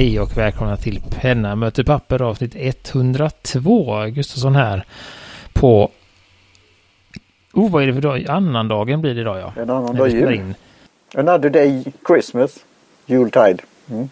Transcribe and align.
Hej 0.00 0.20
och 0.20 0.36
välkomna 0.36 0.76
till 0.76 1.02
Penna 1.10 1.56
möter 1.56 1.84
papper 1.84 2.22
avsnitt 2.22 2.56
102. 2.56 4.04
Gustafsson 4.06 4.54
här 4.54 4.84
på... 5.52 5.90
Oh, 7.52 7.70
vad 7.70 7.82
är 7.82 7.86
det 7.86 7.94
för 7.94 8.00
dag? 8.00 8.26
Annandagen 8.28 9.00
blir 9.00 9.14
det 9.14 9.20
idag 9.20 9.38
ja. 9.38 9.62
En 9.62 9.70
annan 9.70 9.96
dag 9.96 10.08
jul. 10.08 10.34
in. 10.34 10.54
Another 11.14 11.50
day 11.50 11.84
Christmas. 12.06 12.58
Jultide. 13.06 13.58
Mm. 13.90 14.08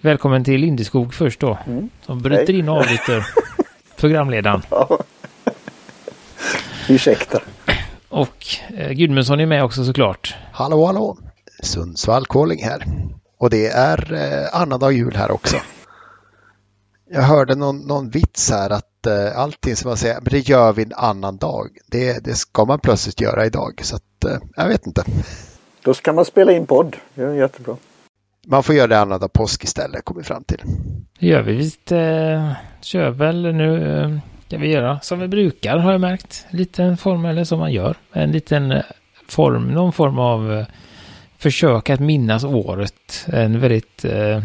Välkommen 0.00 0.44
till 0.44 0.60
Lindeskog 0.60 1.14
först 1.14 1.40
då. 1.40 1.58
Mm. 1.66 1.90
Som 2.02 2.22
bryter 2.22 2.46
Hej. 2.46 2.58
in 2.58 2.68
och 2.68 2.76
avbryter 2.76 3.26
programledaren. 3.96 4.62
Ja. 4.70 4.98
Ursäkta. 6.88 7.40
Och 8.08 8.46
eh, 8.76 8.92
Gudmundsson 8.92 9.40
är 9.40 9.46
med 9.46 9.64
också 9.64 9.84
såklart. 9.84 10.36
Hallå, 10.52 10.86
hallå! 10.86 11.16
Sundsvall 11.62 12.26
Calling 12.26 12.64
här. 12.64 12.84
Och 13.38 13.50
det 13.50 13.66
är 13.66 14.12
eh, 14.12 14.60
annandag 14.60 14.92
jul 14.92 15.16
här 15.16 15.30
också. 15.30 15.56
Jag 17.10 17.22
hörde 17.22 17.54
någon, 17.54 17.78
någon 17.78 18.10
vits 18.10 18.50
här 18.50 18.70
att 18.70 19.06
eh, 19.06 19.38
allting 19.38 19.76
som 19.76 19.88
man 19.88 19.96
säger, 19.96 20.14
men 20.14 20.30
det 20.30 20.48
gör 20.48 20.72
vi 20.72 20.82
en 20.82 20.92
annan 20.96 21.36
dag. 21.36 21.68
Det, 21.86 22.24
det 22.24 22.34
ska 22.34 22.64
man 22.64 22.80
plötsligt 22.80 23.20
göra 23.20 23.46
idag. 23.46 23.80
Så 23.82 23.96
att, 23.96 24.24
eh, 24.24 24.38
jag 24.56 24.68
vet 24.68 24.86
inte. 24.86 25.04
Då 25.82 25.94
ska 25.94 26.12
man 26.12 26.24
spela 26.24 26.52
in 26.52 26.66
podd. 26.66 26.96
Det 27.14 27.22
är 27.22 27.32
jättebra. 27.32 27.76
Man 28.46 28.62
får 28.62 28.74
göra 28.74 28.86
det 28.86 28.98
annandag 28.98 29.32
påsk 29.32 29.64
istället, 29.64 30.04
kommer 30.04 30.20
vi 30.20 30.24
fram 30.24 30.44
till. 30.44 30.62
Det 31.18 31.26
gör 31.26 31.42
vi. 31.42 31.52
Vi 31.52 31.96
eh, 31.96 32.52
kör 32.80 33.10
väl 33.10 33.54
nu. 33.54 34.00
Eh, 34.50 34.58
vi 34.58 34.72
göra 34.72 35.00
som 35.00 35.20
vi 35.20 35.28
brukar 35.28 35.78
har 35.78 35.92
jag 35.92 36.00
märkt. 36.00 36.46
En 36.48 36.58
liten 36.58 36.96
form 36.96 37.24
eller 37.24 37.44
som 37.44 37.58
man 37.58 37.72
gör. 37.72 37.96
En 38.12 38.32
liten 38.32 38.72
eh, 38.72 38.82
form, 39.28 39.68
någon 39.68 39.92
form 39.92 40.18
av 40.18 40.64
eh, 41.38 41.42
försök 41.42 41.90
att 41.90 42.00
minnas 42.00 42.44
året. 42.44 43.26
En 43.26 43.60
väldigt 43.60 44.04
eh, 44.04 44.42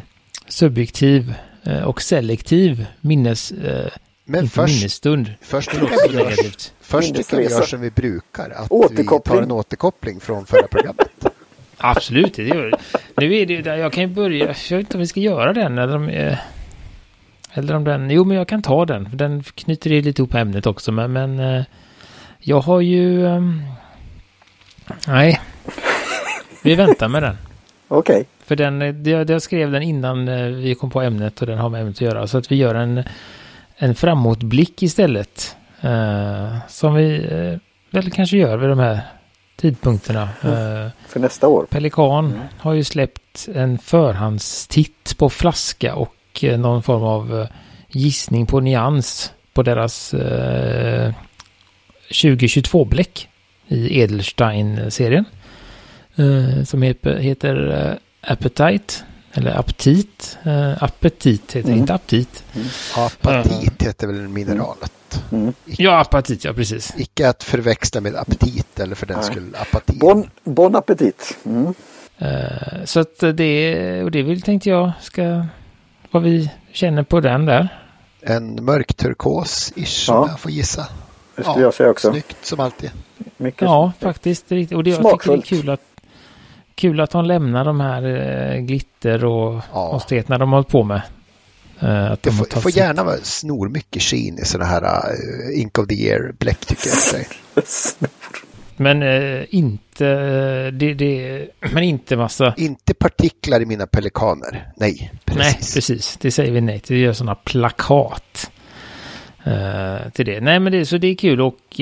subjektiv 0.47 1.33
eh, 1.63 1.83
och 1.83 2.01
selektiv 2.01 2.85
minnes, 3.01 3.51
eh, 3.51 3.87
Men 4.25 4.43
inte 4.43 4.55
först, 4.55 4.73
minnesstund. 4.75 5.33
först 5.41 5.71
Det 5.71 5.75
tycker 5.79 5.91
låter 5.91 6.03
jag 6.05 6.11
vi 6.11 6.17
gör, 6.17 6.25
negativt. 6.29 6.73
först 6.81 7.15
tycker 7.15 7.33
jag 7.33 7.37
vi 7.37 7.43
gör 7.43 7.49
Minnesresa. 7.49 7.69
som 7.69 7.81
vi 7.81 7.91
brukar. 7.91 8.49
Att 8.49 8.91
vi 8.91 9.03
tar 9.19 9.41
en 9.41 9.51
återkoppling 9.51 10.19
från 10.19 10.45
förra 10.45 10.67
programmet. 10.67 11.07
Absolut, 11.77 12.33
det 12.35 12.43
gör 12.43 12.65
det. 12.71 12.77
Nu 13.17 13.35
är 13.37 13.45
det 13.45 13.53
ju 13.53 13.61
där, 13.61 13.75
jag 13.77 13.93
kan 13.93 14.03
ju 14.03 14.09
börja, 14.15 14.45
jag 14.69 14.77
vet 14.77 14.79
inte 14.79 14.97
om 14.97 14.99
vi 14.99 15.07
ska 15.07 15.19
göra 15.19 15.53
den 15.53 15.77
eller 15.77 15.95
om, 15.95 16.09
eh, 16.09 16.37
eller 17.53 17.73
om 17.75 17.83
den, 17.83 18.09
jo 18.11 18.23
men 18.25 18.37
jag 18.37 18.47
kan 18.47 18.61
ta 18.61 18.85
den, 18.85 19.09
för 19.09 19.17
den 19.17 19.43
knyter 19.43 19.89
det 19.89 20.01
lite 20.01 20.21
ihop 20.21 20.33
ämnet 20.33 20.65
också, 20.65 20.91
men, 20.91 21.13
men 21.13 21.39
eh, 21.39 21.63
jag 22.39 22.59
har 22.61 22.81
ju, 22.81 23.27
ehm, 23.27 23.61
nej, 25.07 25.39
vi 26.63 26.75
väntar 26.75 27.07
med 27.07 27.23
den. 27.23 27.37
Okej. 27.87 28.25
För 28.45 28.55
den, 28.55 29.03
jag, 29.05 29.29
jag 29.29 29.41
skrev 29.41 29.71
den 29.71 29.81
innan 29.83 30.27
eh, 30.27 30.45
vi 30.45 30.75
kom 30.75 30.89
på 30.89 31.01
ämnet 31.01 31.41
och 31.41 31.47
den 31.47 31.57
har 31.57 31.69
med 31.69 31.81
ämnet 31.81 31.95
att 31.95 32.01
göra, 32.01 32.27
så 32.27 32.37
att 32.37 32.51
vi 32.51 32.55
gör 32.55 32.75
en, 32.75 33.03
en 33.77 33.95
framåtblick 33.95 34.83
istället. 34.83 35.55
Eh, 35.81 36.55
som 36.67 36.93
vi 36.95 37.15
eh, 37.31 37.59
väl 37.89 38.11
kanske 38.11 38.37
gör 38.37 38.57
vid 38.57 38.69
de 38.69 38.79
här 38.79 38.99
tidpunkterna. 39.55 40.21
Eh, 40.23 40.89
För 41.07 41.19
nästa 41.19 41.47
år. 41.47 41.65
Pelikan 41.69 42.25
Mm. 42.25 42.39
har 42.59 42.73
ju 42.73 42.83
släppt 42.83 43.47
en 43.55 43.77
förhandstitt 43.77 45.15
på 45.17 45.29
flaska 45.29 45.95
och 45.95 46.15
eh, 46.43 46.59
någon 46.59 46.83
form 46.83 47.03
av 47.03 47.47
gissning 47.89 48.45
på 48.45 48.59
nyans 48.59 49.33
på 49.53 49.63
deras 49.63 50.13
eh, 50.13 51.13
2022-bläck 52.09 53.27
i 53.67 53.99
Edelstein-serien. 54.01 55.25
Eh, 56.15 56.63
som 56.63 56.81
heter, 56.81 57.17
heter 57.17 57.87
eh, 57.89 58.31
Appetite, 58.31 58.93
eller 59.33 59.59
Aptit. 59.59 60.37
Eh, 60.43 60.83
appetit 60.83 61.51
heter 61.55 61.69
Mm. 61.69 61.79
inte 61.79 61.93
aptit. 61.93 62.43
Apatit 62.97 63.83
heter 63.83 64.07
väl 64.07 64.27
mineralet. 64.27 65.23
Mm. 65.31 65.53
Ja, 65.65 65.99
apatit, 65.99 66.43
ja 66.43 66.53
precis. 66.53 66.93
Icke 66.97 67.29
att 67.29 67.43
förväxla 67.43 68.01
med 68.01 68.15
aptit 68.15 68.79
eller 68.79 68.95
för 68.95 69.05
den 69.05 69.17
Nej. 69.17 69.25
skull 69.25 69.55
apati. 69.59 69.97
Bon, 69.99 70.29
bon 70.43 70.75
appetit. 70.75 71.37
Mm. 71.45 71.73
Eh, 72.17 72.83
så 72.85 72.99
att 72.99 73.19
det, 73.33 74.03
och 74.03 74.11
det 74.11 74.23
vill 74.23 74.41
tänkte 74.41 74.69
jag 74.69 74.91
ska, 75.01 75.45
vad 76.11 76.23
vi 76.23 76.51
känner 76.71 77.03
på 77.03 77.19
den 77.19 77.45
där. 77.45 77.67
En 78.21 78.65
mörk 78.65 78.93
turkos-ish 78.97 80.05
Ja. 80.07 80.17
om 80.19 80.29
jag 80.29 80.39
får 80.39 80.51
gissa. 80.51 80.87
Det 81.35 81.43
skulle 81.43 81.61
jag 81.65 81.73
säga 81.73 81.89
också. 81.89 82.11
Snyggt 82.11 82.37
som 82.45 82.59
alltid. 82.59 82.91
Mycket 83.37 83.61
Ja, 83.61 83.91
faktiskt. 83.99 84.43
Och 84.51 84.55
det, 84.55 84.59
jag 84.61 84.69
tycker 84.69 84.83
det 84.83 84.91
är 84.91 84.95
Smakfullt. 85.01 85.45
kul 85.45 85.69
att, 85.69 85.81
kul 86.83 86.99
att 86.99 87.11
de 87.11 87.25
lämnar 87.25 87.65
de 87.65 87.79
här 87.79 88.03
eh, 88.03 88.59
glitter 88.61 89.25
och 89.25 89.61
Ja. 89.73 89.89
konstigheterna 89.91 90.37
de 90.37 90.49
har 90.49 90.57
hållit 90.57 90.67
på 90.67 90.83
med. 90.83 91.01
Eh, 91.79 92.11
att 92.11 92.25
har 92.25 92.31
får, 92.31 92.61
får 92.61 92.71
gärna 92.71 93.03
vara 93.03 93.17
snor 93.17 93.69
mycket 93.69 94.01
skin 94.01 94.39
i 94.39 94.45
sådana 94.45 94.69
här 94.69 94.81
uh, 94.83 95.59
Ink 95.59 95.77
of 95.77 95.87
the 95.87 95.95
Year-bläck 95.95 96.65
tycker 96.65 96.89
jag. 96.89 97.25
Men 98.77 99.03
eh, 99.03 99.45
inte, 99.49 100.07
eh, 100.07 100.73
det, 100.73 100.93
det, 100.93 101.47
men 101.73 101.83
inte 101.83 102.15
massa. 102.15 102.53
Inte 102.57 102.93
partiklar 102.93 103.61
i 103.61 103.65
mina 103.65 103.87
pelikaner. 103.87 104.71
Nej, 104.75 105.11
precis. 105.25 105.43
Nej, 105.43 105.53
precis. 105.53 106.17
Det 106.21 106.31
säger 106.31 106.51
vi 106.51 106.61
nej 106.61 106.79
till. 106.79 106.95
Vi 106.95 107.01
gör 107.01 107.13
sådana 107.13 107.35
plakat 107.35 108.51
till 110.13 110.25
det. 110.25 110.41
Nej, 110.41 110.59
men 110.59 110.71
det, 110.71 110.85
så 110.85 110.97
det 110.97 111.07
är 111.07 111.15
kul 111.15 111.41
och 111.41 111.81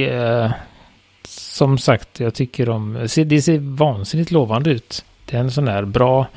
som 1.52 1.78
sagt, 1.78 2.20
jag 2.20 2.34
tycker 2.34 2.66
de, 2.66 3.08
det 3.26 3.42
ser 3.42 3.76
vansinnigt 3.78 4.32
lovande 4.32 4.70
ut. 4.70 5.06
Det 5.26 5.38
är 5.38 5.42
en 5.42 5.52
sån 5.52 5.66
där 5.66 5.86
bra, 5.86 6.28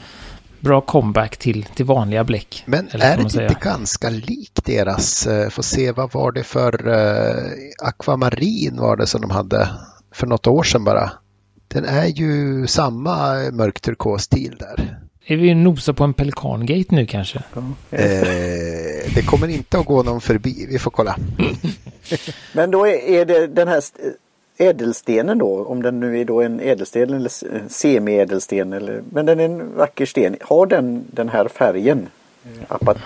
bra 0.60 0.80
comeback 0.80 1.36
till, 1.36 1.64
till 1.64 1.84
vanliga 1.84 2.24
bläck. 2.24 2.62
Men 2.66 2.88
Eller 2.90 3.06
är 3.06 3.16
det 3.16 3.30
säga. 3.30 3.48
inte 3.48 3.60
ganska 3.60 4.10
likt 4.10 4.64
deras, 4.64 5.26
uh, 5.26 5.48
får 5.48 5.62
se 5.62 5.92
vad 5.92 6.12
var 6.12 6.32
det 6.32 6.42
för 6.42 6.88
uh, 6.88 7.52
akvamarin 7.82 8.76
var 8.76 8.96
det 8.96 9.06
som 9.06 9.20
de 9.20 9.30
hade 9.30 9.68
för 10.12 10.26
något 10.26 10.46
år 10.46 10.62
sedan 10.62 10.84
bara. 10.84 11.12
Den 11.68 11.84
är 11.84 12.06
ju 12.06 12.66
samma 12.66 13.34
mörk 13.52 13.80
turkos-stil 13.80 14.56
där. 14.58 14.98
Är 15.26 15.36
vi 15.36 15.54
nosa 15.54 15.94
på 15.94 16.04
en 16.04 16.14
pelikangate 16.14 16.94
nu 16.94 17.06
kanske? 17.06 17.38
Eh, 17.90 19.14
det 19.14 19.26
kommer 19.26 19.48
inte 19.48 19.78
att 19.78 19.86
gå 19.86 20.02
någon 20.02 20.20
förbi, 20.20 20.66
vi 20.70 20.78
får 20.78 20.90
kolla. 20.90 21.16
Men 22.52 22.70
då 22.70 22.86
är, 22.86 23.24
det 23.24 23.46
den 23.46 23.68
här 23.68 23.82
ädelstenen 24.56 25.38
då, 25.38 25.64
om 25.64 25.82
den 25.82 26.00
nu 26.00 26.20
är 26.20 26.24
då 26.24 26.42
en 26.42 26.60
ädelsten 26.60 27.14
eller 27.14 27.30
semi-ädelsten 27.68 28.72
eller, 28.72 29.02
men 29.10 29.26
den 29.26 29.40
är 29.40 29.44
en 29.44 29.76
vacker 29.76 30.06
sten. 30.06 30.36
Har 30.40 30.66
den 30.66 31.04
den 31.10 31.28
här 31.28 31.48
färgen? 31.48 32.06
Apat, 32.68 32.96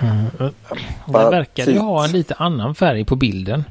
Den 1.06 1.30
verkar 1.30 1.66
ju 1.66 1.78
ha 1.78 2.04
en 2.04 2.12
lite 2.12 2.34
annan 2.34 2.74
färg 2.74 3.04
på 3.04 3.16
bilden. 3.16 3.64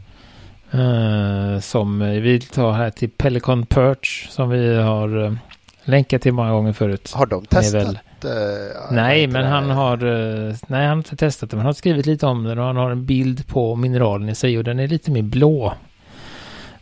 Eh, 0.71 1.59
som 1.59 1.99
vi 1.99 2.39
tar 2.39 2.71
här 2.71 2.89
till 2.89 3.09
Pelican 3.09 3.65
Perch 3.65 4.29
som 4.29 4.49
vi 4.49 4.75
har 4.75 5.17
uh, 5.17 5.33
länkat 5.83 6.21
till 6.21 6.33
många 6.33 6.51
gånger 6.51 6.73
förut. 6.73 7.11
Har 7.15 7.25
de 7.25 7.45
testat? 7.45 7.88
väl- 7.88 7.99
vad 8.21 8.91
Nej, 8.91 9.27
men 9.27 9.41
det? 9.41 9.47
han 9.47 9.69
har, 9.69 9.97
nej, 10.71 10.79
han 10.85 10.88
har 10.88 10.97
inte 10.97 11.15
testat 11.15 11.49
det, 11.49 11.55
men 11.55 11.61
han 11.61 11.65
har 11.65 11.73
skrivit 11.73 12.05
lite 12.05 12.25
om 12.25 12.44
den 12.44 12.59
och 12.59 12.65
han 12.65 12.75
har 12.75 12.91
en 12.91 13.05
bild 13.05 13.47
på 13.47 13.75
mineralen 13.75 14.29
i 14.29 14.35
sig 14.35 14.57
och 14.57 14.63
den 14.63 14.79
är 14.79 14.88
lite 14.88 15.11
mer 15.11 15.21
blå. 15.21 15.73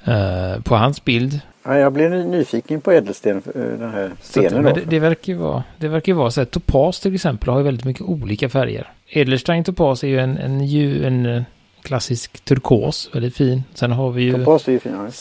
Eh, 0.05 0.61
på 0.61 0.75
hans 0.75 1.05
bild. 1.05 1.39
ja, 1.63 1.77
jag 1.77 1.93
ny- 1.93 2.23
nyfiken 2.23 2.81
på 2.81 2.91
ädelsten, 2.91 3.41
eh, 3.55 3.61
den 3.61 3.91
här 3.91 4.11
stenen 4.21 4.63
det, 4.63 4.81
det 4.85 4.99
verkar 4.99 5.33
ju 5.33 5.39
vara, 5.39 5.63
det 5.77 5.87
verkar 5.87 6.11
ju 6.11 6.17
vara 6.17 6.31
så 6.31 6.41
att 6.41 6.51
topas 6.51 6.99
till 6.99 7.15
exempel 7.15 7.49
har 7.49 7.57
ju 7.57 7.63
väldigt 7.63 7.85
mycket 7.85 8.01
olika 8.01 8.49
färger. 8.49 8.91
Edelstein 9.07 9.63
topas 9.63 10.03
är 10.03 10.07
ju 10.07 10.19
en, 10.19 10.37
en, 10.37 10.65
ju, 10.65 11.05
en 11.05 11.25
eh, 11.25 11.43
klassisk 11.81 12.45
turkos, 12.45 13.09
väldigt 13.13 13.35
fin. 13.35 13.63
Sen 13.73 13.91
har 13.91 14.11
vi 14.11 14.23
ju, 14.23 14.33
Topas 14.33 14.67
är 14.67 14.71
ju 14.71 14.79
fin. 14.79 15.11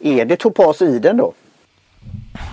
Är 0.00 0.24
det 0.24 0.36
topas 0.36 0.82
i 0.82 0.98
den 0.98 1.16
då? 1.16 1.32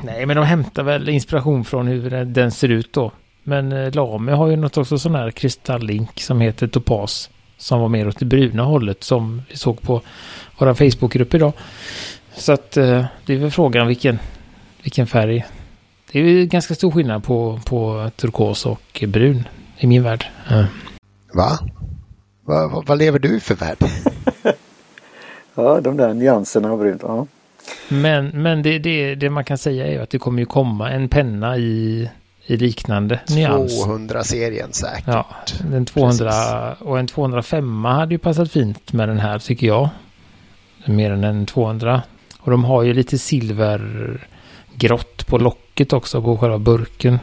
nej 0.03 0.25
men 0.25 0.35
de 0.35 0.45
hämtar 0.45 0.83
väl 0.83 1.09
inspiration 1.09 1.65
från 1.65 1.87
hur 1.87 2.09
den, 2.09 2.33
den 2.33 2.51
ser 2.51 2.69
ut 2.69 2.93
då. 2.93 3.11
Men 3.43 3.71
eh, 3.71 3.93
Lame 3.95 4.31
har 4.31 4.47
ju 4.47 4.55
något 4.55 4.77
också 4.77 4.97
sån 4.97 5.15
här 5.15 5.31
kristalllink 5.31 6.21
som 6.21 6.41
heter 6.41 6.67
topas. 6.67 7.29
Som 7.59 7.81
var 7.81 7.89
mer 7.89 8.07
åt 8.07 8.19
det 8.19 8.25
bruna 8.25 8.63
hållet 8.63 9.03
som 9.03 9.41
vi 9.49 9.57
såg 9.57 9.81
på 9.81 10.01
vår 10.57 10.73
Facebookgrupp 10.73 11.33
idag. 11.33 11.53
Så 12.35 12.51
att 12.51 12.77
eh, 12.77 13.05
det 13.25 13.33
är 13.33 13.37
väl 13.37 13.51
frågan 13.51 13.87
vilken, 13.87 14.19
vilken 14.83 15.07
färg. 15.07 15.45
Det 16.11 16.19
är 16.19 16.23
ju 16.23 16.45
ganska 16.45 16.75
stor 16.75 16.91
skillnad 16.91 17.23
på, 17.23 17.59
på 17.65 18.11
turkos 18.15 18.65
och 18.65 19.03
brun 19.07 19.43
i 19.77 19.87
min 19.87 20.03
värld. 20.03 20.25
Eh, 20.49 20.65
Va? 21.33 21.59
Va, 22.45 22.67
va? 22.67 22.83
Vad 22.85 22.97
lever 22.97 23.19
du 23.19 23.39
för 23.39 23.55
värld? 23.55 23.77
Ja, 25.55 25.81
de 25.81 25.97
där 25.97 26.13
nyanserna 26.13 26.71
av 26.71 26.79
brunt. 26.79 27.01
Ja. 27.03 27.27
Men, 27.89 28.27
men 28.27 28.63
det, 28.63 28.79
det, 28.79 29.15
det 29.15 29.29
man 29.29 29.45
kan 29.45 29.57
säga 29.57 29.87
är 29.87 29.99
att 29.99 30.09
det 30.09 30.19
kommer 30.19 30.39
ju 30.39 30.45
komma 30.45 30.91
en 30.91 31.09
penna 31.09 31.57
i, 31.57 32.09
i 32.49 32.57
liknande 32.57 33.19
nyans. 33.29 33.85
200-serien 33.85 34.73
säkert. 34.73 35.07
Ja, 35.07 35.27
en 35.73 35.85
200 35.85 36.75
och 36.79 36.99
en 36.99 37.07
205 37.07 37.85
hade 37.85 38.13
ju 38.13 38.17
passat 38.17 38.51
fint 38.51 38.93
med 38.93 39.09
den 39.09 39.19
här 39.19 39.39
tycker 39.39 39.67
jag. 39.67 39.89
Mer 40.85 41.11
än 41.11 41.23
en 41.23 41.45
200. 41.45 42.01
Och 42.39 42.51
de 42.51 42.63
har 42.63 42.83
ju 42.83 42.93
lite 42.93 43.17
silvergrått 43.17 45.27
på 45.27 45.37
locket 45.37 45.93
också 45.93 46.21
på 46.21 46.37
själva 46.37 46.57
burken. 46.57 47.19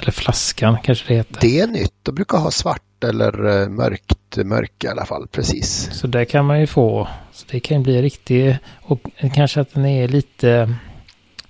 Eller 0.00 0.12
flaskan 0.12 0.76
kanske 0.82 1.08
det 1.08 1.14
heter. 1.14 1.40
Det 1.40 1.60
är 1.60 1.66
nytt. 1.66 1.94
De 2.02 2.14
brukar 2.14 2.38
ha 2.38 2.50
svart 2.50 3.04
eller 3.04 3.68
mörkt, 3.68 4.36
mörk 4.44 4.84
i 4.84 4.88
alla 4.88 5.06
fall. 5.06 5.26
Precis. 5.32 5.90
Så 5.92 6.06
där 6.06 6.24
kan 6.24 6.44
man 6.44 6.60
ju 6.60 6.66
få. 6.66 7.08
Så 7.32 7.46
det 7.50 7.60
kan 7.60 7.82
bli 7.82 8.02
riktigt. 8.02 8.56
Och 8.82 9.00
kanske 9.34 9.60
att 9.60 9.74
den 9.74 9.86
är 9.86 10.08
lite. 10.08 10.74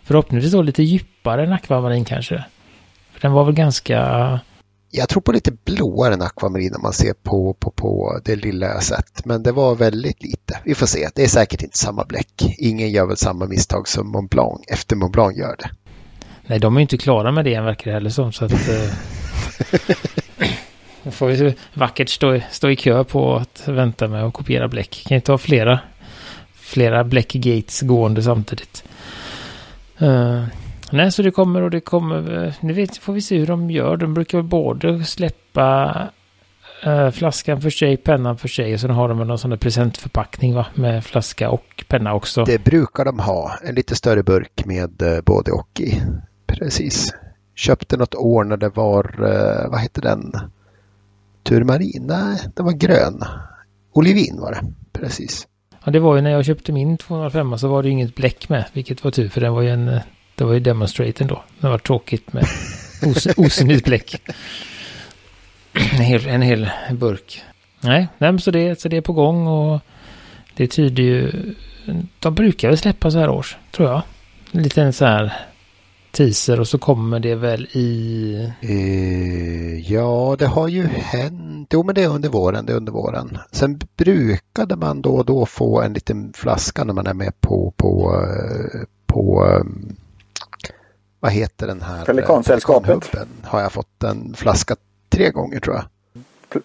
Förhoppningsvis 0.02 0.52
då 0.52 0.62
lite 0.62 0.82
djupare 0.82 1.44
än 1.44 1.52
akvamarin 1.52 2.04
kanske. 2.04 2.44
För 3.20 3.28
den 3.28 3.32
var 3.32 3.44
väl 3.44 3.54
ganska 3.54 4.40
jag 4.90 5.08
tror 5.08 5.22
på 5.22 5.32
lite 5.32 5.52
blåare 5.64 6.14
än 6.14 6.22
akvamarin 6.22 6.72
när 6.72 6.78
man 6.78 6.92
ser 6.92 7.12
på, 7.12 7.54
på, 7.54 7.70
på 7.70 8.20
det 8.24 8.36
lilla 8.36 8.66
jag 8.66 8.82
sett. 8.82 9.24
Men 9.24 9.42
det 9.42 9.52
var 9.52 9.74
väldigt 9.74 10.22
lite. 10.22 10.60
Vi 10.64 10.74
får 10.74 10.86
se. 10.86 11.08
Det 11.14 11.22
är 11.22 11.28
säkert 11.28 11.62
inte 11.62 11.78
samma 11.78 12.04
bläck. 12.04 12.56
Ingen 12.58 12.90
gör 12.90 13.06
väl 13.06 13.16
samma 13.16 13.46
misstag 13.46 13.88
som 13.88 14.08
Mont 14.12 14.30
Blanc 14.30 14.60
efter 14.68 14.96
Mont 14.96 15.12
Blanc 15.12 15.38
gör 15.38 15.56
det. 15.58 15.70
Nej, 16.46 16.58
de 16.58 16.76
är 16.76 16.80
inte 16.80 16.96
klara 16.96 17.32
med 17.32 17.44
det 17.44 17.54
än 17.54 17.64
verkar 17.64 17.90
det 17.90 17.94
heller 17.94 18.10
som. 18.10 18.32
Så 18.32 18.44
att, 18.44 18.52
eh, 18.52 18.90
Då 21.02 21.10
får 21.10 21.26
vi 21.26 21.54
vackert 21.74 22.08
stå, 22.08 22.40
stå 22.50 22.70
i 22.70 22.76
kö 22.76 23.04
på 23.04 23.36
att 23.36 23.62
vänta 23.68 24.08
med 24.08 24.24
att 24.24 24.34
kopiera 24.34 24.68
bläck. 24.68 25.04
Kan 25.06 25.14
inte 25.14 25.32
ha 25.32 25.38
flera, 25.38 25.80
flera 26.54 27.04
bläckgates 27.04 27.80
gående 27.80 28.22
samtidigt. 28.22 28.84
Uh, 30.02 30.44
Nej, 30.92 31.12
så 31.12 31.22
det 31.22 31.30
kommer 31.30 31.62
och 31.62 31.70
det 31.70 31.80
kommer. 31.80 32.54
Nu 32.60 32.72
vet, 32.72 32.96
får 32.96 33.12
vi 33.12 33.20
se 33.20 33.38
hur 33.38 33.46
de 33.46 33.70
gör. 33.70 33.96
De 33.96 34.14
brukar 34.14 34.42
både 34.42 35.04
släppa 35.04 35.96
äh, 36.84 37.10
flaskan 37.10 37.60
för 37.60 37.70
sig, 37.70 37.96
pennan 37.96 38.38
för 38.38 38.48
sig 38.48 38.74
och 38.74 38.80
sen 38.80 38.90
har 38.90 39.08
de 39.08 39.18
någon 39.18 39.38
sån 39.38 39.50
där 39.50 39.56
presentförpackning 39.56 40.54
va? 40.54 40.66
Med 40.74 41.04
flaska 41.04 41.50
och 41.50 41.84
penna 41.88 42.14
också. 42.14 42.44
Det 42.44 42.64
brukar 42.64 43.04
de 43.04 43.18
ha. 43.18 43.58
En 43.64 43.74
lite 43.74 43.96
större 43.96 44.22
burk 44.22 44.64
med 44.64 45.02
äh, 45.02 45.20
både 45.20 45.52
och 45.52 45.80
i. 45.80 46.02
Precis. 46.46 47.14
Köpte 47.54 47.96
något 47.96 48.14
år 48.14 48.44
när 48.44 48.56
det 48.56 48.68
var, 48.68 49.04
äh, 49.04 49.70
vad 49.70 49.80
hette 49.80 50.00
den? 50.00 50.32
Turmarin? 51.42 52.04
Nej, 52.06 52.38
det 52.56 52.62
var 52.62 52.72
grön. 52.72 53.22
Olivin 53.92 54.40
var 54.40 54.52
det. 54.52 54.72
Precis. 54.92 55.46
Ja, 55.84 55.92
det 55.92 55.98
var 55.98 56.16
ju 56.16 56.22
när 56.22 56.30
jag 56.30 56.44
köpte 56.44 56.72
min 56.72 56.98
205 56.98 57.58
så 57.58 57.68
var 57.68 57.82
det 57.82 57.88
inget 57.88 58.14
bläck 58.14 58.48
med, 58.48 58.64
vilket 58.72 59.04
var 59.04 59.10
tur 59.10 59.28
för 59.28 59.40
den 59.40 59.52
var 59.52 59.62
ju 59.62 59.70
en 59.70 60.00
det 60.40 60.44
var 60.44 60.52
ju 60.52 60.60
demonstraten 60.60 61.26
då. 61.26 61.42
Det 61.60 61.68
var 61.68 61.78
tråkigt 61.78 62.32
med 62.32 62.44
os 63.06 63.26
osynligt 63.36 63.84
bläck. 63.84 64.22
En 65.72 66.00
hel, 66.00 66.26
en 66.26 66.42
hel 66.42 66.70
burk. 66.92 67.42
Nej, 67.80 68.08
nej 68.18 68.40
så, 68.40 68.50
det, 68.50 68.80
så 68.80 68.88
det 68.88 68.96
är 68.96 69.00
på 69.00 69.12
gång 69.12 69.46
och 69.46 69.80
det 70.54 70.66
tyder 70.66 71.02
ju... 71.02 71.32
De 72.18 72.34
brukar 72.34 72.68
väl 72.68 72.78
släppa 72.78 73.10
så 73.10 73.18
här 73.18 73.30
års, 73.30 73.56
tror 73.70 73.88
jag. 73.88 74.02
En 74.52 74.62
liten 74.62 74.92
så 74.92 75.04
här 75.04 75.32
teaser 76.10 76.60
och 76.60 76.68
så 76.68 76.78
kommer 76.78 77.20
det 77.20 77.34
väl 77.34 77.66
i... 77.72 78.52
Uh, 78.64 79.92
ja, 79.92 80.36
det 80.38 80.46
har 80.46 80.68
ju 80.68 80.86
hänt. 80.86 81.68
Jo, 81.72 81.82
men 81.82 81.94
det 81.94 82.02
är 82.02 82.08
under 82.08 82.28
våren. 82.28 82.66
Det 82.66 82.72
är 82.72 82.76
under 82.76 82.92
våren. 82.92 83.38
Sen 83.52 83.80
brukade 83.96 84.76
man 84.76 85.02
då 85.02 85.10
och 85.10 85.24
då 85.24 85.46
få 85.46 85.80
en 85.80 85.92
liten 85.92 86.32
flaska 86.32 86.84
när 86.84 86.94
man 86.94 87.06
är 87.06 87.14
med 87.14 87.40
på, 87.40 87.74
på, 87.76 88.14
eh, 88.14 88.80
på 89.06 89.44
um, 89.44 89.96
vad 91.20 91.32
heter 91.32 91.66
den 91.66 91.82
här? 91.82 92.04
Pelikansällskapet. 92.04 93.14
Har 93.44 93.60
jag 93.60 93.72
fått 93.72 94.04
en 94.04 94.34
flaska 94.34 94.76
tre 95.08 95.30
gånger 95.30 95.60
tror 95.60 95.76
jag. 95.76 95.84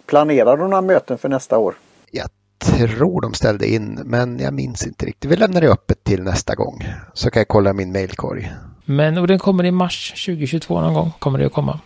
Planerar 0.05 0.57
du 0.57 0.63
några 0.63 0.81
möten 0.81 1.17
för 1.17 1.29
nästa 1.29 1.57
år? 1.57 1.75
Jag 2.11 2.29
tror 2.59 3.21
de 3.21 3.33
ställde 3.33 3.67
in 3.67 4.01
men 4.05 4.39
jag 4.39 4.53
minns 4.53 4.87
inte 4.87 5.05
riktigt. 5.05 5.31
Vi 5.31 5.35
lämnar 5.35 5.61
det 5.61 5.71
öppet 5.71 6.03
till 6.03 6.23
nästa 6.23 6.55
gång. 6.55 6.85
Så 7.13 7.31
kan 7.31 7.39
jag 7.39 7.47
kolla 7.47 7.73
min 7.73 7.91
mailkorg. 7.91 8.51
Men 8.85 9.17
och 9.17 9.27
den 9.27 9.39
kommer 9.39 9.63
i 9.63 9.71
mars 9.71 10.25
2022 10.25 10.81
någon 10.81 10.93
gång 10.93 11.11
kommer 11.19 11.39
det 11.39 11.45
att 11.45 11.53
komma. 11.53 11.79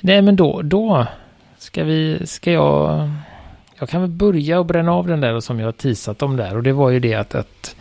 Nej 0.00 0.22
men 0.22 0.36
då, 0.36 0.62
då 0.62 1.06
ska 1.58 1.84
vi, 1.84 2.26
ska 2.26 2.52
jag, 2.52 3.10
jag 3.78 3.88
kan 3.88 4.00
väl 4.00 4.10
börja 4.10 4.58
och 4.58 4.66
bränna 4.66 4.92
av 4.92 5.06
den 5.06 5.20
där 5.20 5.40
som 5.40 5.60
jag 5.60 5.66
har 5.66 5.72
teasat 5.72 6.22
om 6.22 6.36
där 6.36 6.56
och 6.56 6.62
det 6.62 6.72
var 6.72 6.90
ju 6.90 7.00
det 7.00 7.14
att, 7.14 7.34
att 7.34 7.76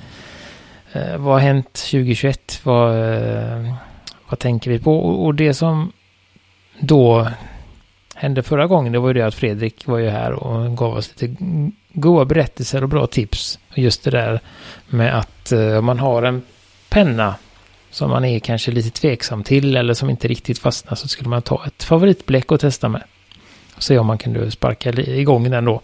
Eh, 0.96 1.18
vad 1.18 1.34
har 1.34 1.40
hänt 1.40 1.74
2021? 1.74 2.60
Vad, 2.64 3.14
eh, 3.14 3.74
vad 4.30 4.40
tänker 4.40 4.72
vi 4.72 4.80
på? 4.80 5.00
Och, 5.00 5.26
och, 5.26 5.36
det 5.36 5.54
som 5.54 5.92
då 6.80 7.28
hände 8.16 8.44
förra 8.44 8.68
gången, 8.68 8.94
det 8.94 9.00
var 9.00 9.08
ju 9.08 9.14
det 9.14 9.22
att 9.22 9.36
Fredrik 9.36 9.88
var 9.88 9.98
ju 9.98 10.10
här 10.10 10.32
och 10.32 10.78
gav 10.78 10.94
oss 10.94 11.22
lite 11.22 11.36
goda 11.94 12.26
berättelser 12.26 12.84
och 12.84 12.90
bra 12.90 13.08
tips. 13.08 13.60
Just 13.76 14.04
det 14.04 14.12
där 14.12 14.40
med 14.88 15.18
att 15.18 15.52
eh, 15.52 15.78
om 15.78 15.86
man 15.86 16.00
har 16.00 16.24
en 16.24 16.42
penna 16.90 17.36
som 17.92 18.10
man 18.10 18.26
är 18.26 18.40
kanske 18.40 18.72
lite 18.72 18.90
tveksam 18.90 19.44
till 19.44 19.78
eller 19.78 19.94
som 19.94 20.10
inte 20.10 20.28
riktigt 20.28 20.60
fastnar 20.60 20.96
så 20.96 21.08
skulle 21.08 21.30
man 21.30 21.42
ta 21.42 21.66
ett 21.68 21.84
favoritbläck 21.84 22.52
och 22.52 22.60
testa 22.60 22.90
med. 22.90 23.04
Och 23.76 23.84
se 23.84 23.98
om 23.98 24.08
man 24.08 24.18
kunde 24.18 24.52
sparka 24.52 24.92
igång 24.92 25.52
den 25.52 25.66
då. 25.66 25.82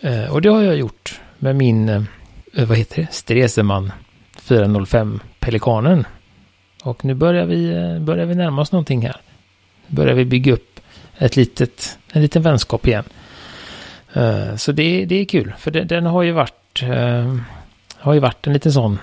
Eh, 0.00 0.24
och 0.24 0.42
det 0.42 0.48
har 0.48 0.62
jag 0.62 0.76
gjort 0.76 1.20
med 1.38 1.56
min, 1.56 1.88
eh, 1.88 2.02
vad 2.66 2.78
heter 2.78 2.96
det, 2.96 3.12
Streseman 3.12 3.92
405 4.44 5.20
Pelikanen. 5.40 6.06
Och 6.82 7.04
nu 7.04 7.14
börjar 7.14 7.46
vi, 7.46 7.68
eh, 7.68 7.98
börjar 7.98 8.26
vi 8.26 8.34
närma 8.34 8.62
oss 8.62 8.72
någonting 8.72 9.02
här. 9.02 9.16
Nu 9.86 9.96
börjar 9.96 10.14
vi 10.14 10.24
bygga 10.24 10.52
upp 10.52 10.80
ett 11.18 11.36
litet, 11.36 11.98
en 12.12 12.22
liten 12.22 12.42
vänskap 12.42 12.86
igen. 12.86 13.04
Eh, 14.12 14.56
så 14.56 14.72
det, 14.72 15.04
det 15.04 15.14
är 15.14 15.24
kul, 15.24 15.54
för 15.58 15.70
den, 15.70 15.86
den 15.86 16.06
har 16.06 16.22
ju 16.22 16.32
varit 16.32 16.82
eh, 16.82 17.36
har 17.98 18.14
ju 18.14 18.20
varit 18.20 18.46
en 18.46 18.52
liten 18.52 18.72
sån 18.72 18.98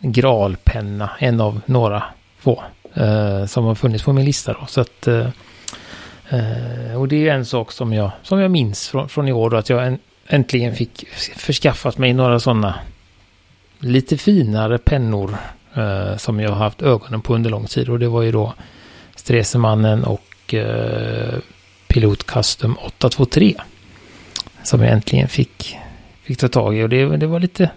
gralpenna, 0.00 1.10
en 1.18 1.40
av 1.40 1.60
några 1.66 2.04
få 2.38 2.62
som 3.46 3.64
har 3.64 3.74
funnits 3.74 4.04
på 4.04 4.12
min 4.12 4.24
lista 4.24 4.52
då. 4.52 4.66
Så 4.66 4.80
att, 4.80 5.08
och 6.96 7.08
det 7.08 7.28
är 7.28 7.34
en 7.34 7.44
sak 7.44 7.72
som 7.72 7.92
jag, 7.92 8.10
som 8.22 8.40
jag 8.40 8.50
minns 8.50 8.88
från, 8.88 9.08
från 9.08 9.28
i 9.28 9.32
år 9.32 9.50
då, 9.50 9.56
att 9.56 9.68
jag 9.68 9.96
äntligen 10.26 10.74
fick 10.74 11.08
förskaffat 11.36 11.98
mig 11.98 12.12
några 12.12 12.40
sådana 12.40 12.74
lite 13.80 14.16
finare 14.16 14.78
pennor 14.78 15.36
eh, 15.74 16.16
som 16.16 16.40
jag 16.40 16.50
har 16.50 16.56
haft 16.56 16.82
ögonen 16.82 17.20
på 17.20 17.34
under 17.34 17.50
lång 17.50 17.66
tid. 17.66 17.88
Och 17.88 17.98
det 17.98 18.08
var 18.08 18.22
ju 18.22 18.32
då 18.32 18.54
Stresemannen 19.14 20.04
och 20.04 20.54
eh, 20.54 21.38
Pilot 21.86 22.26
Custom 22.26 22.78
823. 22.78 23.54
Som 24.62 24.82
jag 24.82 24.92
äntligen 24.92 25.28
fick, 25.28 25.76
fick 26.22 26.38
ta 26.38 26.48
tag 26.48 26.78
i. 26.78 26.82
Och 26.82 26.88
det, 26.88 27.16
det 27.16 27.26
var 27.26 27.40
lite, 27.40 27.70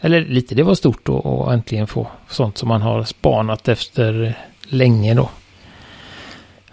eller 0.00 0.24
lite, 0.24 0.54
det 0.54 0.62
var 0.62 0.74
stort 0.74 1.08
att 1.08 1.52
äntligen 1.52 1.86
få 1.86 2.06
sånt 2.28 2.58
som 2.58 2.68
man 2.68 2.82
har 2.82 3.04
spanat 3.04 3.68
efter 3.68 4.38
länge 4.68 5.14
då. 5.14 5.30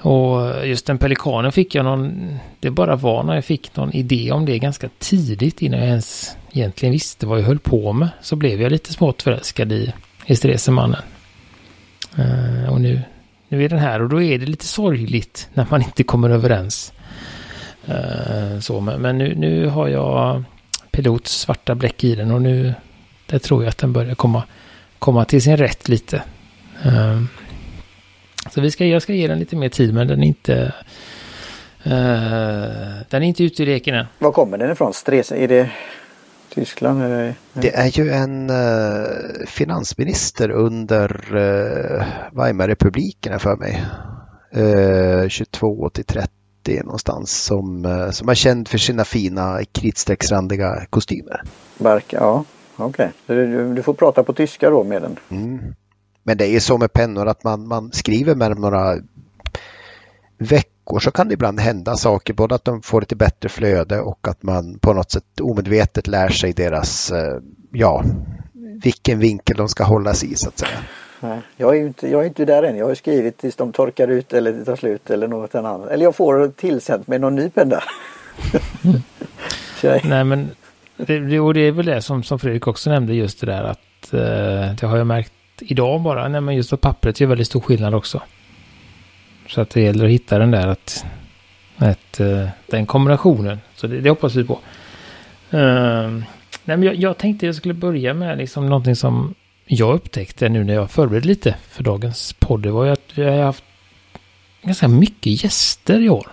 Och 0.01 0.67
just 0.67 0.85
den 0.85 0.97
pelikanen 0.97 1.51
fick 1.51 1.75
jag 1.75 1.85
någon, 1.85 2.37
det 2.59 2.69
bara 2.69 2.95
var 2.95 3.23
när 3.23 3.35
jag 3.35 3.45
fick 3.45 3.75
någon 3.75 3.93
idé 3.93 4.31
om 4.31 4.45
det 4.45 4.59
ganska 4.59 4.89
tidigt 4.99 5.61
innan 5.61 5.79
jag 5.79 5.87
ens 5.87 6.35
egentligen 6.51 6.93
visste 6.93 7.25
vad 7.25 7.39
jag 7.39 7.45
höll 7.45 7.59
på 7.59 7.93
med. 7.93 8.09
Så 8.21 8.35
blev 8.35 8.61
jag 8.61 8.71
lite 8.71 8.93
smått 8.93 9.21
förälskad 9.21 9.71
i, 9.71 9.93
i 10.25 10.35
Stresemannen. 10.35 11.01
Uh, 12.19 12.63
eh, 12.63 12.69
och 12.69 12.81
nu, 12.81 13.01
nu 13.47 13.65
är 13.65 13.69
den 13.69 13.79
här 13.79 14.01
och 14.01 14.09
då 14.09 14.21
är 14.21 14.39
det 14.39 14.45
lite 14.45 14.65
sorgligt 14.65 15.49
när 15.53 15.67
man 15.69 15.81
inte 15.81 16.03
kommer 16.03 16.29
överens. 16.29 16.93
Uh, 17.89 18.59
så, 18.59 18.79
men, 18.79 19.01
men 19.01 19.17
nu, 19.17 19.35
nu 19.35 19.67
har 19.67 19.87
jag 19.87 20.43
pilots 20.91 21.39
svarta 21.39 21.75
bläck 21.75 22.03
i 22.03 22.15
den 22.15 22.31
och 22.31 22.41
nu 22.41 22.73
det 23.25 23.39
tror 23.39 23.63
jag 23.63 23.69
att 23.69 23.77
den 23.77 23.93
börjar 23.93 24.15
komma, 24.15 24.43
komma 24.99 25.25
till 25.25 25.41
sin 25.41 25.57
rätt 25.57 25.89
lite. 25.89 26.23
Uh, 26.85 27.23
så 28.49 28.61
vi 28.61 28.71
ska, 28.71 28.85
jag 28.85 29.01
ska 29.01 29.13
ge 29.13 29.27
den 29.27 29.39
lite 29.39 29.55
mer 29.55 29.69
tid 29.69 29.93
men 29.93 30.07
den 30.07 30.23
är 30.23 30.27
inte 30.27 30.73
uh, 31.87 33.01
den 33.09 33.23
är 33.23 33.27
inte 33.27 33.43
ute 33.43 33.63
i 33.63 33.65
leken 33.65 33.95
än. 33.95 34.05
Var 34.19 34.31
kommer 34.31 34.57
den 34.57 34.71
ifrån? 34.71 34.93
Stres, 34.93 35.31
är 35.31 35.47
det 35.47 35.69
Tyskland? 36.53 37.03
Eller? 37.03 37.35
Det 37.53 37.75
är 37.75 37.99
ju 37.99 38.09
en 38.09 38.49
uh, 38.49 39.45
finansminister 39.47 40.51
under 40.51 41.35
uh, 41.35 42.03
Weimarrepubliken 42.31 43.39
för 43.39 43.55
mig. 43.55 43.85
Uh, 44.57 45.27
22 45.27 45.89
till 45.89 46.05
30 46.05 46.29
någonstans 46.83 47.43
som, 47.43 47.85
uh, 47.85 48.09
som 48.09 48.29
är 48.29 48.35
känd 48.35 48.67
för 48.67 48.77
sina 48.77 49.03
fina 49.03 49.59
kritstrecksrandiga 49.71 50.85
kostymer. 50.89 51.41
Bark, 51.77 52.13
ja, 52.13 52.43
okej. 52.75 53.11
Okay. 53.25 53.37
Du, 53.37 53.73
du, 53.73 53.83
får 53.83 53.93
prata 53.93 54.23
på 54.23 54.33
tyska 54.33 54.69
då 54.69 54.83
med 54.83 55.01
den. 55.01 55.19
Mm. 55.29 55.75
Men 56.23 56.37
det 56.37 56.45
är 56.45 56.51
ju 56.51 56.59
så 56.59 56.77
med 56.77 56.93
pennor 56.93 57.27
att 57.27 57.43
man, 57.43 57.67
man 57.67 57.91
skriver 57.91 58.35
med 58.35 58.59
några 58.59 58.97
veckor 60.37 60.99
så 60.99 61.11
kan 61.11 61.27
det 61.27 61.33
ibland 61.33 61.59
hända 61.59 61.95
saker, 61.95 62.33
både 62.33 62.55
att 62.55 62.65
de 62.65 62.81
får 62.81 63.01
lite 63.01 63.15
bättre 63.15 63.49
flöde 63.49 63.99
och 63.99 64.27
att 64.27 64.43
man 64.43 64.79
på 64.79 64.93
något 64.93 65.11
sätt 65.11 65.39
omedvetet 65.41 66.07
lär 66.07 66.29
sig 66.29 66.53
deras, 66.53 67.11
eh, 67.11 67.37
ja, 67.71 68.03
vilken 68.83 69.19
vinkel 69.19 69.57
de 69.57 69.67
ska 69.67 69.83
hållas 69.83 70.23
i 70.23 70.35
så 70.35 70.49
att 70.49 70.59
säga. 70.59 70.77
Jag 71.57 71.77
är, 71.77 71.81
inte, 71.81 72.07
jag 72.09 72.21
är 72.21 72.27
inte 72.27 72.45
där 72.45 72.63
än. 72.63 72.77
Jag 72.77 72.85
har 72.85 72.95
skrivit 72.95 73.37
tills 73.37 73.55
de 73.55 73.71
torkar 73.71 74.07
ut 74.07 74.33
eller 74.33 74.53
det 74.53 74.65
tar 74.65 74.75
slut 74.75 75.09
eller 75.09 75.27
något 75.27 75.55
annat. 75.55 75.89
Eller 75.89 76.03
jag 76.03 76.15
får 76.15 76.47
tillsänt 76.47 77.07
med 77.07 77.21
någon 77.21 77.35
ny 77.35 77.49
penna. 77.49 77.83
Nej 80.03 80.23
men 80.23 80.49
det, 80.97 81.39
och 81.39 81.53
det 81.53 81.59
är 81.61 81.71
väl 81.71 81.85
det 81.85 82.01
som, 82.01 82.23
som 82.23 82.39
Fredrik 82.39 82.67
också 82.67 82.89
nämnde 82.89 83.13
just 83.13 83.39
det 83.39 83.45
där 83.45 83.63
att 83.63 84.13
eh, 84.13 84.75
det 84.79 84.83
har 84.83 84.97
jag 84.97 85.07
märkt 85.07 85.33
idag 85.61 86.01
bara. 86.01 86.27
Nej 86.27 86.41
men 86.41 86.55
just 86.55 86.73
att 86.73 86.81
pappret 86.81 87.19
gör 87.19 87.27
väldigt 87.27 87.47
stor 87.47 87.59
skillnad 87.59 87.93
också. 87.93 88.21
Så 89.47 89.61
att 89.61 89.69
det 89.69 89.81
gäller 89.81 90.05
att 90.05 90.11
hitta 90.11 90.39
den 90.39 90.51
där 90.51 90.67
att, 90.67 91.05
att 91.77 92.19
uh, 92.19 92.47
den 92.67 92.85
kombinationen. 92.85 93.59
Så 93.75 93.87
det, 93.87 94.01
det 94.01 94.09
hoppas 94.09 94.35
vi 94.35 94.43
på. 94.43 94.53
Uh, 95.53 96.21
nej, 96.63 96.77
men 96.77 96.83
jag, 96.83 96.95
jag 96.95 97.17
tänkte 97.17 97.45
jag 97.45 97.55
skulle 97.55 97.73
börja 97.73 98.13
med 98.13 98.37
liksom 98.37 98.65
någonting 98.65 98.95
som 98.95 99.35
jag 99.65 99.95
upptäckte 99.95 100.49
nu 100.49 100.63
när 100.63 100.73
jag 100.73 100.91
förberedde 100.91 101.27
lite 101.27 101.55
för 101.69 101.83
dagens 101.83 102.33
podd. 102.33 102.61
Det 102.61 102.71
var 102.71 102.85
ju 102.85 102.91
att 102.91 103.17
vi 103.17 103.23
har 103.23 103.43
haft 103.43 103.63
ganska 104.61 104.87
mycket 104.87 105.43
gäster 105.43 105.99
i 105.99 106.09
år. 106.09 106.27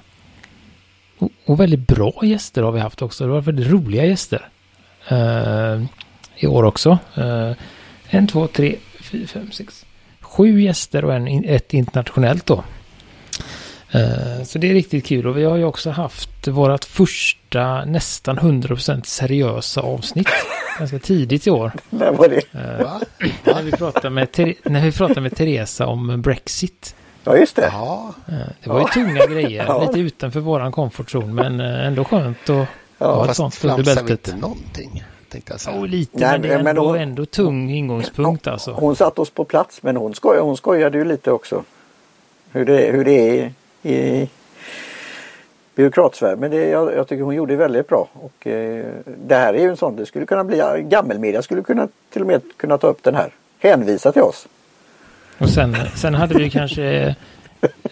Och, 1.18 1.30
och 1.44 1.60
väldigt 1.60 1.86
bra 1.86 2.20
gäster 2.22 2.62
har 2.62 2.72
vi 2.72 2.80
haft 2.80 3.02
också. 3.02 3.24
Det 3.24 3.30
var 3.30 3.40
väldigt 3.40 3.66
roliga 3.66 4.04
gäster. 4.04 4.48
Uh, 5.12 5.84
I 6.36 6.46
år 6.46 6.62
också. 6.62 6.98
Uh, 7.18 7.52
en, 8.10 8.26
två, 8.26 8.46
tre, 8.46 8.76
fyra, 9.08 9.26
fem, 9.26 9.50
sex, 9.50 9.86
sju 10.20 10.60
gäster 10.60 11.04
och 11.04 11.14
en, 11.14 11.44
ett 11.44 11.74
internationellt 11.74 12.46
då. 12.46 12.64
Uh, 13.94 14.44
så 14.44 14.58
det 14.58 14.70
är 14.70 14.74
riktigt 14.74 15.06
kul 15.06 15.26
och 15.26 15.36
vi 15.38 15.44
har 15.44 15.56
ju 15.56 15.64
också 15.64 15.90
haft 15.90 16.48
vårt 16.48 16.84
första 16.84 17.84
nästan 17.84 18.38
100% 18.38 19.02
seriösa 19.04 19.80
avsnitt 19.80 20.28
ganska 20.78 20.98
tidigt 20.98 21.46
i 21.46 21.50
år. 21.50 21.72
När 21.90 22.12
var 22.12 22.28
det? 22.28 22.36
Uh, 22.36 23.30
när, 23.54 23.62
vi 23.62 23.72
pratade 23.72 24.10
med 24.10 24.54
när 24.64 24.84
vi 24.84 24.92
pratade 24.92 25.20
med 25.20 25.36
Teresa 25.36 25.86
om 25.86 26.22
Brexit. 26.22 26.94
Ja, 27.24 27.36
just 27.36 27.56
det. 27.56 27.68
Ja. 27.72 28.14
Uh, 28.28 28.34
det 28.62 28.70
var 28.70 28.80
ju 28.80 28.86
tunga 28.86 29.26
grejer, 29.26 29.64
ja. 29.66 29.86
lite 29.86 30.00
utanför 30.00 30.40
våran 30.40 30.72
comfort 30.72 31.14
zone, 31.14 31.32
men 31.32 31.60
ändå 31.60 32.04
skönt 32.04 32.50
att 32.50 32.68
ja, 32.98 33.14
ha 33.14 33.30
ett 33.30 33.36
sånt 33.36 33.64
under 33.64 33.84
bältet. 33.84 34.28
inte 34.28 34.36
någonting? 34.36 35.04
Tänkte 35.28 35.52
jag 35.52 35.60
säga. 35.60 35.80
Oh, 35.80 35.86
lite, 35.86 36.18
Nej, 36.18 36.30
men 36.30 36.42
det 36.42 36.54
är 36.54 36.58
ändå, 36.58 36.86
hon, 36.86 36.96
ändå 36.98 37.26
tung 37.26 37.70
ingångspunkt 37.70 38.44
hon, 38.44 38.52
alltså. 38.52 38.72
Hon 38.72 38.96
satt 38.96 39.18
oss 39.18 39.30
på 39.30 39.44
plats, 39.44 39.82
men 39.82 39.96
hon, 39.96 40.14
skoj, 40.14 40.38
hon 40.38 40.56
skojade 40.56 40.98
ju 40.98 41.04
lite 41.04 41.30
också. 41.30 41.64
Hur 42.52 42.64
det, 42.64 42.92
hur 42.92 43.04
det 43.04 43.12
är 43.12 43.52
i, 43.82 43.92
i 43.94 44.28
byråkratsfär. 45.74 46.36
Men 46.36 46.50
det, 46.50 46.68
jag, 46.68 46.94
jag, 46.94 47.08
tycker 47.08 47.22
hon 47.22 47.34
gjorde 47.34 47.52
det 47.52 47.56
väldigt 47.56 47.88
bra. 47.88 48.08
Och, 48.12 48.46
eh, 48.46 48.86
det 49.26 49.34
här 49.34 49.54
är 49.54 49.58
ju 49.58 49.68
en 49.68 49.76
sån, 49.76 49.96
det 49.96 50.06
skulle 50.06 50.26
kunna 50.26 50.44
bli, 50.44 50.62
gammelmedia 50.82 51.42
skulle 51.42 51.62
kunna 51.62 51.88
till 52.12 52.22
och 52.22 52.28
med 52.28 52.42
kunna 52.56 52.78
ta 52.78 52.86
upp 52.86 53.02
den 53.02 53.14
här. 53.14 53.32
Hänvisa 53.58 54.12
till 54.12 54.22
oss. 54.22 54.48
Och 55.38 55.50
sen, 55.50 55.76
sen 55.96 56.14
hade 56.14 56.34
vi 56.34 56.50
kanske 56.50 57.16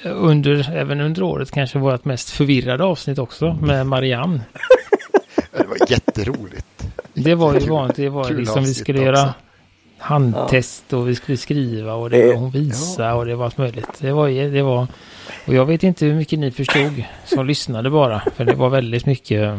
under, 0.05 0.76
även 0.76 1.00
under 1.00 1.23
året 1.23 1.50
kanske 1.50 1.78
vårt 1.78 2.05
mest 2.05 2.31
förvirrade 2.31 2.85
avsnitt 2.85 3.19
också 3.19 3.59
med 3.62 3.87
Marianne. 3.87 4.40
Det 5.52 5.66
var 5.66 5.90
jätteroligt. 5.90 6.75
Det 7.16 7.35
var 7.35 7.54
ju 7.54 7.68
vanligt, 7.68 7.96
det 7.96 8.08
var 8.08 8.30
liksom 8.30 8.64
vi 8.64 8.75
skulle 8.75 9.02
göra 9.02 9.35
handtest 9.99 10.92
och 10.92 11.08
vi 11.08 11.14
skulle 11.14 11.38
skriva 11.38 11.94
och 11.94 12.11
det, 12.11 12.26
var 12.26 12.35
hon 12.35 12.50
visa 12.50 13.02
ja. 13.02 13.14
och 13.14 13.26
det 13.26 13.35
var 13.35 13.44
allt 13.44 13.58
möjligt. 13.58 13.88
Det 13.99 14.12
var, 14.12 14.28
det 14.28 14.62
var, 14.62 14.87
och 15.46 15.54
jag 15.54 15.66
vet 15.66 15.82
inte 15.82 16.06
hur 16.06 16.14
mycket 16.14 16.38
ni 16.38 16.50
förstod 16.50 17.04
som 17.25 17.46
lyssnade 17.46 17.90
bara, 17.90 18.23
för 18.37 18.44
det 18.44 18.54
var 18.54 18.68
väldigt 18.68 19.06
mycket. 19.06 19.54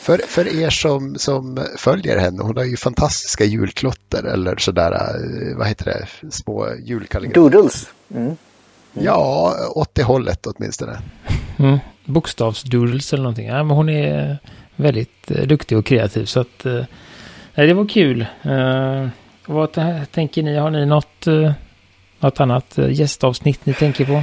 För, 0.00 0.18
för 0.26 0.62
er 0.62 0.70
som, 0.70 1.14
som 1.18 1.66
följer 1.78 2.18
henne, 2.18 2.42
hon 2.42 2.56
har 2.56 2.64
ju 2.64 2.76
fantastiska 2.76 3.44
julklotter 3.44 4.24
eller 4.24 4.56
sådär, 4.56 4.92
eh, 4.92 5.56
vad 5.56 5.66
heter 5.66 5.84
det, 5.84 6.30
små 6.30 6.68
julkalligrafer. 6.84 7.50
Doodles. 7.50 7.86
Mm. 8.14 8.22
Mm. 8.22 8.36
Ja, 8.92 9.54
åt 9.74 9.94
det 9.94 10.02
hållet 10.02 10.46
åtminstone. 10.46 10.98
Mm. 11.58 11.78
Bokstavsdoodles 12.04 13.12
eller 13.12 13.22
någonting. 13.22 13.46
Ja, 13.46 13.64
men 13.64 13.76
hon 13.76 13.88
är 13.88 14.38
väldigt 14.80 15.30
eh, 15.30 15.46
duktig 15.46 15.78
och 15.78 15.84
kreativ 15.84 16.24
så 16.24 16.40
att 16.40 16.66
eh, 16.66 16.84
det 17.54 17.74
var 17.74 17.88
kul. 17.88 18.26
Eh, 18.42 19.08
vad 19.46 19.78
tänker 20.10 20.42
ni? 20.42 20.56
Har 20.56 20.70
ni 20.70 20.86
något, 20.86 21.26
eh, 21.26 21.52
något 22.20 22.40
annat 22.40 22.78
eh, 22.78 22.90
gästavsnitt 22.90 23.66
ni 23.66 23.74
tänker 23.74 24.04
på? 24.04 24.22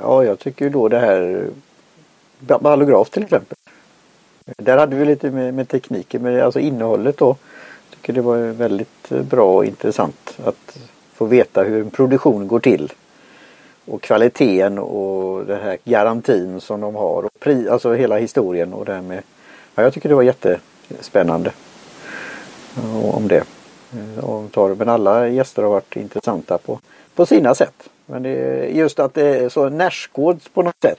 Ja, 0.00 0.24
jag 0.24 0.38
tycker 0.38 0.70
då 0.70 0.88
det 0.88 0.98
här 0.98 1.46
ballograf 2.60 3.10
till 3.10 3.22
exempel. 3.22 3.56
Där 4.56 4.78
hade 4.78 4.96
vi 4.96 5.04
lite 5.04 5.30
med, 5.30 5.54
med 5.54 5.68
tekniken, 5.68 6.22
men 6.22 6.42
alltså 6.42 6.60
innehållet 6.60 7.18
då. 7.18 7.36
Jag 7.90 7.98
tycker 7.98 8.12
det 8.12 8.20
var 8.20 8.38
väldigt 8.38 9.12
eh, 9.12 9.22
bra 9.22 9.56
och 9.56 9.64
intressant 9.64 10.38
att 10.44 10.78
få 11.14 11.24
veta 11.24 11.62
hur 11.62 11.80
en 11.80 11.90
produktion 11.90 12.48
går 12.48 12.60
till. 12.60 12.92
Och 13.86 14.02
kvaliteten 14.02 14.78
och 14.78 15.46
den 15.46 15.62
här 15.62 15.78
garantin 15.84 16.60
som 16.60 16.80
de 16.80 16.94
har. 16.94 17.24
Och 17.24 17.40
pri, 17.40 17.68
alltså 17.68 17.94
hela 17.94 18.18
historien 18.18 18.72
och 18.72 18.84
det 18.84 18.94
här 18.94 19.02
med. 19.02 19.22
Ja, 19.74 19.82
jag 19.82 19.92
tycker 19.92 20.08
det 20.08 20.14
var 20.14 20.22
jättespännande. 20.22 21.52
Om 23.12 23.28
det. 23.28 23.44
Eh, 24.56 24.74
Men 24.76 24.88
alla 24.88 25.28
gäster 25.28 25.62
har 25.62 25.70
varit 25.70 25.96
intressanta 25.96 26.58
på, 26.58 26.80
på 27.14 27.26
sina 27.26 27.54
sätt. 27.54 27.88
Men 28.06 28.22
det 28.22 28.30
är 28.30 28.66
just 28.66 28.98
att 28.98 29.14
det 29.14 29.38
är 29.38 29.48
så 29.48 29.68
närskåds 29.68 30.48
på 30.48 30.62
något 30.62 30.80
sätt. 30.82 30.98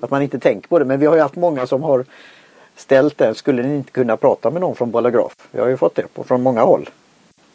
Att 0.00 0.10
man 0.10 0.22
inte 0.22 0.38
tänker 0.38 0.68
på 0.68 0.78
det. 0.78 0.84
Men 0.84 1.00
vi 1.00 1.06
har 1.06 1.14
ju 1.14 1.20
haft 1.20 1.36
många 1.36 1.66
som 1.66 1.82
har 1.82 2.04
ställt 2.76 3.18
det. 3.18 3.34
Skulle 3.34 3.62
ni 3.62 3.76
inte 3.76 3.90
kunna 3.90 4.16
prata 4.16 4.50
med 4.50 4.60
någon 4.60 4.74
från 4.74 4.90
Bolograf? 4.90 5.36
Vi 5.50 5.60
har 5.60 5.68
ju 5.68 5.76
fått 5.76 5.94
det 5.94 6.14
på, 6.14 6.24
från 6.24 6.42
många 6.42 6.62
håll. 6.62 6.90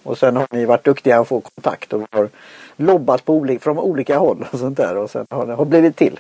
Och 0.03 0.18
sen 0.18 0.36
har 0.36 0.48
ni 0.51 0.65
varit 0.65 0.84
duktiga 0.86 1.20
att 1.20 1.27
få 1.27 1.41
kontakt 1.41 1.94
och 1.94 2.01
har 2.12 2.30
lobbat 2.75 3.25
på 3.25 3.34
olika, 3.34 3.60
från 3.60 3.80
olika 3.80 4.18
håll 4.18 4.46
och 4.51 4.60
sånt 4.60 4.77
där. 4.77 4.98
Och 4.98 5.12
sen 5.12 5.25
har 5.30 5.46
det 5.46 5.65
blivit 5.65 5.96
till. 5.96 6.20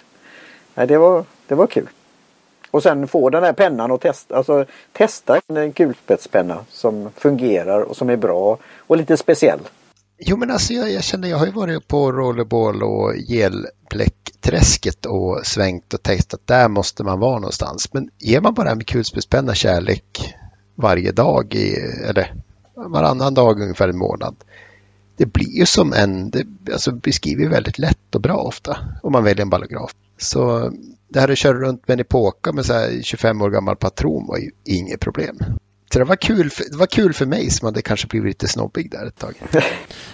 Nej, 0.75 0.87
det, 0.87 0.97
var, 0.97 1.23
det 1.47 1.55
var 1.55 1.67
kul. 1.67 1.89
Och 2.71 2.83
sen 2.83 3.07
få 3.07 3.29
den 3.29 3.43
här 3.43 3.53
pennan 3.53 3.91
och 3.91 4.01
testa, 4.01 4.37
alltså 4.37 4.65
testa 4.93 5.41
en 5.47 5.73
kulspetspenna 5.73 6.57
som 6.69 7.09
fungerar 7.15 7.81
och 7.81 7.97
som 7.97 8.09
är 8.09 8.17
bra 8.17 8.57
och 8.77 8.97
lite 8.97 9.17
speciell. 9.17 9.59
Jo 10.17 10.37
men 10.37 10.51
alltså 10.51 10.73
jag, 10.73 10.91
jag 10.91 11.03
känner, 11.03 11.27
jag 11.27 11.37
har 11.37 11.45
ju 11.45 11.51
varit 11.51 11.87
på 11.87 12.11
rollerball 12.11 12.83
och 12.83 13.15
gelbläckträsket 13.17 15.05
och 15.05 15.45
svängt 15.45 15.93
och 15.93 16.03
testat, 16.03 16.41
där 16.45 16.67
måste 16.67 17.03
man 17.03 17.19
vara 17.19 17.39
någonstans. 17.39 17.93
Men 17.93 18.09
ger 18.17 18.41
man 18.41 18.53
bara 18.53 18.71
en 18.71 18.83
kulspetspenna 18.83 19.53
kärlek 19.53 20.33
varje 20.75 21.11
dag, 21.11 21.53
i, 21.53 21.75
eller 22.09 22.33
varannan 22.75 23.33
dag 23.33 23.61
ungefär 23.61 23.89
en 23.89 23.97
månad, 23.97 24.35
det 25.17 25.25
blir 25.25 25.57
ju 25.59 25.65
som 25.65 25.93
en, 25.93 26.29
det 26.29 26.45
alltså 26.73 26.91
beskriver 26.91 27.49
väldigt 27.49 27.79
lätt 27.79 28.15
och 28.15 28.21
bra 28.21 28.37
ofta 28.37 28.77
om 29.03 29.11
man 29.11 29.23
väljer 29.23 29.41
en 29.41 29.49
ballograf. 29.49 29.91
Så 30.17 30.71
det 31.13 31.19
här 31.19 31.31
att 31.31 31.37
köra 31.37 31.57
runt 31.57 31.87
med 31.87 31.93
en 31.93 31.99
epoka 31.99 32.51
med 32.51 32.65
så 32.65 32.73
här 32.73 33.01
25 33.01 33.41
år 33.41 33.49
gammal 33.49 33.75
patron 33.75 34.27
var 34.27 34.37
ju 34.37 34.51
inget 34.65 34.99
problem. 34.99 35.37
Så 35.93 35.99
det 35.99 36.05
var, 36.05 36.15
kul 36.15 36.49
för, 36.49 36.63
det 36.71 36.77
var 36.77 36.85
kul 36.85 37.13
för 37.13 37.25
mig 37.25 37.49
som 37.49 37.65
hade 37.65 37.81
kanske 37.81 38.07
blivit 38.07 38.27
lite 38.27 38.47
snobbig 38.47 38.91
där 38.91 39.07
ett 39.07 39.19
tag. 39.19 39.33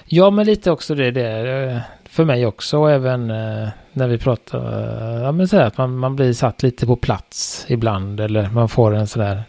ja, 0.05 0.29
men 0.29 0.45
lite 0.45 0.71
också 0.71 0.95
det 0.95 1.11
där. 1.11 1.81
För 2.09 2.25
mig 2.25 2.45
också, 2.45 2.77
och 2.77 2.91
även 2.91 3.29
eh, 3.29 3.69
när 3.93 4.07
vi 4.07 4.17
pratar, 4.17 4.59
eh, 4.59 5.21
ja 5.21 5.31
men 5.31 5.47
så 5.47 5.55
här 5.55 5.65
att 5.65 5.77
man, 5.77 5.97
man 5.97 6.15
blir 6.15 6.33
satt 6.33 6.63
lite 6.63 6.85
på 6.85 6.95
plats 6.95 7.65
ibland 7.67 8.19
eller 8.19 8.49
man 8.49 8.69
får 8.69 8.95
en 8.95 9.07
sådär 9.07 9.43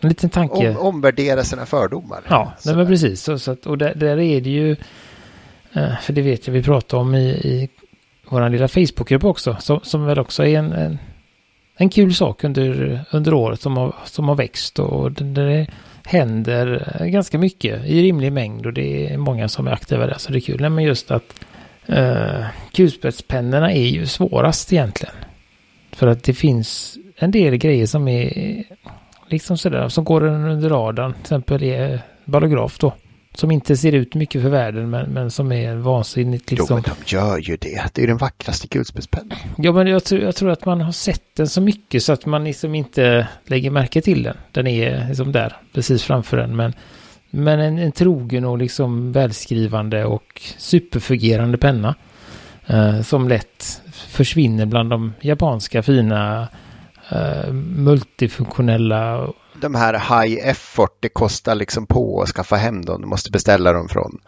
en 0.00 0.08
liten 0.08 0.30
tanke. 0.30 0.70
Om, 0.70 0.76
omvärdera 0.76 1.44
sina 1.44 1.66
fördomar. 1.66 2.20
Ja, 2.28 2.52
nej, 2.64 2.76
men 2.76 2.86
precis. 2.86 3.22
Så, 3.22 3.38
så 3.38 3.50
att, 3.50 3.66
och 3.66 3.78
där, 3.78 3.94
där, 3.94 4.18
är 4.20 4.40
det 4.40 4.50
ju, 4.50 4.76
eh, 5.72 5.98
för 6.02 6.12
det 6.12 6.22
vet 6.22 6.46
jag 6.46 6.54
vi 6.54 6.62
pratade 6.62 7.00
om 7.00 7.14
i, 7.14 7.28
i 7.28 7.68
vår 8.28 8.50
lilla 8.50 8.68
Facebookgrupp 8.68 9.24
också, 9.24 9.56
som, 9.60 9.80
som 9.82 10.06
väl 10.06 10.18
också 10.18 10.46
är 10.46 10.58
en, 10.58 10.72
en, 10.72 10.98
en 11.76 11.88
kul 11.88 12.14
sak 12.14 12.44
under, 12.44 13.00
under 13.10 13.34
året 13.34 13.60
som 13.60 13.76
har, 13.76 13.94
som 14.04 14.28
har 14.28 14.34
växt 14.34 14.78
och 14.78 15.12
det, 15.12 15.24
det 15.24 15.66
händer 16.04 16.92
ganska 17.06 17.38
mycket 17.38 17.84
i 17.84 18.02
rimlig 18.02 18.32
mängd 18.32 18.66
och 18.66 18.72
det 18.72 19.12
är 19.12 19.18
många 19.18 19.48
som 19.48 19.66
är 19.66 19.72
aktiva 19.72 20.06
där 20.06 20.18
så 20.18 20.32
det 20.32 20.38
är 20.38 20.40
kul. 20.40 20.60
Nej, 20.60 20.70
men 20.70 20.84
just 20.84 21.10
att 21.10 21.44
eh, 21.86 22.44
kulspetspennorna 22.72 23.72
är 23.72 23.86
ju 23.86 24.06
svårast 24.06 24.72
egentligen. 24.72 25.14
För 25.92 26.06
att 26.06 26.22
det 26.22 26.34
finns 26.34 26.98
en 27.16 27.30
del 27.30 27.56
grejer 27.56 27.86
som 27.86 28.08
är 28.08 28.64
liksom 29.28 29.58
sådär, 29.58 29.88
som 29.88 30.04
går 30.04 30.22
under 30.22 30.68
radarn. 30.68 31.12
Till 31.12 31.20
exempel 31.20 31.62
är 31.62 31.94
eh, 31.94 32.00
ballograf 32.24 32.78
då. 32.78 32.92
Som 33.36 33.50
inte 33.50 33.76
ser 33.76 33.92
ut 33.92 34.14
mycket 34.14 34.42
för 34.42 34.48
världen 34.48 34.90
men, 34.90 35.10
men 35.10 35.30
som 35.30 35.52
är 35.52 35.74
vansinnigt 35.74 36.50
liksom. 36.50 36.66
Jo 36.70 36.74
men 36.74 36.82
de 36.82 37.16
gör 37.16 37.38
ju 37.38 37.56
det. 37.56 37.82
Det 37.94 37.98
är 37.98 38.00
ju 38.00 38.06
den 38.06 38.16
vackraste 38.16 38.68
kulspetspennan. 38.68 39.38
Ja 39.58 39.72
men 39.72 39.86
jag 39.86 40.04
tror, 40.04 40.20
jag 40.20 40.36
tror 40.36 40.50
att 40.50 40.64
man 40.64 40.80
har 40.80 40.92
sett 40.92 41.36
den 41.36 41.48
så 41.48 41.60
mycket 41.60 42.02
så 42.02 42.12
att 42.12 42.26
man 42.26 42.44
liksom 42.44 42.74
inte 42.74 43.28
lägger 43.46 43.70
märke 43.70 44.02
till 44.02 44.22
den. 44.22 44.36
Den 44.52 44.66
är 44.66 45.08
liksom 45.08 45.32
där 45.32 45.56
precis 45.72 46.02
framför 46.02 46.36
den 46.36 46.56
men 46.56 46.72
men 47.30 47.60
en, 47.60 47.78
en 47.78 47.92
trogen 47.92 48.44
och 48.44 48.58
liksom 48.58 49.12
välskrivande 49.12 50.04
och 50.04 50.42
superfungerande 50.58 51.58
penna. 51.58 51.94
Eh, 52.66 53.02
som 53.02 53.28
lätt 53.28 53.82
försvinner 53.92 54.66
bland 54.66 54.90
de 54.90 55.12
japanska 55.20 55.82
fina 55.82 56.48
eh, 57.08 57.52
multifunktionella 57.52 59.28
de 59.60 59.74
här 59.74 59.92
high 59.94 60.48
effort, 60.48 60.96
det 61.00 61.08
kostar 61.08 61.54
liksom 61.54 61.86
på 61.86 62.22
att 62.22 62.28
skaffa 62.28 62.56
hem 62.56 62.84
dem. 62.84 63.00
Du 63.00 63.06
måste 63.06 63.30
beställa 63.30 63.72
dem 63.72 63.88
från 63.88 64.20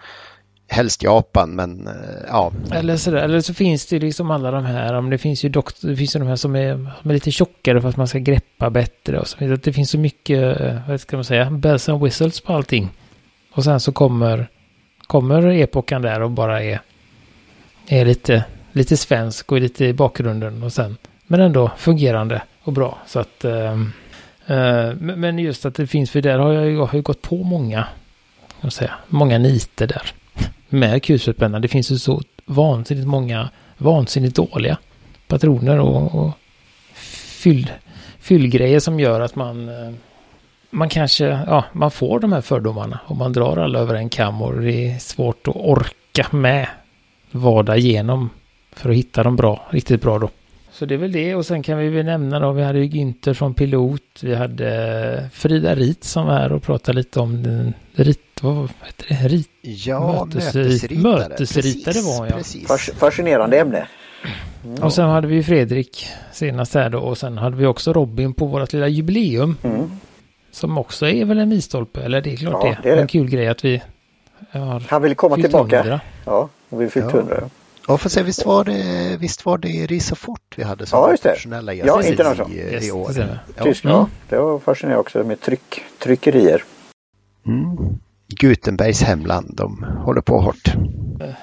helst 0.69 1.03
Japan, 1.03 1.51
men 1.51 1.87
eh, 1.87 1.95
ja. 2.29 2.53
Eller 2.73 2.97
så, 2.97 3.17
eller 3.17 3.41
så 3.41 3.55
finns 3.55 3.87
det 3.87 3.99
liksom 3.99 4.31
alla 4.31 4.51
de 4.51 4.65
här, 4.65 5.11
det 5.11 5.19
finns 5.19 5.45
ju 5.45 5.49
doktor, 5.49 5.89
det 5.89 5.97
finns 5.97 6.17
ju 6.17 6.21
de 6.21 6.29
här 6.29 6.37
som 6.37 6.57
är, 6.57 6.75
som 7.03 7.11
är 7.11 7.15
lite 7.15 7.31
tjockare 7.31 7.81
för 7.81 7.89
att 7.89 7.97
man 7.97 8.09
ska 8.09 8.19
greppa 8.19 8.71
bättre 8.71 9.19
och 9.21 9.27
så 9.27 9.39
vidare. 9.39 9.59
Det 9.63 9.73
finns 9.73 9.91
så 9.91 9.99
mycket, 9.99 10.61
eh, 10.61 10.89
vad 10.89 11.01
ska 11.01 11.17
man 11.17 11.25
säga, 11.25 11.51
bells 11.51 11.89
and 11.89 12.05
whistles 12.05 12.41
på 12.41 12.53
allting. 12.53 12.89
Och 13.53 13.65
sen 13.65 13.81
så 13.81 13.93
kommer, 13.93 14.49
kommer 15.07 15.47
epokan 15.47 16.03
där 16.03 16.21
och 16.21 16.31
bara 16.31 16.63
är, 16.63 16.81
är 17.89 18.05
lite, 18.05 18.45
lite 18.73 18.97
svensk 18.97 19.53
och 19.53 19.61
lite 19.61 19.85
i 19.85 19.93
bakgrunden 19.93 20.63
och 20.63 20.73
sen, 20.73 20.97
men 21.27 21.41
ändå 21.41 21.71
fungerande 21.77 22.43
och 22.65 22.73
bra. 22.73 22.99
Så 23.07 23.21
att, 23.21 23.45
um, 23.45 23.93
Eh, 24.49 24.95
men 25.01 25.39
just 25.39 25.67
att 25.67 25.75
det 25.75 25.87
finns, 25.87 26.11
för 26.11 26.21
där 26.21 26.39
har 26.39 26.53
jag, 26.53 26.71
jag 26.71 26.87
har 26.87 26.95
ju 26.95 27.03
gått 27.03 27.23
på 27.23 27.37
många, 27.37 27.87
jag 28.61 28.73
säga, 28.73 28.95
många 29.09 29.39
niter 29.39 29.87
där 29.87 30.13
med 30.69 31.03
kulspetspennan. 31.03 31.63
Det 31.63 31.69
finns 31.69 31.91
ju 31.91 31.99
så 31.99 32.23
vansinnigt 32.45 33.07
många 33.07 33.51
vansinnigt 33.79 34.37
dåliga 34.37 34.79
patroner 35.27 35.79
och, 35.81 36.15
och 36.15 36.31
fyll, 37.43 37.73
fyllgrejer 38.19 38.81
som 38.81 39.01
gör 39.01 39.21
att 39.21 39.35
man 39.35 39.69
eh, 39.69 39.93
man 40.71 40.89
kanske, 40.89 41.25
ja, 41.25 41.65
man 41.73 41.91
får 41.91 42.21
de 42.21 42.33
här 42.33 42.41
fördomarna 42.41 43.01
och 43.07 43.17
man 43.17 43.33
drar 43.33 43.57
alla 43.57 43.79
över 43.79 43.95
en 43.95 44.09
kam 44.09 44.43
och 44.43 44.61
det 44.61 44.91
är 44.91 44.99
svårt 44.99 45.49
att 45.49 45.57
orka 45.57 46.27
med 46.31 46.69
vada 47.31 47.77
igenom 47.77 48.31
för 48.73 48.91
att 48.91 48.97
hitta 48.97 49.23
de 49.23 49.37
bra, 49.37 49.67
riktigt 49.71 50.03
bra 50.03 50.19
då. 50.19 50.31
Så 50.79 50.87
det 50.87 50.95
är 50.95 50.99
väl 50.99 51.13
det 51.13 51.35
och 51.35 51.47
sen 51.47 51.63
kan 51.63 51.79
vi 51.79 51.89
väl 51.89 52.05
nämna 52.05 52.39
då, 52.39 52.53
vi 52.53 52.63
hade 52.63 52.79
ju 52.79 52.85
Günther 52.85 53.35
från 53.35 53.55
Pilot, 53.55 54.03
vi 54.23 54.35
hade 54.35 55.29
Frida 55.33 55.75
Rit 55.75 56.05
som 56.05 56.27
var 56.27 56.35
här 56.35 56.53
och 56.53 56.63
pratade 56.63 56.99
lite 56.99 57.21
om 57.21 57.43
den 57.43 57.75
rit, 57.93 58.43
vad 58.43 58.71
heter 58.83 59.07
det, 59.09 59.29
rit, 59.29 59.51
ja, 59.61 60.25
mötesritare. 60.25 60.99
Mötesritare 60.99 62.19
var 62.19 62.27
jag. 62.27 62.37
Precis. 62.37 62.91
Fascinerande 62.95 63.59
ämne. 63.61 63.89
Mm. 64.65 64.83
Och 64.83 64.93
sen 64.93 65.09
hade 65.09 65.27
vi 65.27 65.43
Fredrik 65.43 66.07
senast 66.33 66.75
här 66.75 66.91
då 66.91 66.99
och 66.99 67.19
sen 67.19 67.39
hade 67.39 67.57
vi 67.57 67.67
också 67.67 67.93
Robin 67.93 68.35
på 68.35 68.47
vårt 68.47 68.73
lilla 68.73 68.89
jubileum. 68.89 69.57
Mm. 69.63 69.91
Som 70.51 70.79
också 70.79 71.09
är 71.09 71.25
väl 71.25 71.39
en 71.39 71.49
milstolpe, 71.49 72.01
eller 72.01 72.21
det 72.21 72.33
är 72.33 72.37
klart 72.37 72.65
ja, 72.65 72.77
det 72.83 72.89
är. 72.91 72.97
Det. 72.97 73.03
En 73.03 73.09
kul 73.09 73.31
grej 73.31 73.49
att 73.49 73.65
vi 73.65 73.83
har 74.51 74.83
Han 74.89 75.03
vill 75.03 75.15
komma 75.15 75.37
tillbaka. 75.37 75.79
100. 75.79 76.01
Ja, 76.25 76.49
och 76.69 76.83
vi 76.83 76.89
fyllt 76.89 77.07
ja. 77.13 77.19
100. 77.19 77.51
Ja, 77.89 77.99
för 77.99 78.09
se, 78.09 78.23
visst 78.23 78.47
var 78.47 78.65
det, 78.65 79.17
visst 79.21 79.47
var 79.47 79.59
det 79.59 79.87
Risofort 79.87 80.55
vi 80.57 80.63
hade 80.63 80.87
som 80.87 80.99
ja, 80.99 81.13
internationella 81.13 81.73
gäster 81.75 82.35
ja, 82.39 82.49
i, 82.51 82.59
yes, 82.59 82.89
i 82.89 82.91
år? 82.91 83.13
Ja. 83.17 83.65
Tyskland, 83.65 83.97
mm. 83.97 84.11
det 84.29 84.39
var 84.39 84.59
fascinerande 84.59 85.01
också 85.01 85.25
med 85.25 85.41
tryck, 85.41 85.85
tryckerier. 85.99 86.65
Mm. 87.47 87.77
Gutenbergs 88.29 89.03
hemland, 89.03 89.55
de 89.57 89.87
håller 90.05 90.21
på 90.21 90.41
hårt. 90.41 90.75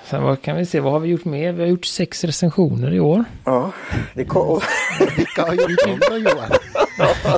Sen 0.09 0.23
vad 0.23 0.41
kan 0.41 0.57
vi 0.57 0.65
se, 0.65 0.79
vad 0.79 0.93
har 0.93 0.99
vi 0.99 1.09
gjort 1.09 1.25
mer? 1.25 1.51
Vi 1.51 1.61
har 1.61 1.69
gjort 1.69 1.85
sex 1.85 2.23
recensioner 2.23 2.93
i 2.93 2.99
år. 2.99 3.23
Ja, 3.45 3.71
det 4.13 4.25
kom. 4.25 4.61
Vilka 5.17 5.45
har 5.45 5.53
gjort 5.53 5.85
dem 5.85 5.99
då 6.09 6.17
Johan? 6.17 6.51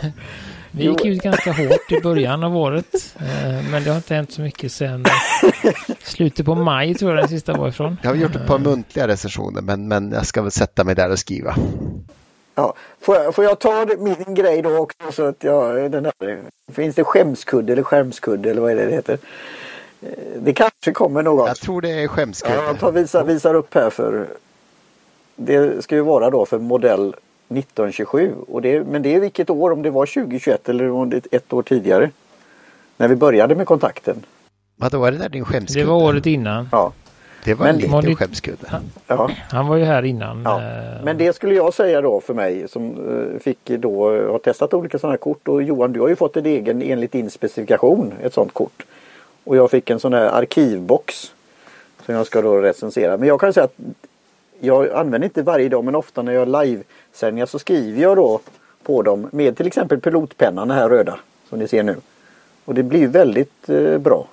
Vi 0.77 0.83
gick 0.83 1.05
ut 1.05 1.21
ganska 1.21 1.51
hårt 1.51 1.91
i 1.91 2.01
början 2.01 2.43
av 2.43 2.57
året. 2.57 3.15
Eh, 3.19 3.71
men 3.71 3.83
det 3.83 3.89
har 3.89 3.97
inte 3.97 4.15
hänt 4.15 4.31
så 4.31 4.41
mycket 4.41 4.71
sen 4.71 5.05
slutet 6.03 6.45
på 6.45 6.55
maj 6.55 6.95
tror 6.95 7.11
jag 7.11 7.19
den 7.19 7.29
sista 7.29 7.53
var 7.53 7.67
ifrån. 7.67 7.97
Jag 8.03 8.09
har 8.09 8.15
gjort 8.15 8.35
ett 8.35 8.47
par 8.47 8.59
muntliga 8.59 9.07
recensioner 9.07 9.61
men, 9.61 9.87
men 9.87 10.11
jag 10.11 10.25
ska 10.25 10.41
väl 10.41 10.51
sätta 10.51 10.83
mig 10.83 10.95
där 10.95 11.11
och 11.11 11.19
skriva. 11.19 11.55
Ja, 12.55 12.73
får, 13.01 13.15
jag, 13.15 13.35
får 13.35 13.43
jag 13.43 13.59
ta 13.59 13.85
min 13.99 14.35
grej 14.35 14.61
då 14.61 14.77
också 14.77 15.11
så 15.11 15.25
att 15.25 15.43
jag, 15.43 15.91
den 15.91 16.05
här, 16.05 16.39
finns 16.71 16.95
det 16.95 17.03
skämskudde 17.03 17.73
eller 17.73 17.83
skärmskudde 17.83 18.51
eller 18.51 18.61
vad 18.61 18.71
är 18.71 18.75
det 18.75 18.85
det 18.85 18.91
heter? 18.91 19.17
Eh, 20.01 20.09
det 20.39 20.53
kanske 20.53 20.91
kommer 20.91 21.23
något. 21.23 21.47
Jag 21.47 21.57
tror 21.57 21.81
det 21.81 21.89
är 21.89 22.07
skämskudde. 22.07 22.55
Ja, 22.55 22.63
jag 22.63 22.79
tar, 22.79 22.91
visar, 22.91 23.23
visar 23.23 23.53
upp 23.53 23.73
här 23.73 23.89
för 23.89 24.27
det 25.35 25.83
ska 25.83 25.95
ju 25.95 26.01
vara 26.01 26.29
då 26.29 26.45
för 26.45 26.59
modell 26.59 27.15
1927. 27.49 28.33
Och 28.47 28.61
det, 28.61 28.83
men 28.83 29.01
det 29.01 29.15
är 29.15 29.19
vilket 29.19 29.49
år, 29.49 29.71
om 29.71 29.81
det 29.81 29.89
var 29.89 30.05
2021 30.05 30.69
eller 30.69 30.91
om 30.91 31.09
det 31.09 31.27
ett 31.31 31.53
år 31.53 31.61
tidigare. 31.63 32.09
När 32.97 33.07
vi 33.07 33.15
började 33.15 33.55
med 33.55 33.67
kontakten. 33.67 34.25
Vadå, 34.75 34.97
var 34.97 35.11
det 35.11 35.17
där 35.17 35.29
din 35.29 35.45
skämskudde? 35.45 35.85
Det 35.85 35.89
var 35.89 36.03
året 36.03 36.25
innan. 36.25 36.69
Ja. 36.71 36.93
Det 37.43 37.53
var 37.53 37.65
men, 37.65 37.75
en 37.75 37.81
liten 37.81 38.15
skämskudde. 38.15 38.67
Han, 38.67 38.81
ja. 39.07 39.29
han 39.49 39.67
var 39.67 39.77
ju 39.77 39.83
här 39.83 40.03
innan. 40.03 40.41
Ja. 40.45 40.61
Eh, 40.61 41.03
men 41.03 41.17
det 41.17 41.35
skulle 41.35 41.55
jag 41.55 41.73
säga 41.73 42.01
då 42.01 42.21
för 42.21 42.33
mig 42.33 42.67
som 42.67 42.85
eh, 42.85 43.39
fick 43.39 43.59
då 43.65 44.21
ha 44.27 44.39
testat 44.39 44.73
olika 44.73 44.99
sådana 44.99 45.11
här 45.11 45.17
kort. 45.17 45.47
Och 45.47 45.63
Johan, 45.63 45.93
du 45.93 45.99
har 45.99 46.07
ju 46.07 46.15
fått 46.15 46.37
en 46.37 46.45
egen 46.45 46.81
enligt 46.81 47.11
din 47.11 47.29
specifikation, 47.29 48.13
ett 48.23 48.33
sådant 48.33 48.53
kort. 48.53 48.85
Och 49.43 49.55
jag 49.55 49.71
fick 49.71 49.89
en 49.89 49.99
sån 49.99 50.13
här 50.13 50.25
arkivbox. 50.25 51.31
Som 52.05 52.15
jag 52.15 52.25
ska 52.25 52.41
då 52.41 52.57
recensera. 52.57 53.17
Men 53.17 53.27
jag 53.27 53.39
kan 53.39 53.53
säga 53.53 53.63
att 53.63 53.75
jag 54.59 54.91
använder 54.91 55.25
inte 55.25 55.41
varje 55.41 55.69
dag 55.69 55.83
men 55.83 55.95
ofta 55.95 56.21
när 56.21 56.33
jag 56.33 56.47
livesändningar 56.47 57.45
så 57.45 57.59
skriver 57.59 58.01
jag 58.01 58.17
då 58.17 58.39
på 58.83 59.01
dem 59.01 59.29
med 59.31 59.57
till 59.57 59.67
exempel 59.67 60.01
pilotpennan, 60.01 60.67
den 60.67 60.77
här 60.77 60.89
röda 60.89 61.19
som 61.49 61.59
ni 61.59 61.67
ser 61.67 61.83
nu. 61.83 61.95
Och 62.65 62.73
det 62.73 62.83
blir 62.83 63.07
väldigt 63.07 63.69
eh, 63.69 63.97
bra. 63.97 64.27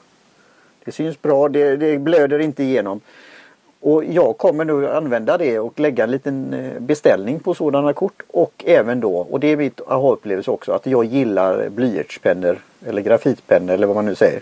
Det 0.85 0.93
syns 0.93 1.23
bra, 1.23 1.49
det, 1.49 1.77
det, 1.77 1.99
blöder 1.99 2.39
inte 2.39 2.63
igenom. 2.63 3.01
Och 3.81 4.05
jag 4.05 4.39
kommer 4.39 4.65
nu 4.65 4.91
använda 4.91 5.39
det 5.39 5.59
och 5.59 5.81
lägga 5.81 6.05
en 6.05 6.11
liten 6.11 6.55
eh, 6.55 6.81
beställning 6.81 7.41
på 7.41 7.55
sådana 7.55 7.93
kort 7.93 8.23
och 8.29 8.65
även 8.67 9.01
då, 9.01 9.17
och 9.17 9.41
det 9.41 9.47
är 9.47 9.57
mitt 9.57 9.81
aha-upplevelse 9.81 10.51
också, 10.51 10.73
att 10.73 10.87
jag 10.87 11.05
gillar 11.05 11.69
blyertspennor 11.69 12.59
eller 12.87 13.03
grafitpennor 13.03 13.75
eller 13.75 13.87
vad 13.87 13.97
man 13.97 14.07
nu 14.07 14.15
säger 14.15 14.41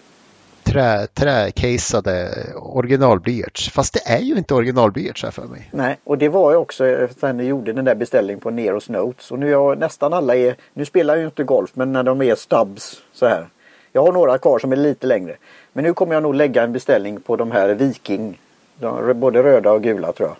trä, 0.72 1.06
träcasade 1.06 2.46
originalblyerts. 2.56 3.70
Fast 3.70 3.94
det 3.94 4.12
är 4.12 4.20
ju 4.20 4.34
inte 4.34 4.54
originalblyerts 4.54 5.22
här 5.22 5.30
för 5.30 5.42
mig. 5.42 5.68
Nej, 5.72 5.98
och 6.04 6.18
det 6.18 6.28
var 6.28 6.50
ju 6.50 6.56
också 6.56 7.08
sen 7.20 7.38
jag 7.38 7.48
gjorde 7.48 7.72
den 7.72 7.84
där 7.84 7.94
beställningen 7.94 8.40
på 8.40 8.50
Neros 8.50 8.88
Notes. 8.88 9.30
Och 9.30 9.38
nu 9.38 9.52
är 9.52 9.76
nästan 9.76 10.12
alla 10.12 10.36
är, 10.36 10.56
nu 10.74 10.84
spelar 10.84 11.14
jag 11.14 11.20
ju 11.20 11.26
inte 11.26 11.44
golf, 11.44 11.70
men 11.74 11.92
när 11.92 12.02
de 12.02 12.22
är 12.22 12.34
stubs 12.34 13.02
så 13.12 13.26
här. 13.26 13.46
Jag 13.92 14.02
har 14.02 14.12
några 14.12 14.38
kvar 14.38 14.58
som 14.58 14.72
är 14.72 14.76
lite 14.76 15.06
längre. 15.06 15.36
Men 15.72 15.84
nu 15.84 15.94
kommer 15.94 16.14
jag 16.14 16.22
nog 16.22 16.34
lägga 16.34 16.62
en 16.62 16.72
beställning 16.72 17.20
på 17.20 17.36
de 17.36 17.50
här 17.50 17.68
Viking. 17.68 18.38
De, 18.80 19.20
både 19.20 19.42
röda 19.42 19.72
och 19.72 19.82
gula 19.82 20.12
tror 20.12 20.28
jag. 20.28 20.36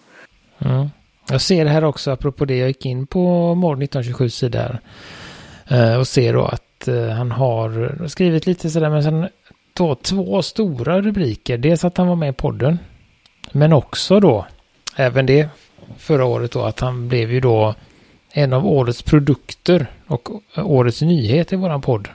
Mm. 0.71 0.89
Jag 1.31 1.41
ser 1.41 1.65
här 1.67 1.85
också 1.85 2.11
apropå 2.11 2.45
det. 2.45 2.57
Jag 2.57 2.69
gick 2.69 2.87
in 2.87 3.07
på 3.07 3.55
Morgon 3.55 3.83
1927 3.83 4.29
sida 4.29 4.79
eh, 5.71 5.97
och 5.97 6.07
ser 6.07 6.33
då 6.33 6.45
att 6.45 6.89
eh, 6.89 7.09
han 7.09 7.31
har 7.31 8.09
skrivit 8.09 8.47
lite 8.47 8.71
sådär 8.71 8.91
men 8.91 9.03
sen 9.03 9.29
då 9.75 9.95
två 9.95 10.43
stora 10.43 11.01
rubriker. 11.01 11.59
Dels 11.59 11.85
att 11.85 11.97
han 11.97 12.07
var 12.07 12.17
med 12.17 12.29
i 12.29 12.33
podden. 12.33 12.79
Men 13.53 13.73
också 13.73 14.21
då, 14.21 14.47
även 14.97 15.27
det 15.27 15.49
förra 15.99 16.25
året 16.25 16.53
då, 16.53 16.63
att 16.63 16.81
han 16.81 17.09
blev 17.09 17.33
ju 17.33 17.41
då 17.41 17.75
en 18.33 18.53
av 18.53 18.67
årets 18.67 19.03
produkter 19.03 19.87
och 20.07 20.29
årets 20.57 21.03
nyhet 21.03 21.53
i 21.53 21.57
våran 21.57 21.81
podd. 21.81 22.09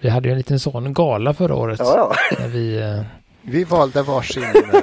Vi 0.00 0.08
hade 0.08 0.28
ju 0.28 0.32
en 0.32 0.38
liten 0.38 0.60
sån 0.60 0.94
gala 0.94 1.34
förra 1.34 1.54
året. 1.54 1.78
Ja, 1.78 1.94
ja. 1.96 2.36
När 2.38 2.48
vi, 2.48 2.76
eh, 2.76 3.02
vi 3.42 3.64
valde 3.64 4.02
varsin 4.02 4.42
eh, 4.42 4.80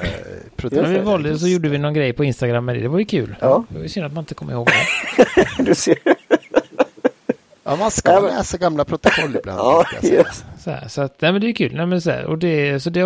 produkt. 0.55 0.81
När 0.81 0.93
vi 0.93 0.99
valde 0.99 1.39
så 1.39 1.47
gjorde 1.47 1.69
vi 1.69 1.77
någon 1.77 1.93
grej 1.93 2.13
på 2.13 2.23
Instagram 2.23 2.65
med 2.65 2.75
det. 2.75 2.81
Det 2.81 2.87
var 2.87 2.99
ju 2.99 3.05
kul. 3.05 3.35
Ja. 3.39 3.63
Det 3.69 3.75
var 3.75 3.83
ju 3.83 3.89
synd 3.89 4.05
att 4.05 4.13
man 4.13 4.21
inte 4.21 4.33
kommer 4.33 4.53
ihåg 4.53 4.67
det. 4.67 5.47
du 5.63 5.75
ser. 5.75 5.97
Ja, 7.73 7.77
man 7.77 7.91
ska 7.91 8.11
ja, 8.11 8.21
men... 8.21 8.35
läsa 8.35 8.57
gamla 8.57 8.85
protokoll 8.85 9.35
ibland. 9.39 9.59
ja, 9.59 9.85
yes. 10.03 10.45
så, 10.59 10.71
här, 10.71 10.87
så 10.87 11.01
att, 11.01 11.21
nej 11.21 11.31
men 11.31 11.41
det 11.41 11.47
är 11.47 11.53
kul. 11.53 11.75
Nej, 11.75 11.85
men 11.85 12.01
så 12.01 12.11
här, 12.11 12.25
och 12.25 12.37
det, 12.37 12.83
så 12.83 12.89
det, 12.89 12.99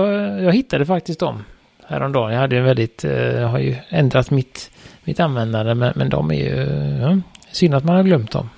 jag 0.43 0.53
hittade 0.53 0.85
faktiskt 0.85 1.19
dem 1.19 1.43
häromdagen. 1.85 2.33
Jag 2.33 2.39
hade 2.39 2.57
en 2.57 2.63
väldigt, 2.63 3.03
eh, 3.03 3.11
jag 3.11 3.47
har 3.47 3.59
ju 3.59 3.75
ändrat 3.89 4.31
mitt, 4.31 4.71
mitt 5.03 5.19
användande, 5.19 5.73
men, 5.73 5.93
men 5.95 6.09
de 6.09 6.31
är 6.31 6.35
ju, 6.35 6.55
ja, 7.01 7.17
synd 7.51 7.75
att 7.75 7.83
man 7.83 7.95
har 7.95 8.03
glömt 8.03 8.31
dem. 8.31 8.49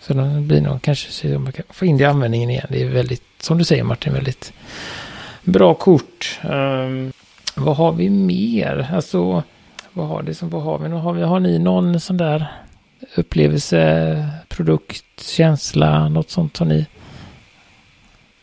Så 0.00 0.12
det 0.12 0.40
blir 0.40 0.60
nog 0.60 0.82
kanske, 0.82 1.36
om 1.36 1.44
man 1.44 1.52
kan 1.52 1.64
få 1.70 1.84
in 1.84 1.96
det 1.96 2.02
i 2.02 2.06
användningen 2.06 2.50
igen. 2.50 2.66
Det 2.68 2.82
är 2.82 2.88
väldigt, 2.88 3.22
som 3.40 3.58
du 3.58 3.64
säger 3.64 3.84
Martin, 3.84 4.12
väldigt 4.12 4.52
bra 5.44 5.74
kort. 5.74 6.40
Um, 6.50 7.12
vad 7.54 7.76
har 7.76 7.92
vi 7.92 8.10
mer? 8.10 8.90
Alltså, 8.94 9.42
vad 9.92 10.08
har, 10.08 10.22
det 10.22 10.34
som, 10.34 10.50
vad 10.50 10.62
har 10.62 10.78
vi? 10.78 10.88
Har, 10.88 11.12
vi, 11.12 11.22
har 11.22 11.40
ni 11.40 11.58
någon 11.58 12.00
sån 12.00 12.16
där 12.16 12.61
upplevelse, 13.16 14.28
produkt, 14.48 15.20
känsla, 15.20 16.08
något 16.08 16.30
sånt 16.30 16.56
som 16.56 16.68
ni 16.68 16.86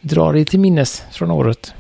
drar 0.02 0.36
er 0.36 0.46
till 0.46 0.60
minnes 0.60 1.04
från 1.12 1.32
året? 1.32 1.74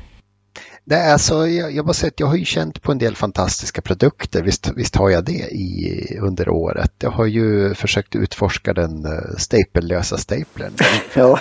Det 0.89 0.95
är 0.95 1.13
alltså, 1.13 1.47
jag, 1.47 1.71
jag 1.71 1.85
måste 1.85 1.99
säga 2.01 2.07
att 2.07 2.19
jag 2.19 2.27
har 2.27 2.35
ju 2.35 2.45
känt 2.45 2.81
på 2.81 2.91
en 2.91 2.97
del 2.97 3.15
fantastiska 3.15 3.81
produkter, 3.81 4.43
visst, 4.43 4.71
visst 4.75 4.95
har 4.95 5.09
jag 5.09 5.25
det 5.25 5.51
i, 5.51 6.17
under 6.21 6.49
året. 6.49 6.91
Jag 6.99 7.11
har 7.11 7.25
ju 7.25 7.73
försökt 7.73 8.15
utforska 8.15 8.73
den 8.73 9.05
uh, 9.05 9.35
stapellösa 9.37 10.17
staplern. 10.17 10.73
ja. 11.13 11.39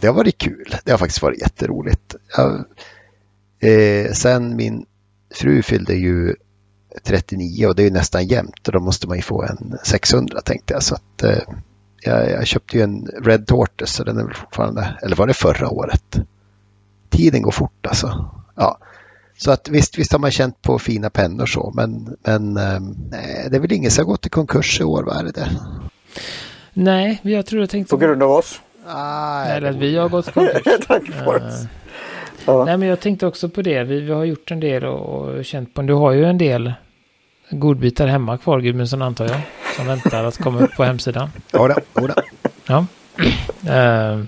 det 0.00 0.06
har 0.06 0.14
varit 0.14 0.38
kul, 0.38 0.74
det 0.84 0.90
har 0.90 0.98
faktiskt 0.98 1.22
varit 1.22 1.40
jätteroligt. 1.40 2.14
Jag, 2.36 2.64
eh, 3.60 4.12
sen 4.12 4.56
min 4.56 4.86
fru 5.34 5.62
fyllde 5.62 5.94
ju 5.94 6.34
39 7.04 7.66
och 7.66 7.74
det 7.74 7.82
är 7.82 7.84
ju 7.84 7.90
nästan 7.90 8.26
jämnt 8.26 8.66
och 8.66 8.72
då 8.72 8.80
måste 8.80 9.08
man 9.08 9.16
ju 9.16 9.22
få 9.22 9.42
en 9.42 9.78
600 9.84 10.40
tänkte 10.40 10.74
jag. 10.74 10.82
Så 10.82 10.94
att, 10.94 11.22
eh, 11.22 11.38
jag, 12.02 12.30
jag, 12.30 12.46
köpte 12.46 12.76
ju 12.76 12.82
en 12.82 13.06
Red 13.22 13.46
Tortoise 13.46 13.94
så 13.94 14.04
den 14.04 14.18
är 14.18 14.24
väl 14.24 14.34
fortfarande, 14.34 14.98
eller 15.02 15.16
var 15.16 15.26
det 15.26 15.34
förra 15.34 15.68
året? 15.68 16.16
Tiden 17.10 17.42
går 17.42 17.50
fort 17.50 17.86
alltså. 17.86 18.30
Ja. 18.54 18.78
Så 19.38 19.50
att 19.50 19.68
visst, 19.68 19.98
visst 19.98 20.12
har 20.12 20.18
man 20.18 20.30
känt 20.30 20.62
på 20.62 20.78
fina 20.78 21.10
pennor 21.10 21.46
så 21.46 21.72
men, 21.74 22.16
men 22.22 22.56
eh, 22.56 23.50
det 23.50 23.56
är 23.56 23.60
väl 23.60 23.72
ingen 23.72 23.90
som 23.90 24.04
har 24.04 24.10
gått 24.10 24.26
i 24.26 24.28
konkurs 24.28 24.80
i 24.80 24.84
år, 24.84 25.02
vad 25.02 25.16
är 25.16 25.24
det? 25.24 25.32
Där? 25.32 25.50
Nej, 26.72 27.20
jag 27.22 27.46
tror 27.46 27.62
jag 27.62 27.70
tänkte... 27.70 27.90
På 27.90 27.96
grund 27.96 28.22
av 28.22 28.30
oss? 28.30 28.60
Ah, 28.86 29.44
Eller 29.44 29.70
att 29.70 29.76
vi 29.76 29.96
har 29.96 30.08
gått 30.08 30.28
i 30.28 30.32
konkurs. 30.32 30.62
Tack 30.86 31.06
för 31.06 31.36
uh, 31.36 31.66
Ja. 32.46 32.64
Nej, 32.64 32.76
men 32.76 32.88
jag 32.88 33.00
tänkte 33.00 33.26
också 33.26 33.48
på 33.48 33.62
det. 33.62 33.82
Vi, 33.82 34.00
vi 34.00 34.12
har 34.12 34.24
gjort 34.24 34.50
en 34.50 34.60
del 34.60 34.84
och, 34.84 35.00
och 35.00 35.44
känt 35.44 35.74
på 35.74 35.82
Du 35.82 35.94
har 35.94 36.12
ju 36.12 36.24
en 36.24 36.38
del 36.38 36.72
godbitar 37.50 38.06
hemma 38.06 38.38
kvar 38.38 38.60
Gudmundsson 38.60 39.02
antar 39.02 39.24
jag. 39.24 39.40
Som 39.76 39.86
väntar 39.86 40.24
att 40.24 40.36
komma 40.36 40.60
upp 40.60 40.76
på 40.76 40.84
hemsidan. 40.84 41.28
Jodå, 41.52 41.74
jodå. 42.00 42.14
Ja. 42.66 42.86
Uh, 43.64 44.20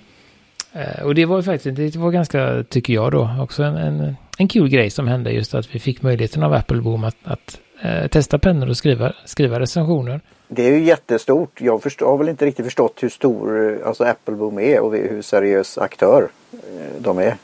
uh, 0.77 1.05
och 1.05 1.15
det 1.15 1.25
var 1.25 1.37
ju 1.37 1.43
faktiskt, 1.43 1.77
det 1.77 1.97
var 1.97 2.11
ganska, 2.11 2.65
tycker 2.69 2.93
jag 2.93 3.13
då, 3.13 3.31
också 3.41 3.63
en, 3.63 3.77
en, 3.77 4.17
en 4.39 4.49
kul 4.49 4.69
grej 4.69 4.91
som 4.91 5.09
hände 5.09 5.31
just 5.31 5.55
att 5.55 5.75
vi 5.75 5.79
fick 5.79 6.03
möjligheten 6.03 6.43
av 6.43 6.53
Appleboom 6.53 7.05
att, 7.05 7.17
att 7.25 7.59
uh, 7.85 8.07
testa 8.07 8.39
pennor 8.39 8.69
och 8.69 8.77
skriva, 8.77 9.13
skriva 9.25 9.61
recensioner. 9.61 10.21
Det 10.49 10.69
är 10.69 10.73
ju 10.73 10.85
jättestort. 10.85 11.61
Jag 11.61 11.83
förstår, 11.83 12.07
har 12.07 12.19
väl 12.19 12.29
inte 12.29 12.47
riktigt 12.47 12.65
förstått 12.65 12.99
hur 13.01 13.09
stor 13.09 13.79
alltså 13.87 14.05
Appleboom 14.05 14.59
är 14.59 14.81
och 14.81 14.93
hur 14.93 15.23
seriös 15.23 15.79
aktör 15.79 16.29
de 16.99 17.19
är. 17.19 17.37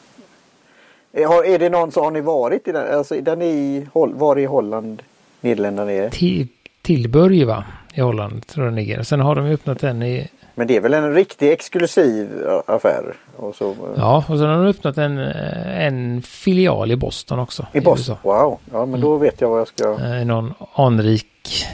Har, 1.15 1.45
är 1.45 1.59
det 1.59 1.69
någon 1.69 1.93
som 1.93 2.05
har 2.05 2.11
ni 2.11 2.21
varit 2.21 2.69
i 2.69 2.73
den? 2.73 2.95
Alltså 2.99 3.21
den 3.21 3.43
är 3.43 3.47
i, 3.47 3.87
var 3.93 4.39
i 4.39 4.45
Holland, 4.45 5.03
Nederländerna 5.41 5.93
är 5.93 6.11
Till, 6.11 6.49
Tilburg 6.83 7.47
va? 7.47 7.65
I 7.95 8.01
Holland 8.01 8.47
tror 8.47 8.67
jag 8.67 8.73
den 8.73 8.85
ligger. 8.85 9.03
Sen 9.03 9.21
har 9.21 9.35
de 9.35 9.47
öppnat 9.47 9.81
den 9.81 10.03
i... 10.03 10.29
Men 10.55 10.67
det 10.67 10.77
är 10.77 10.81
väl 10.81 10.95
en 10.95 11.15
riktig 11.15 11.53
exklusiv 11.53 12.29
affär? 12.67 13.15
Och 13.37 13.55
så... 13.55 13.75
Ja, 13.97 14.25
och 14.29 14.39
sen 14.39 14.49
har 14.49 14.57
de 14.57 14.67
öppnat 14.67 14.99
en, 14.99 15.19
en 15.19 16.23
filial 16.23 16.91
i 16.91 16.97
Boston 16.97 17.39
också. 17.39 17.67
I, 17.73 17.79
i 17.79 17.81
Boston? 17.81 18.17
USA. 18.17 18.29
Wow, 18.43 18.59
ja 18.73 18.87
men 18.87 19.01
då 19.01 19.09
mm. 19.09 19.21
vet 19.23 19.41
jag 19.41 19.49
vad 19.49 19.61
jag 19.61 19.69
ska... 19.69 20.17
I 20.21 20.25
någon 20.25 20.55
anrik 20.75 21.67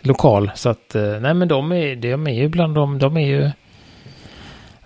lokal. 0.00 0.50
Så 0.54 0.68
att, 0.68 0.96
nej 1.20 1.34
men 1.34 1.48
de 1.48 1.72
är, 1.72 1.96
de 1.96 2.26
är 2.26 2.34
ju 2.34 2.48
bland 2.48 2.74
de, 2.74 2.98
de 2.98 3.16
är 3.16 3.26
ju... 3.26 3.50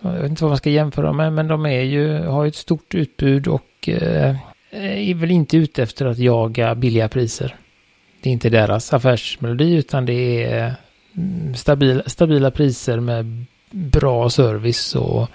Jag 0.02 0.12
vet 0.12 0.30
inte 0.30 0.44
vad 0.44 0.50
man 0.50 0.58
ska 0.58 0.70
jämföra 0.70 1.12
med, 1.12 1.32
men 1.32 1.48
de 1.48 1.66
är 1.66 1.82
ju, 1.82 2.18
har 2.18 2.46
ett 2.46 2.54
stort 2.54 2.94
utbud 2.94 3.48
och 3.48 3.88
eh, 3.88 4.36
eh, 4.70 5.10
är 5.10 5.14
väl 5.14 5.30
inte 5.30 5.56
ute 5.56 5.82
efter 5.82 6.06
att 6.06 6.18
jaga 6.18 6.74
billiga 6.74 7.08
priser. 7.08 7.56
Det 8.22 8.28
är 8.28 8.32
inte 8.32 8.50
deras 8.50 8.92
affärsmelodi 8.92 9.74
utan 9.74 10.06
det 10.06 10.44
är 10.44 10.74
mm, 11.16 11.54
stabil, 11.54 12.02
stabila, 12.06 12.50
priser 12.50 13.00
med 13.00 13.44
bra 13.70 14.30
service 14.30 14.94
och 14.94 15.28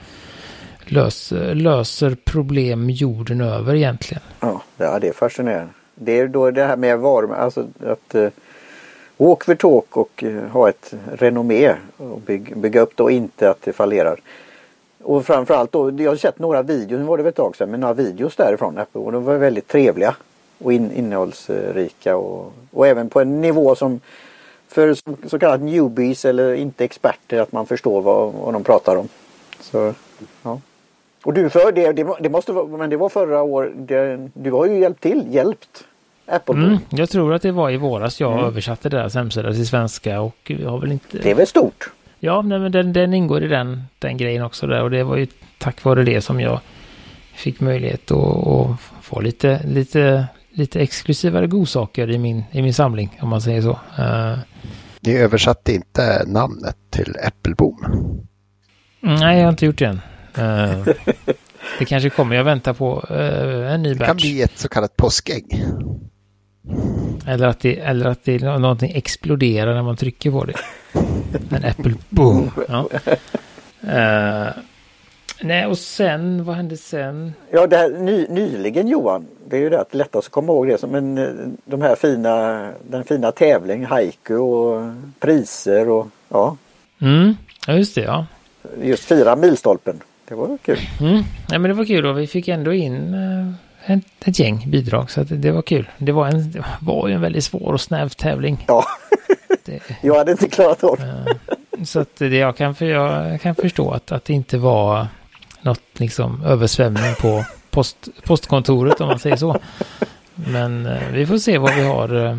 löser, 0.85 1.55
löser 1.55 2.17
problem 2.23 2.89
jorden 2.89 3.41
över 3.41 3.75
egentligen. 3.75 4.23
Ja, 4.39 4.61
det 4.77 5.07
är 5.07 5.13
fascinerande. 5.13 5.69
Det 5.95 6.19
är 6.19 6.27
då 6.27 6.51
det 6.51 6.63
här 6.63 6.77
med 6.77 6.99
varumärke, 6.99 7.41
alltså 7.41 7.67
att 7.87 8.15
eh, 8.15 8.21
uh, 8.21 8.29
walk 9.17 9.45
the 9.45 9.55
talk 9.55 9.97
och 9.97 10.23
uh, 10.23 10.47
ha 10.47 10.69
ett 10.69 10.93
renommé 11.11 11.75
och 11.97 12.21
bygga, 12.21 12.55
bygga 12.55 12.81
upp 12.81 12.97
det 12.97 13.03
och 13.03 13.11
inte 13.11 13.49
att 13.49 13.61
det 13.61 13.73
fallerar. 13.73 14.19
Och 15.07 15.25
framförallt 15.25 15.71
då, 15.71 15.91
jag 15.97 16.11
har 16.11 16.15
sett 16.15 16.39
några 16.39 16.61
videos, 16.61 16.99
nu 16.99 17.05
var 17.05 17.17
det 17.17 17.23
väl 17.23 17.29
ett 17.29 17.35
tag 17.35 17.55
sedan, 17.55 17.71
men 17.71 17.79
några 17.79 17.93
videos 17.93 18.35
därifrån 18.35 18.79
och 18.91 19.11
de 19.11 19.23
var 19.23 19.37
väldigt 19.37 19.67
trevliga 19.67 20.15
och 20.63 20.73
in, 20.73 20.91
innehållsrika 20.91 22.17
och, 22.17 22.53
och 22.71 22.87
även 22.87 23.09
på 23.09 23.21
en 23.21 23.41
nivå 23.41 23.75
som 23.75 23.99
för 24.67 24.93
så, 25.27 25.39
kallat 25.39 25.61
newbies 25.61 26.25
eller 26.25 26.53
inte 26.53 26.85
experter 26.85 27.41
att 27.41 27.51
man 27.51 27.65
förstår 27.65 28.01
vad, 28.01 28.33
vad 28.33 28.53
de 28.53 28.63
pratar 28.63 28.95
om. 28.95 29.07
Så, 29.59 29.93
ja. 30.43 30.61
Och 31.23 31.33
du 31.33 31.49
för 31.49 31.71
det, 31.71 31.91
det, 31.91 32.07
det 32.19 32.29
måste 32.29 32.51
vara, 32.51 32.67
men 32.67 32.89
det 32.89 32.97
var 32.97 33.09
förra 33.09 33.41
året, 33.41 33.71
du 34.33 34.51
har 34.51 34.65
ju 34.65 34.79
hjälpt 34.79 35.01
till, 35.01 35.25
hjälpt 35.29 35.83
Apple. 36.25 36.55
Mm, 36.55 36.77
jag 36.89 37.09
tror 37.09 37.33
att 37.33 37.41
det 37.41 37.51
var 37.51 37.69
i 37.69 37.77
våras 37.77 38.19
jag 38.19 38.33
mm. 38.33 38.45
översatte 38.45 38.89
deras 38.89 39.15
hemsida 39.15 39.53
till 39.53 39.67
svenska 39.67 40.21
och 40.21 40.37
vi 40.45 40.63
har 40.63 40.79
väl 40.79 40.91
inte... 40.91 41.17
Det 41.17 41.31
är 41.31 41.35
väl 41.35 41.47
stort? 41.47 41.91
Ja, 42.19 42.41
nej, 42.41 42.59
men 42.59 42.71
den, 42.71 42.93
den 42.93 43.13
ingår 43.13 43.43
i 43.43 43.47
den, 43.47 43.83
den 43.99 44.17
grejen 44.17 44.43
också 44.43 44.67
där 44.67 44.83
och 44.83 44.91
det 44.91 45.03
var 45.03 45.17
ju 45.17 45.27
tack 45.57 45.83
vare 45.83 46.03
det 46.03 46.21
som 46.21 46.39
jag 46.39 46.59
fick 47.33 47.59
möjlighet 47.59 48.11
att, 48.11 48.47
att 48.47 48.79
få 49.01 49.21
lite, 49.21 49.61
lite, 49.65 50.27
lite 50.51 50.79
exklusivare 50.79 51.47
godsaker 51.47 52.09
i 52.11 52.17
min, 52.17 52.43
i 52.51 52.61
min 52.61 52.73
samling 52.73 53.17
om 53.21 53.29
man 53.29 53.41
säger 53.41 53.61
så. 53.61 53.79
Uh, 53.99 54.37
Ni 54.99 55.17
översatte 55.17 55.73
inte 55.73 56.23
namnet 56.27 56.75
till 56.89 57.15
Äppelbom? 57.27 57.77
Nej, 58.99 59.37
jag 59.37 59.45
har 59.45 59.49
inte 59.49 59.65
gjort 59.65 59.79
det 59.79 59.85
än. 59.85 60.01
Uh, 60.37 60.87
det 61.79 61.85
kanske 61.85 62.09
kommer. 62.09 62.35
Jag 62.35 62.43
väntar 62.43 62.73
på 62.73 63.07
uh, 63.11 63.73
en 63.73 63.83
ny 63.83 63.95
batch. 63.95 63.99
Det 63.99 64.05
kan 64.05 64.17
bli 64.17 64.41
ett 64.41 64.57
så 64.57 64.69
kallat 64.69 64.97
påskägg. 64.97 65.65
Eller 67.27 67.47
att, 67.47 67.59
det, 67.59 67.79
eller 67.79 68.05
att 68.05 68.25
det, 68.25 68.39
någonting 68.39 68.91
exploderar 68.95 69.75
när 69.75 69.83
man 69.83 69.97
trycker 69.97 70.31
på 70.31 70.45
det. 70.45 70.53
En 71.49 71.65
Apple 71.65 71.93
boom. 72.09 72.51
Ja. 72.67 72.89
Uh, 73.83 74.53
nej, 75.41 75.65
och 75.65 75.77
sen, 75.77 76.45
vad 76.45 76.55
hände 76.55 76.77
sen? 76.77 77.33
Ja, 77.51 77.67
det 77.67 77.77
här 77.77 77.89
ny, 77.89 78.27
nyligen 78.29 78.87
Johan. 78.87 79.25
Det 79.49 79.57
är 79.57 79.61
ju 79.61 79.69
rätt 79.69 79.93
lättast 79.93 80.27
att 80.27 80.31
komma 80.31 80.53
ihåg 80.53 80.67
det 80.67 80.77
som 80.77 80.95
en, 80.95 81.17
eh, 81.17 81.29
de 81.65 81.81
här 81.81 81.95
fina, 81.95 82.69
den 82.89 83.03
fina 83.03 83.31
tävlingen, 83.31 83.85
haiku 83.85 84.35
och 84.35 84.93
priser 85.19 85.89
och 85.89 86.07
ja. 86.29 86.57
Mm, 87.01 87.37
ja 87.67 87.73
just 87.73 87.95
det 87.95 88.01
ja. 88.01 88.25
Just 88.81 89.03
fira 89.03 89.35
milstolpen. 89.35 89.99
Det 90.27 90.35
var 90.35 90.57
kul. 90.57 90.79
Mm. 91.01 91.23
Ja, 91.49 91.59
men 91.59 91.63
det 91.63 91.73
var 91.73 91.85
kul 91.85 92.05
och 92.05 92.19
vi 92.19 92.27
fick 92.27 92.47
ändå 92.47 92.73
in 92.73 93.13
uh, 93.13 93.53
ett, 93.87 94.03
ett 94.25 94.39
gäng 94.39 94.63
bidrag 94.67 95.11
så 95.11 95.23
det, 95.23 95.35
det, 95.35 95.51
var 95.51 95.61
kul. 95.61 95.89
Det 95.97 96.11
var, 96.11 96.27
en, 96.27 96.51
det 96.51 96.63
var 96.79 97.07
ju 97.07 97.13
en 97.13 97.21
väldigt 97.21 97.43
svår 97.43 97.73
och 97.73 97.81
snäv 97.81 98.09
tävling. 98.09 98.65
Ja, 98.67 98.83
det, 99.65 99.79
jag 100.01 100.17
hade 100.17 100.31
inte 100.31 100.49
klarat 100.49 100.83
av. 100.83 100.99
Så 101.83 101.99
att 101.99 102.15
det, 102.15 102.27
jag, 102.27 102.57
kan, 102.57 102.75
för, 102.75 102.85
jag 102.85 103.41
kan 103.41 103.55
förstå 103.55 103.91
att, 103.91 104.11
att 104.11 104.25
det 104.25 104.33
inte 104.33 104.57
var 104.57 105.07
något 105.61 105.81
liksom 105.93 106.43
översvämning 106.45 107.15
på 107.21 107.45
post, 107.69 108.09
postkontoret 108.23 109.01
om 109.01 109.07
man 109.07 109.19
säger 109.19 109.35
så. 109.35 109.59
Men 110.35 110.85
eh, 110.85 111.09
vi 111.11 111.25
får 111.25 111.37
se 111.37 111.57
vad 111.57 111.75
vi 111.75 111.81
har 111.81 112.25
eh, 112.25 112.37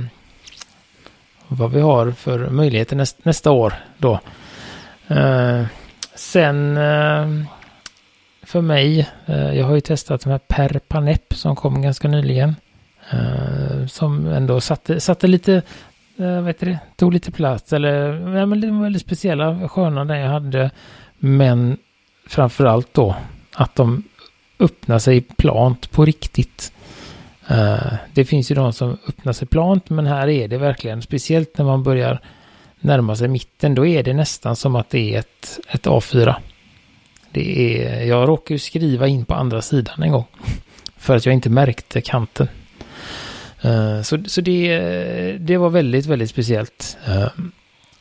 vad 1.48 1.72
vi 1.72 1.80
har 1.80 2.10
för 2.10 2.50
möjligheter 2.50 2.96
näst, 2.96 3.24
nästa 3.24 3.50
år 3.50 3.74
då. 3.98 4.20
Eh, 5.08 5.64
sen 6.14 6.76
eh, 6.76 7.26
för 8.48 8.60
mig. 8.60 9.08
Eh, 9.26 9.52
jag 9.52 9.66
har 9.66 9.74
ju 9.74 9.80
testat 9.80 10.20
de 10.20 10.30
här 10.30 10.38
Perpanep 10.38 11.34
som 11.34 11.56
kom 11.56 11.82
ganska 11.82 12.08
nyligen. 12.08 12.56
Eh, 13.10 13.86
som 13.86 14.26
ändå 14.26 14.60
satte, 14.60 15.00
satte 15.00 15.26
lite, 15.26 15.54
eh, 16.16 16.34
vad 16.34 16.46
heter 16.46 16.66
det, 16.66 16.78
tog 16.96 17.12
lite 17.12 17.30
plats 17.32 17.72
eller, 17.72 18.12
ja, 18.36 18.46
men 18.46 18.60
det 18.60 18.70
var 18.70 18.82
väldigt 18.82 19.02
speciella 19.02 19.68
sköna 19.68 20.04
där 20.04 20.14
jag 20.14 20.28
hade. 20.28 20.70
Men 21.18 21.78
framförallt 22.26 22.94
då 22.94 23.16
att 23.54 23.74
de 23.74 24.04
öppnar 24.58 24.98
sig 24.98 25.20
plant 25.20 25.90
på 25.90 26.04
riktigt. 26.04 26.72
Det 28.12 28.24
finns 28.24 28.50
ju 28.50 28.54
de 28.54 28.72
som 28.72 28.98
öppnar 29.08 29.32
sig 29.32 29.48
plant 29.48 29.90
men 29.90 30.06
här 30.06 30.28
är 30.28 30.48
det 30.48 30.58
verkligen 30.58 31.02
speciellt 31.02 31.58
när 31.58 31.64
man 31.64 31.82
börjar 31.82 32.20
närma 32.80 33.16
sig 33.16 33.28
mitten. 33.28 33.74
Då 33.74 33.86
är 33.86 34.02
det 34.02 34.14
nästan 34.14 34.56
som 34.56 34.76
att 34.76 34.90
det 34.90 35.14
är 35.14 35.18
ett, 35.18 35.60
ett 35.68 35.86
A4. 35.86 36.34
Det 37.32 37.82
är, 37.84 38.04
jag 38.04 38.28
råkade 38.28 38.58
skriva 38.58 39.06
in 39.06 39.24
på 39.24 39.34
andra 39.34 39.62
sidan 39.62 40.02
en 40.02 40.12
gång. 40.12 40.26
För 40.96 41.16
att 41.16 41.26
jag 41.26 41.34
inte 41.34 41.50
märkte 41.50 42.00
kanten. 42.00 42.48
Uh, 43.64 44.02
så 44.02 44.18
så 44.26 44.40
det, 44.40 44.78
det 45.40 45.56
var 45.56 45.70
väldigt, 45.70 46.06
väldigt 46.06 46.30
speciellt. 46.30 46.98
Uh, 47.08 47.28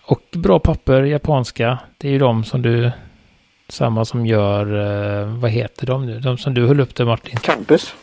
och 0.02 0.22
bra 0.32 0.60
papper, 0.60 1.04
japanska. 1.04 1.80
Det 1.98 2.08
är 2.08 2.12
ju 2.12 2.20
de 2.20 2.44
som 2.44 2.62
du... 2.62 2.92
Samma 3.70 4.06
som 4.06 4.26
gör, 4.26 4.74
uh, 4.74 5.40
vad 5.40 5.52
heter 5.52 5.88
de 5.88 6.06
nu? 6.06 6.20
De 6.20 6.38
som 6.38 6.54
du 6.54 6.68
höll 6.68 6.80
upp 6.80 6.96
där 6.96 7.06
Martin. 7.06 7.40
Campus. 7.40 7.94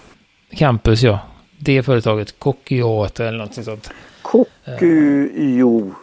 Campus 0.56 1.02
ja. 1.02 1.18
Det 1.58 1.82
företaget, 1.82 2.38
Kokio 2.38 3.06
eller 3.18 3.38
något 3.38 3.64
sånt. 3.64 3.90
Kokio. 4.22 5.94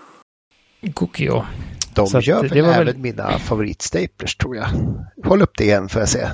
Kokio. 0.94 1.46
De 1.96 2.08
så 2.08 2.20
gör 2.20 2.42
väl 2.42 2.58
även 2.58 2.86
väl... 2.86 2.98
mina 2.98 3.40
favoritstaplers 3.40 4.36
tror 4.36 4.56
jag. 4.56 4.68
Håll 5.24 5.42
upp 5.42 5.58
det 5.58 5.64
igen 5.64 5.90
får 5.90 6.02
jag 6.02 6.10
se. 6.10 6.28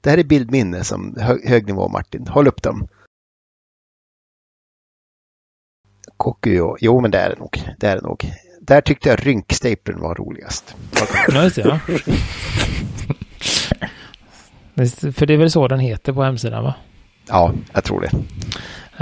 Det 0.00 0.10
här 0.10 0.18
är 0.18 0.24
bildminne 0.24 0.84
som 0.84 1.16
hö 1.20 1.36
hög 1.44 1.66
nivå 1.66 1.88
Martin. 1.88 2.26
Håll 2.26 2.48
upp 2.48 2.62
dem. 2.62 2.88
Kokyo. 6.16 6.76
Jo 6.80 7.00
men 7.00 7.10
det 7.10 7.18
är 7.18 7.30
det 7.30 7.38
nog. 7.38 7.62
Det 7.78 7.86
är 7.86 7.96
det 7.96 8.02
nog. 8.02 8.32
Där 8.60 8.80
tyckte 8.80 9.08
jag 9.08 9.26
rynkstaplern 9.26 10.00
var 10.00 10.14
roligast. 10.14 10.76
Ja, 11.28 11.42
just 11.42 11.56
det, 11.56 11.62
ja. 11.62 11.78
För 15.12 15.26
det 15.26 15.34
är 15.34 15.38
väl 15.38 15.50
så 15.50 15.68
den 15.68 15.80
heter 15.80 16.12
på 16.12 16.22
hemsidan 16.22 16.64
va? 16.64 16.74
Ja, 17.28 17.52
jag 17.72 17.84
tror 17.84 18.00
det. 18.00 18.10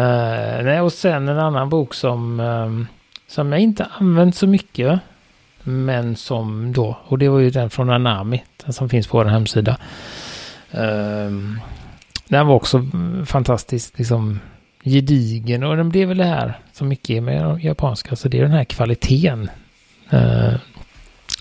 Uh, 0.03 0.65
nej, 0.65 0.81
och 0.81 0.93
sen 0.93 1.29
en 1.29 1.39
annan 1.39 1.69
bok 1.69 1.95
som, 1.95 2.41
um, 2.41 2.87
som 3.27 3.53
jag 3.53 3.61
inte 3.61 3.85
använt 3.85 4.37
så 4.37 4.47
mycket. 4.47 5.01
Men 5.69 6.17
som 6.17 6.73
då, 6.73 6.97
och 7.05 7.19
det 7.19 7.29
var 7.29 7.39
ju 7.39 7.51
den 7.51 7.71
från 7.71 7.91
Anami, 7.91 8.45
den 8.65 8.73
som 8.73 8.89
finns 8.89 9.07
på 9.07 9.17
vår 9.19 9.25
hemsida. 9.25 9.79
Um, 10.71 11.61
den 12.29 12.47
var 12.47 12.55
också 12.55 12.85
fantastiskt 13.27 13.99
liksom 13.99 14.41
gedigen 14.85 15.63
och 15.63 15.77
den 15.77 15.89
blev 15.89 16.09
väl 16.09 16.17
det 16.17 16.25
här 16.25 16.59
som 16.73 16.89
mycket 16.89 17.11
är 17.11 17.21
med 17.21 17.65
japanska, 17.65 18.17
så 18.17 18.29
det 18.29 18.39
är 18.39 18.43
den 18.43 18.51
här 18.51 18.65
kvaliteten. 18.65 19.51
Uh, 20.13 20.55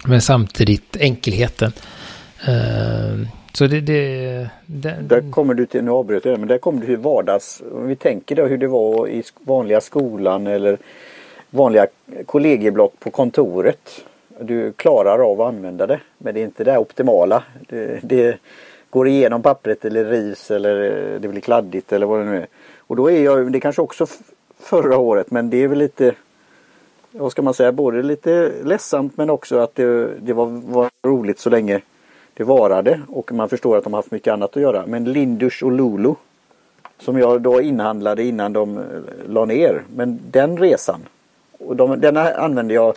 men 0.06 0.22
samtidigt 0.22 0.98
enkelheten. 1.00 1.72
Uh, 2.48 3.28
så 3.54 3.68
det, 3.68 3.82
det, 3.82 4.50
det, 4.66 4.96
Där 5.02 5.32
kommer 5.32 5.54
du 5.54 5.66
till, 5.66 5.84
nu 5.84 5.92
avbröt 5.92 6.26
jag 6.26 6.40
men 6.40 6.48
där 6.48 6.58
kommer 6.58 6.82
du 6.82 6.86
till 6.86 6.98
vardags, 6.98 7.62
om 7.72 7.88
vi 7.88 7.96
tänker 7.96 8.36
då 8.36 8.46
hur 8.46 8.58
det 8.58 8.68
var 8.68 9.08
i 9.08 9.24
vanliga 9.40 9.82
skolan 9.82 10.48
eller 10.48 10.78
vanliga 11.50 11.88
kollegieblock 12.26 13.00
på 13.00 13.12
kontoret. 13.12 14.06
Du 14.40 14.72
klarar 14.72 15.32
av 15.32 15.42
att 15.42 15.48
använda 15.48 15.88
det 15.88 16.00
men 16.18 16.34
det 16.34 16.40
är 16.40 16.44
inte 16.46 16.64
det 16.64 16.78
optimala. 16.78 17.44
Det, 17.70 18.00
det 18.04 18.38
går 18.90 19.08
igenom 19.08 19.42
pappret 19.42 19.86
eller 19.86 20.06
rivs 20.06 20.52
eller 20.52 20.84
eh, 20.84 21.20
det 21.20 21.28
blir 21.28 21.42
kladdigt 21.42 21.94
eller 21.94 22.06
vad 22.06 22.20
det 22.20 22.26
nu 22.26 22.38
är. 22.38 22.48
Och 22.78 22.96
då 22.96 23.12
är 23.12 23.24
jag, 23.24 23.52
det 23.52 23.60
kanske 23.60 23.82
också 23.82 24.06
förra 24.60 24.98
året 24.98 25.32
men 25.32 25.50
det 25.50 25.64
är 25.64 25.68
väl 25.68 25.78
lite 25.78 26.16
vad 27.12 27.32
ska 27.32 27.42
man 27.42 27.54
säga, 27.54 27.72
både 27.72 28.04
lite 28.04 28.52
ledsamt 28.64 29.18
men 29.18 29.30
också 29.30 29.58
att 29.58 29.76
det, 29.76 30.08
det 30.20 30.34
var, 30.34 30.46
var 30.46 30.90
roligt 31.08 31.40
så 31.40 31.50
länge 31.50 31.82
det 32.34 32.44
varade 32.44 33.02
och 33.08 33.32
man 33.32 33.50
förstår 33.50 33.78
att 33.78 33.84
de 33.84 33.94
har 33.94 33.98
haft 33.98 34.12
mycket 34.12 34.34
annat 34.34 34.58
att 34.58 34.62
göra. 34.62 34.84
Men 34.88 35.04
Lindus 35.04 35.62
och 35.62 35.72
Lulu 35.72 36.14
som 37.00 37.20
jag 37.20 37.42
då 37.42 37.62
inhandlade 37.62 38.24
innan 38.24 38.54
de 38.54 38.78
eh, 38.78 38.84
la 39.28 39.46
ner. 39.46 39.84
Men 39.96 40.20
den 40.32 40.58
resan, 40.58 41.02
och 41.60 41.76
de, 41.76 42.02
den 42.02 42.18
använde 42.18 42.74
jag 42.74 42.96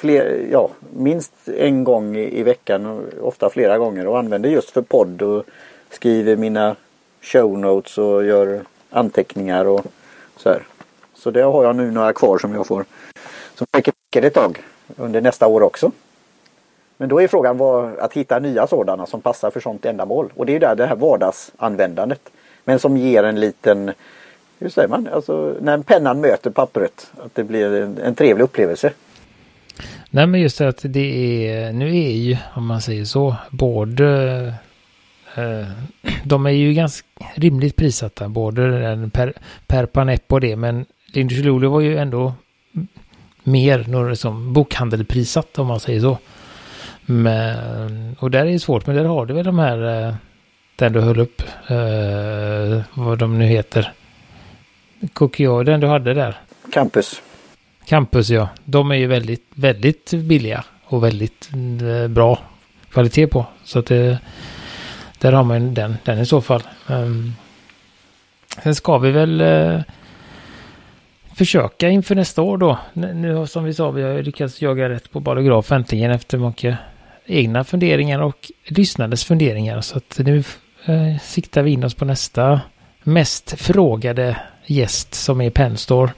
fler, 0.00 0.46
ja, 0.50 0.70
minst 0.96 1.32
en 1.56 1.84
gång 1.84 2.16
i, 2.16 2.40
i 2.40 2.42
veckan, 2.42 3.06
ofta 3.20 3.50
flera 3.50 3.78
gånger 3.78 4.06
och 4.06 4.18
använder 4.18 4.50
just 4.50 4.70
för 4.70 4.82
podd 4.82 5.22
och 5.22 5.44
skriver 5.90 6.36
mina 6.36 6.76
show 7.20 7.58
notes 7.58 7.98
och 7.98 8.24
gör 8.24 8.60
anteckningar 8.90 9.64
och 9.64 9.84
så 10.36 10.48
här. 10.48 10.62
Så 11.14 11.30
det 11.30 11.42
har 11.42 11.64
jag 11.64 11.76
nu 11.76 11.90
några 11.90 12.12
kvar 12.12 12.38
som 12.38 12.54
jag 12.54 12.66
får 12.66 12.84
som 13.54 13.66
räcker 13.72 14.22
ett 14.22 14.34
tag 14.34 14.62
under 14.96 15.20
nästa 15.20 15.46
år 15.46 15.62
också. 15.62 15.92
Men 16.96 17.08
då 17.08 17.22
är 17.22 17.28
frågan 17.28 17.58
vad, 17.58 17.98
att 17.98 18.12
hitta 18.12 18.38
nya 18.38 18.66
sådana 18.66 19.06
som 19.06 19.20
passar 19.20 19.50
för 19.50 19.60
sånt 19.60 19.84
ändamål. 19.84 20.32
Och 20.36 20.46
det 20.46 20.56
är 20.56 20.60
där 20.60 20.74
det 20.74 20.86
här 20.86 20.96
vardagsanvändandet. 20.96 22.20
Men 22.64 22.78
som 22.78 22.96
ger 22.96 23.22
en 23.22 23.40
liten, 23.40 23.92
hur 24.58 24.68
säger 24.68 24.88
man, 24.88 25.08
alltså 25.12 25.54
när 25.60 25.78
pennan 25.78 26.20
möter 26.20 26.50
pappret. 26.50 27.10
Att 27.24 27.34
det 27.34 27.44
blir 27.44 27.82
en, 27.82 27.98
en 27.98 28.14
trevlig 28.14 28.44
upplevelse. 28.44 28.92
Nej 30.10 30.26
men 30.26 30.40
just 30.40 30.58
det 30.58 30.68
att 30.68 30.80
det 30.82 31.48
är, 31.48 31.72
nu 31.72 31.88
är 31.88 32.10
ju, 32.10 32.36
om 32.54 32.66
man 32.66 32.80
säger 32.80 33.04
så, 33.04 33.36
både 33.50 34.06
eh, 35.34 35.66
de 36.24 36.46
är 36.46 36.50
ju 36.50 36.72
ganska 36.72 37.06
rimligt 37.34 37.76
prissatta, 37.76 38.28
både 38.28 39.10
per, 39.12 39.32
per 39.66 39.86
Panep 39.86 40.32
och 40.32 40.40
det, 40.40 40.56
men 40.56 40.86
Lindy 41.06 41.42
Luleå 41.42 41.70
var 41.70 41.80
ju 41.80 41.98
ändå 41.98 42.34
mer 43.42 43.84
några 43.88 44.16
som 44.16 44.52
bokhandelprissatt 44.52 45.58
om 45.58 45.66
man 45.66 45.80
säger 45.80 46.00
så. 46.00 46.18
Men, 47.06 48.16
och 48.20 48.30
där 48.30 48.46
är 48.46 48.52
det 48.52 48.58
svårt, 48.58 48.86
men 48.86 48.96
där 48.96 49.04
har 49.04 49.26
du 49.26 49.34
väl 49.34 49.44
de 49.44 49.58
här, 49.58 50.06
eh, 50.06 50.14
den 50.76 50.92
du 50.92 51.00
höll 51.00 51.20
upp, 51.20 51.42
eh, 51.66 52.82
vad 52.94 53.18
de 53.18 53.38
nu 53.38 53.44
heter. 53.44 53.92
Kokio, 55.12 55.62
den 55.62 55.80
du 55.80 55.86
hade 55.86 56.14
där. 56.14 56.36
Campus. 56.72 57.22
Campus 57.90 58.30
ja. 58.30 58.48
De 58.64 58.90
är 58.90 58.94
ju 58.94 59.06
väldigt, 59.06 59.46
väldigt 59.54 60.10
billiga 60.10 60.64
och 60.84 61.04
väldigt 61.04 61.50
eh, 61.82 62.08
bra 62.08 62.38
kvalitet 62.90 63.26
på. 63.26 63.46
Så 63.64 63.78
att 63.78 63.86
det, 63.86 64.18
där 65.18 65.32
har 65.32 65.44
man 65.44 65.74
den, 65.74 65.96
den 66.04 66.18
i 66.18 66.26
så 66.26 66.40
fall. 66.40 66.62
Um, 66.86 67.34
sen 68.62 68.74
ska 68.74 68.98
vi 68.98 69.10
väl 69.10 69.40
uh, 69.40 69.80
försöka 71.34 71.88
inför 71.88 72.14
nästa 72.14 72.42
år 72.42 72.58
då. 72.58 72.78
Nu 72.92 73.46
som 73.46 73.64
vi 73.64 73.74
sa, 73.74 73.90
vi 73.90 74.02
har 74.02 74.22
lyckats 74.22 74.62
jaga 74.62 74.88
rätt 74.88 75.10
på 75.10 75.20
Balograf 75.20 75.72
äntligen 75.72 76.10
efter 76.10 76.38
många 76.38 76.76
egna 77.26 77.64
funderingar 77.64 78.20
och 78.22 78.50
lyssnades 78.64 79.24
funderingar. 79.24 79.80
Så 79.80 79.96
att 79.96 80.18
nu 80.18 80.38
eh, 80.84 81.20
siktar 81.22 81.62
vi 81.62 81.70
in 81.70 81.84
oss 81.84 81.94
på 81.94 82.04
nästa 82.04 82.60
mest 83.02 83.60
frågade 83.60 84.36
gäst 84.66 85.14
som 85.14 85.40
är 85.40 85.50
Penstore. 85.50 86.12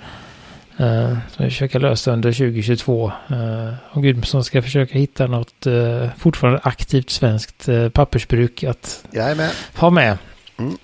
Uh, 0.80 1.16
som 1.28 1.44
vi 1.44 1.50
försöker 1.50 1.80
lösa 1.80 2.12
under 2.12 2.32
2022. 2.32 3.12
Uh, 3.30 3.38
eh, 3.38 3.74
och 3.90 4.02
Gudmundsson 4.02 4.44
ska 4.44 4.62
försöka 4.62 4.98
hitta 4.98 5.26
något 5.26 5.66
uh, 5.66 6.08
fortfarande 6.18 6.60
aktivt 6.62 7.10
svenskt 7.10 7.68
uh, 7.68 7.88
pappersbruk 7.88 8.64
att 8.64 9.04
med. 9.12 9.50
ha 9.76 9.90
med. 9.90 10.18
Mm. 10.58 10.76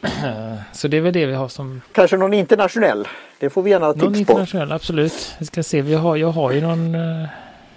Så 0.72 0.88
det 0.88 0.96
är 0.96 1.00
väl 1.00 1.12
det 1.12 1.26
vi 1.26 1.34
har 1.34 1.48
som... 1.48 1.80
Kanske 1.92 2.16
någon 2.16 2.34
internationell. 2.34 3.08
Det 3.40 3.50
får 3.50 3.62
vi 3.62 3.70
gärna 3.70 3.92
tips 3.92 4.02
någon 4.02 4.12
på. 4.12 4.18
internationell, 4.18 4.72
absolut. 4.72 5.36
Vi 5.38 5.46
ska 5.46 5.62
se, 5.62 5.82
vi 5.82 5.94
har, 5.94 6.16
jag 6.16 6.30
har 6.30 6.52
ju 6.52 6.60
någon 6.60 6.96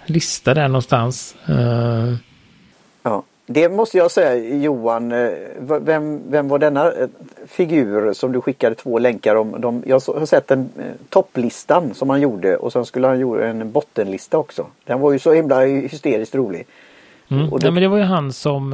lista 0.06 0.54
där 0.54 0.68
någonstans. 0.68 1.36
Det 3.54 3.70
måste 3.70 3.98
jag 3.98 4.12
säga 4.12 4.56
Johan. 4.56 5.12
Eh, 5.12 5.30
vem, 5.60 6.32
vem 6.32 6.48
var 6.48 6.60
denna 6.60 6.92
eh, 6.92 7.08
figur 7.48 8.14
som 8.14 8.32
du 8.32 8.42
skickade 8.42 8.76
två 8.76 9.00
länkar 9.00 9.36
om? 9.36 9.62
De, 9.62 9.84
jag 9.86 9.96
har 9.96 10.26
sett 10.26 10.48
den 10.48 10.70
eh, 10.80 10.86
topplistan 11.10 11.94
som 11.94 12.10
han 12.10 12.22
gjorde 12.22 12.58
och 12.58 12.74
sen 12.74 12.86
skulle 12.86 13.08
han 13.08 13.20
göra 13.20 13.48
en 13.48 13.72
bottenlista 13.72 14.38
också. 14.38 14.66
Den 14.86 15.00
var 15.00 15.12
ju 15.12 15.20
så 15.20 15.34
himla 15.34 15.60
hysteriskt 15.66 16.36
rolig. 16.36 16.68
Mm. 17.32 17.50
Det... 17.50 17.66
Ja, 17.66 17.72
men 17.72 17.84
det 17.84 17.88
var 17.88 17.98
ju 17.98 18.04
han 18.04 18.34
som 18.34 18.72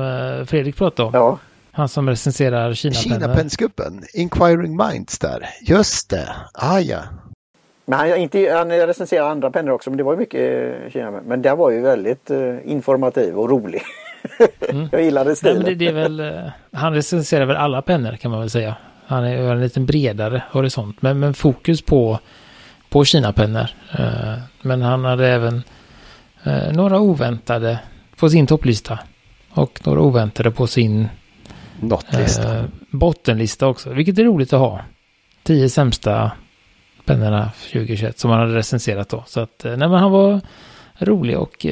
Fredrik 0.48 0.78
pratade 0.78 1.08
om. 1.08 1.13
Ja. 1.13 1.38
Han 1.72 1.90
som 1.90 2.10
recenserar 2.10 2.74
Kina-pennor. 2.74 3.20
Kina-pennskuppen, 3.20 4.04
Inquiring 4.13 4.78
Minds 4.78 5.20
där. 5.20 5.50
Just 5.62 6.10
det, 6.10 6.30
ah 6.54 6.80
ja. 6.80 7.00
Men 7.86 8.00
han, 8.00 8.18
inte, 8.18 8.54
han 8.54 8.72
recenserar 8.72 9.30
andra 9.30 9.52
pennor 9.52 9.74
också 9.74 9.90
men 9.90 9.98
det 9.98 10.04
var 10.04 10.13
ju 10.13 10.20
mycket 10.20 10.74
Kina. 10.94 11.12
Men 11.12 11.42
den 11.42 11.58
var 11.58 11.72
ju 11.72 11.82
väldigt 11.82 12.32
informativ 12.66 13.40
och 13.40 13.50
rolig. 13.50 13.82
Mm. 14.70 14.90
jag 14.92 15.04
gillade 15.04 15.36
stilen. 15.36 15.63
det, 15.63 15.76
det 15.76 15.88
är 15.88 15.94
väl, 15.94 16.20
eh, 16.20 16.52
han 16.72 16.94
recenserar 16.94 17.46
väl 17.46 17.56
alla 17.56 17.82
pennor 17.82 18.12
kan 18.16 18.32
man 18.32 18.40
väl 18.40 18.50
säga. 18.50 18.76
Han 19.08 19.24
är 19.24 19.52
en 19.52 19.62
lite 19.62 19.80
bredare 19.80 20.44
horisont. 20.52 21.02
Men, 21.02 21.20
men 21.20 21.34
fokus 21.34 21.82
på, 21.82 22.20
på 22.90 23.06
Kina-pennor. 23.06 23.68
Uh, 24.00 24.38
men 24.62 24.82
han 24.82 25.06
hade 25.06 25.28
även 25.28 25.63
uh, 26.48 26.74
några 26.74 27.00
oväntade 27.00 27.80
på 28.16 28.30
sin 28.30 28.48
topplista. 28.48 29.00
Och 29.50 29.80
några 29.86 30.02
oväntade 30.02 30.52
på 30.52 30.68
sin 30.68 31.08
uh, 31.84 32.63
bottenlista 32.92 33.68
också. 33.68 33.90
Vilket 33.90 34.20
är 34.20 34.24
roligt 34.24 34.54
att 34.54 34.60
ha. 34.60 34.82
Tio 35.44 35.70
sämsta 35.70 36.32
pennorna 37.06 37.52
2021 37.72 38.20
som 38.20 38.32
han 38.32 38.40
hade 38.40 38.56
recenserat 38.56 39.10
då. 39.10 39.24
Så 39.28 39.40
att 39.40 39.62
nej, 39.63 39.78
men 39.78 39.94
han 39.94 40.12
var 40.12 40.42
rolig 41.00 41.38
och 41.38 41.66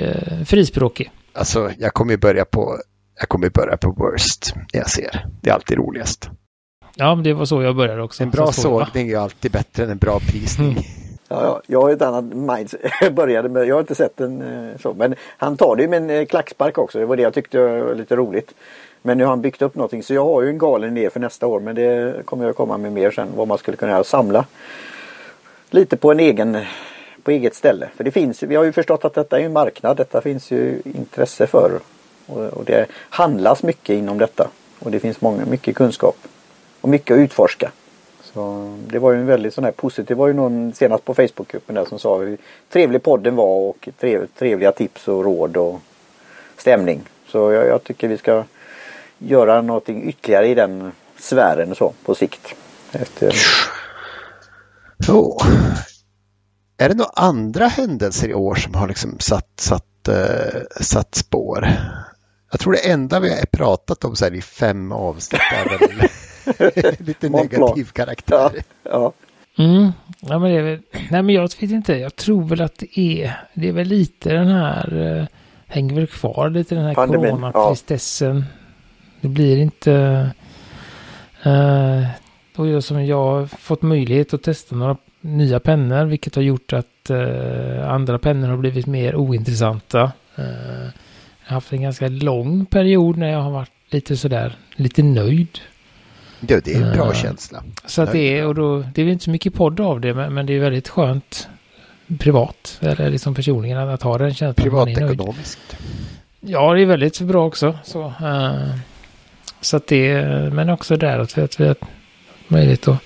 frispråkig 0.45 1.11
alltså 1.35 1.71
jag 1.77 1.93
kommer 1.93 2.11
ju 2.11 2.17
börja 2.17 2.45
på, 2.45 2.77
jag 3.19 3.29
kommer 3.29 3.49
börja 3.49 3.77
på 3.77 3.91
worst 3.91 4.53
det 4.71 4.77
jag 4.77 4.89
ser. 4.89 5.25
Det 5.41 5.49
är 5.49 5.53
alltid 5.53 5.77
roligast. 5.77 6.29
Ja, 6.95 7.15
men 7.15 7.23
det 7.23 7.33
var 7.33 7.45
så 7.45 7.63
jag 7.63 7.75
började 7.75 8.03
också. 8.03 8.23
En 8.23 8.29
bra 8.29 8.51
sågning 8.51 9.09
är 9.09 9.17
alltid 9.17 9.51
bättre 9.51 9.83
än 9.83 9.89
en 9.89 9.97
bra 9.97 10.19
prisning. 10.19 10.71
Mm. 10.71 10.83
Ja, 11.27 11.43
ja, 11.43 11.61
jag 11.67 11.81
har 11.81 11.89
ett 11.89 12.01
annat 12.01 12.25
mind. 12.25 12.73
Jag 13.01 13.13
började 13.15 13.49
med, 13.49 13.67
jag 13.67 13.75
har 13.75 13.79
inte 13.79 13.95
sett 13.95 14.17
den 14.17 14.41
eh, 14.41 14.77
så, 14.81 14.93
men 14.93 15.15
han 15.37 15.57
tar 15.57 15.75
det 15.75 15.81
ju 15.81 15.89
med 15.89 15.97
en 15.97 16.09
eh, 16.09 16.25
klackspark 16.25 16.77
också. 16.77 16.99
Det 16.99 17.05
var 17.05 17.15
det 17.15 17.23
jag 17.23 17.33
tyckte 17.33 17.59
var 17.59 17.95
lite 17.95 18.15
roligt. 18.15 18.53
Men 19.01 19.17
nu 19.17 19.23
har 19.23 19.29
han 19.29 19.41
byggt 19.41 19.61
upp 19.61 19.75
någonting 19.75 20.03
så 20.03 20.13
jag 20.13 20.25
har 20.25 20.41
ju 20.41 20.49
en 20.49 20.57
galen 20.57 20.97
idé 20.97 21.09
för 21.09 21.19
nästa 21.19 21.47
år 21.47 21.59
men 21.59 21.75
det 21.75 22.25
kommer 22.25 22.45
jag 22.45 22.55
komma 22.55 22.77
med 22.77 22.91
mer 22.91 23.11
sen 23.11 23.27
vad 23.35 23.47
man 23.47 23.57
skulle 23.57 23.77
kunna 23.77 23.91
göra. 23.91 24.03
Samla 24.03 24.45
lite 25.69 25.97
på 25.97 26.11
en 26.11 26.19
egen 26.19 26.57
på 27.25 27.31
eget 27.31 27.55
ställe. 27.55 27.89
För 27.95 28.03
det 28.03 28.11
finns, 28.11 28.43
vi 28.43 28.55
har 28.55 28.63
ju 28.63 28.71
förstått 28.71 29.05
att 29.05 29.13
detta 29.13 29.39
är 29.39 29.43
en 29.43 29.53
marknad. 29.53 29.97
Detta 29.97 30.21
finns 30.21 30.51
ju 30.51 30.81
intresse 30.85 31.47
för. 31.47 31.79
Och, 32.25 32.43
och 32.43 32.65
det 32.65 32.85
handlas 32.91 33.63
mycket 33.63 33.93
inom 33.93 34.17
detta. 34.17 34.49
Och 34.79 34.91
det 34.91 34.99
finns 34.99 35.21
många, 35.21 35.45
mycket 35.45 35.75
kunskap. 35.75 36.17
Och 36.81 36.89
mycket 36.89 37.15
att 37.15 37.19
utforska. 37.19 37.71
Så 38.23 38.75
det 38.87 38.99
var 38.99 39.11
ju 39.11 39.19
en 39.19 39.25
väldigt 39.25 39.53
sån 39.53 39.63
här 39.63 39.71
positiv. 39.71 40.05
Det 40.05 40.15
var 40.15 40.27
ju 40.27 40.33
någon 40.33 40.73
senast 40.73 41.05
på 41.05 41.13
Facebookgruppen 41.13 41.75
där 41.75 41.85
som 41.85 41.99
sa 41.99 42.17
hur 42.17 42.37
trevlig 42.69 43.03
podden 43.03 43.35
var 43.35 43.69
och 43.69 43.89
trev, 43.99 44.27
trevliga 44.37 44.71
tips 44.71 45.07
och 45.07 45.23
råd 45.23 45.57
och 45.57 45.79
stämning. 46.57 47.01
Så 47.27 47.51
jag, 47.51 47.67
jag 47.67 47.83
tycker 47.83 48.07
vi 48.07 48.17
ska 48.17 48.43
göra 49.17 49.61
någonting 49.61 50.09
ytterligare 50.09 50.47
i 50.47 50.55
den 50.55 50.91
sfären 51.19 51.75
så 51.75 51.93
på 52.05 52.15
sikt. 52.15 52.55
Efter... 52.91 53.35
Så. 55.05 55.41
Är 56.77 56.89
det 56.89 56.95
några 56.95 57.11
andra 57.15 57.67
händelser 57.67 58.29
i 58.29 58.33
år 58.33 58.55
som 58.55 58.75
har 58.75 58.87
liksom 58.87 59.19
satt, 59.19 59.59
satt, 59.59 60.09
uh, 60.09 60.61
satt 60.81 61.15
spår? 61.15 61.67
Jag 62.51 62.59
tror 62.59 62.73
det 62.73 62.91
enda 62.91 63.19
vi 63.19 63.29
har 63.29 63.45
pratat 63.45 64.05
om 64.05 64.15
så 64.15 64.25
här 64.25 64.33
i 64.33 64.41
fem 64.41 64.91
avsnitt 64.91 65.41
är 65.53 65.69
väl 65.69 66.09
lite 67.07 67.29
negativ 67.29 67.85
karaktär. 67.85 68.51
Ja, 68.83 68.91
ja. 68.91 69.13
Mm. 69.57 69.91
Ja, 70.19 70.39
men 70.39 70.51
det 70.51 70.57
är 70.57 70.61
väl, 70.61 70.79
nej 70.91 71.23
men 71.23 71.29
jag 71.29 71.41
vet 71.41 71.61
inte, 71.61 71.93
jag 71.93 72.15
tror 72.15 72.43
väl 72.43 72.61
att 72.61 72.77
det 72.77 72.99
är, 72.99 73.47
det 73.53 73.67
är 73.67 73.73
väl 73.73 73.87
lite 73.87 74.33
den 74.33 74.47
här, 74.47 74.93
uh, 74.93 75.25
hänger 75.67 75.95
väl 75.95 76.07
kvar 76.07 76.49
lite 76.49 76.75
den 76.75 76.85
här 76.85 76.93
coronatristessen. 76.93 78.37
Ja. 78.37 78.43
Det 79.21 79.27
blir 79.27 79.57
inte, 79.57 80.29
uh, 81.45 82.07
och 82.55 82.83
som 82.83 83.05
jag 83.05 83.25
har 83.25 83.45
fått 83.45 83.81
möjlighet 83.81 84.33
att 84.33 84.43
testa 84.43 84.75
några 84.75 84.97
nya 85.25 85.59
pennor 85.59 86.05
vilket 86.05 86.35
har 86.35 86.41
gjort 86.41 86.73
att 86.73 87.09
eh, 87.09 87.91
andra 87.91 88.19
pennor 88.19 88.47
har 88.47 88.57
blivit 88.57 88.85
mer 88.85 89.15
ointressanta. 89.15 90.11
Eh, 90.35 90.45
jag 91.45 91.49
har 91.49 91.55
haft 91.55 91.73
en 91.73 91.81
ganska 91.81 92.07
lång 92.07 92.65
period 92.65 93.17
när 93.17 93.31
jag 93.31 93.41
har 93.41 93.51
varit 93.51 93.71
lite 93.89 94.17
sådär, 94.17 94.55
lite 94.75 95.03
nöjd. 95.03 95.59
Ja, 96.39 96.59
det 96.63 96.73
är 96.73 96.81
en 96.81 96.93
bra 96.93 97.07
uh, 97.07 97.13
känsla. 97.13 97.63
Så 97.85 98.01
att 98.01 98.11
det 98.11 98.37
är, 98.37 98.45
och 98.45 98.55
då, 98.55 98.85
det 98.93 99.01
är 99.01 99.05
väl 99.05 99.13
inte 99.13 99.23
så 99.23 99.29
mycket 99.29 99.53
podd 99.53 99.79
av 99.79 100.01
det, 100.01 100.13
men, 100.13 100.33
men 100.33 100.45
det 100.45 100.53
är 100.53 100.59
väldigt 100.59 100.89
skönt 100.89 101.47
privat. 102.19 102.77
Eller 102.81 103.09
liksom 103.09 103.35
personligen 103.35 103.77
att 103.77 104.01
ha 104.01 104.17
den 104.17 104.33
känslan. 104.33 104.63
Privatekonomiskt. 104.63 105.77
Ja, 106.39 106.73
det 106.73 106.81
är 106.81 106.85
väldigt 106.85 107.21
bra 107.21 107.45
också. 107.45 107.79
Så, 107.83 108.05
eh, 108.05 108.75
så 109.61 109.77
att 109.77 109.87
det, 109.87 110.23
men 110.53 110.69
också 110.69 110.97
där 110.97 111.19
att 111.19 111.37
vi, 111.37 111.41
att 111.41 111.59
vi 111.59 111.67
har 111.67 111.75
möjlighet 112.47 112.87
att, 112.87 113.01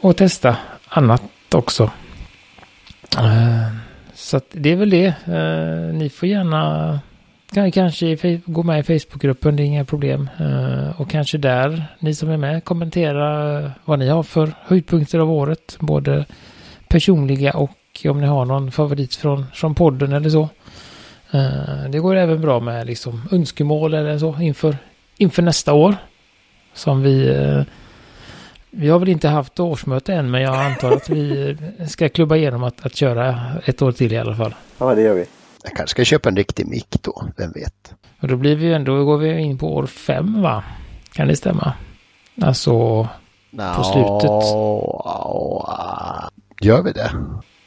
och 0.00 0.16
testa 0.16 0.56
annat 0.88 1.22
också. 1.54 1.90
Eh, 3.18 3.74
så 4.14 4.36
att 4.36 4.46
det 4.50 4.72
är 4.72 4.76
väl 4.76 4.90
det. 4.90 5.06
Eh, 5.06 5.94
ni 5.94 6.08
får 6.08 6.28
gärna 6.28 7.00
kanske 7.72 8.16
gå 8.46 8.62
med 8.62 8.80
i 8.80 8.82
Facebookgruppen, 8.82 9.56
det 9.56 9.62
är 9.62 9.64
inga 9.64 9.84
problem. 9.84 10.30
Eh, 10.38 11.00
och 11.00 11.10
kanske 11.10 11.38
där, 11.38 11.84
ni 11.98 12.14
som 12.14 12.30
är 12.30 12.36
med, 12.36 12.64
kommentera 12.64 13.72
vad 13.84 13.98
ni 13.98 14.08
har 14.08 14.22
för 14.22 14.52
höjdpunkter 14.62 15.18
av 15.18 15.30
året. 15.30 15.76
Både 15.80 16.24
personliga 16.88 17.52
och 17.52 18.06
om 18.08 18.20
ni 18.20 18.26
har 18.26 18.44
någon 18.44 18.70
favorit 18.70 19.14
från, 19.14 19.46
från 19.54 19.74
podden 19.74 20.12
eller 20.12 20.30
så. 20.30 20.48
Det 21.88 21.98
går 21.98 22.16
även 22.16 22.40
bra 22.40 22.60
med 22.60 22.86
liksom 22.86 23.28
önskemål 23.32 23.94
eller 23.94 24.18
så 24.18 24.40
inför, 24.40 24.76
inför 25.16 25.42
nästa 25.42 25.72
år. 25.72 25.96
Som 26.74 27.02
vi... 27.02 27.64
Vi 28.70 28.88
har 28.88 28.98
väl 28.98 29.08
inte 29.08 29.28
haft 29.28 29.60
årsmöte 29.60 30.14
än, 30.14 30.30
men 30.30 30.42
jag 30.42 30.56
antar 30.56 30.92
att 30.92 31.08
vi 31.08 31.56
ska 31.88 32.08
klubba 32.08 32.36
igenom 32.36 32.64
att, 32.64 32.86
att 32.86 32.96
köra 32.96 33.40
ett 33.64 33.82
år 33.82 33.92
till 33.92 34.12
i 34.12 34.18
alla 34.18 34.36
fall. 34.36 34.54
Ja, 34.78 34.94
det 34.94 35.02
gör 35.02 35.14
vi. 35.14 35.24
Jag 35.62 35.72
kanske 35.76 35.90
ska 35.90 36.04
köpa 36.04 36.28
en 36.28 36.36
riktig 36.36 36.66
mick 36.66 36.96
då, 37.02 37.22
vem 37.36 37.52
vet? 37.52 37.94
Och 38.20 38.28
då 38.28 38.36
blir 38.36 38.56
vi 38.56 38.72
ändå, 38.72 38.96
då 38.96 39.04
går 39.04 39.18
vi 39.18 39.38
in 39.38 39.58
på 39.58 39.74
år 39.76 39.86
fem 39.86 40.42
va? 40.42 40.64
Kan 41.12 41.28
det 41.28 41.36
stämma? 41.36 41.72
Alltså, 42.42 42.70
På 43.76 43.84
slutet. 43.84 44.44
Gör 46.60 46.82
vi 46.82 46.92
det? 46.92 47.10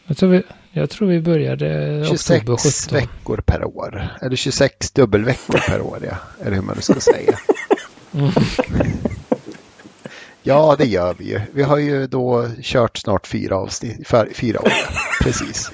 jag 0.05 0.17
tror 0.17 0.29
vi, 0.29 0.43
jag 0.71 0.89
tror 0.89 1.07
vi 1.07 1.21
började 1.21 2.03
26 2.09 2.31
oktober 2.31 2.57
17. 2.57 2.97
veckor 2.97 3.41
per 3.45 3.63
år. 3.63 4.07
Eller 4.21 4.35
26 4.35 4.91
dubbelveckor 4.91 5.59
per 5.69 5.81
år, 5.81 5.97
ja. 6.01 6.45
Eller 6.45 6.55
hur 6.55 6.63
man 6.63 6.75
nu 6.75 6.81
ska 6.81 6.99
säga. 6.99 7.37
Mm. 8.13 8.31
Ja, 10.43 10.75
det 10.77 10.85
gör 10.85 11.13
vi 11.17 11.29
ju. 11.29 11.41
Vi 11.53 11.63
har 11.63 11.77
ju 11.77 12.07
då 12.07 12.47
kört 12.61 12.97
snart 12.97 13.27
fyra 13.27 13.57
avsnitt, 13.57 14.07
fyra 14.33 14.61
år. 14.61 14.71
Precis. 15.23 15.71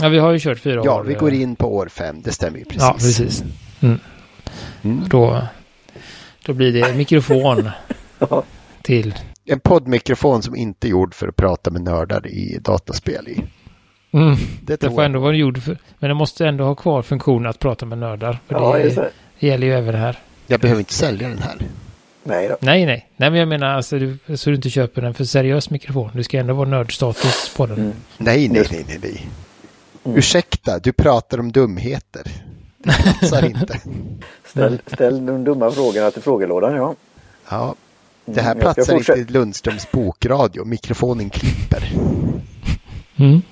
Ja, 0.00 0.08
vi 0.08 0.18
har 0.18 0.32
ju 0.32 0.38
kört 0.38 0.58
fyra 0.58 0.82
Ja, 0.84 1.00
år. 1.00 1.04
vi 1.04 1.14
går 1.14 1.32
in 1.32 1.56
på 1.56 1.74
år 1.76 1.88
fem. 1.88 2.22
Det 2.22 2.32
stämmer 2.32 2.58
ju 2.58 2.64
precis. 2.64 2.82
Ja, 2.82 2.92
precis. 2.98 3.44
Mm. 3.80 3.98
Mm. 4.82 5.08
Då, 5.08 5.42
då 6.46 6.52
blir 6.52 6.72
det 6.72 6.94
mikrofon 6.94 7.70
Ja. 8.18 8.42
till. 8.82 9.14
En 9.44 9.60
poddmikrofon 9.60 10.42
som 10.42 10.56
inte 10.56 10.86
är 10.86 10.90
gjord 10.90 11.14
för 11.14 11.28
att 11.28 11.36
prata 11.36 11.70
med 11.70 11.82
nördar 11.82 12.26
i 12.26 12.58
dataspel 12.60 13.28
i. 13.28 13.44
Mm. 14.12 14.36
Det 14.62 14.80
Det 14.80 14.86
får 14.88 14.96
jag. 14.98 15.04
ändå 15.04 15.18
vara 15.20 15.34
gjord 15.34 15.62
för, 15.62 15.78
men 15.98 16.08
det 16.08 16.14
måste 16.14 16.46
ändå 16.46 16.64
ha 16.64 16.74
kvar 16.74 17.02
funktionen 17.02 17.46
att 17.50 17.58
prata 17.58 17.86
med 17.86 17.98
nördar. 17.98 18.38
För 18.48 18.54
Ja, 18.54 18.72
det. 18.78 19.10
det 19.40 19.46
gäller 19.46 19.66
ju 19.66 19.72
även 19.72 19.94
här. 19.94 20.18
Jag 20.46 20.60
behöver 20.60 20.80
inte 20.80 20.94
sälja 20.94 21.28
den 21.28 21.38
här. 21.38 21.56
Nej 22.24 22.48
då. 22.48 22.56
Nej, 22.60 22.86
nej. 22.86 23.08
Nej, 23.16 23.30
men 23.30 23.38
jag 23.38 23.48
menar 23.48 23.66
alltså 23.66 23.98
du, 23.98 24.18
så 24.36 24.50
du 24.50 24.56
inte 24.56 24.70
köper 24.70 25.02
en 25.02 25.14
för 25.14 25.24
seriös 25.24 25.70
mikrofon. 25.70 26.10
Det 26.14 26.24
ska 26.24 26.38
ändå 26.38 26.54
vara 26.54 26.68
nördstatus 26.68 27.54
på 27.56 27.66
den. 27.66 27.78
Mm. 27.78 27.92
Nej, 28.18 28.48
nej, 28.48 28.66
nej, 28.70 28.84
nej, 28.88 28.98
nej. 29.02 29.26
Mm. 30.04 30.18
Ursäkta, 30.18 30.78
du 30.78 30.92
pratar 30.92 31.40
om 31.40 31.52
dumheter. 31.52 32.22
Det 32.78 33.16
passar 33.20 33.44
inte. 33.46 33.80
Ställ, 34.44 34.80
ställ 34.86 35.26
de 35.26 35.44
dumma 35.44 35.70
frågorna 35.70 36.10
till 36.10 36.22
frågelådan, 36.22 36.74
ja. 36.74 36.94
Ja, 37.48 37.74
det 38.24 38.40
här 38.40 38.52
Mm, 38.52 38.60
platsar 38.62 38.94
inte 38.96 39.12
i 39.12 39.24
Lundströms 39.24 39.90
bokradio. 39.92 40.64
Mikrofonen 40.64 41.30
klipper. 41.30 41.92
Mm. 43.16 43.42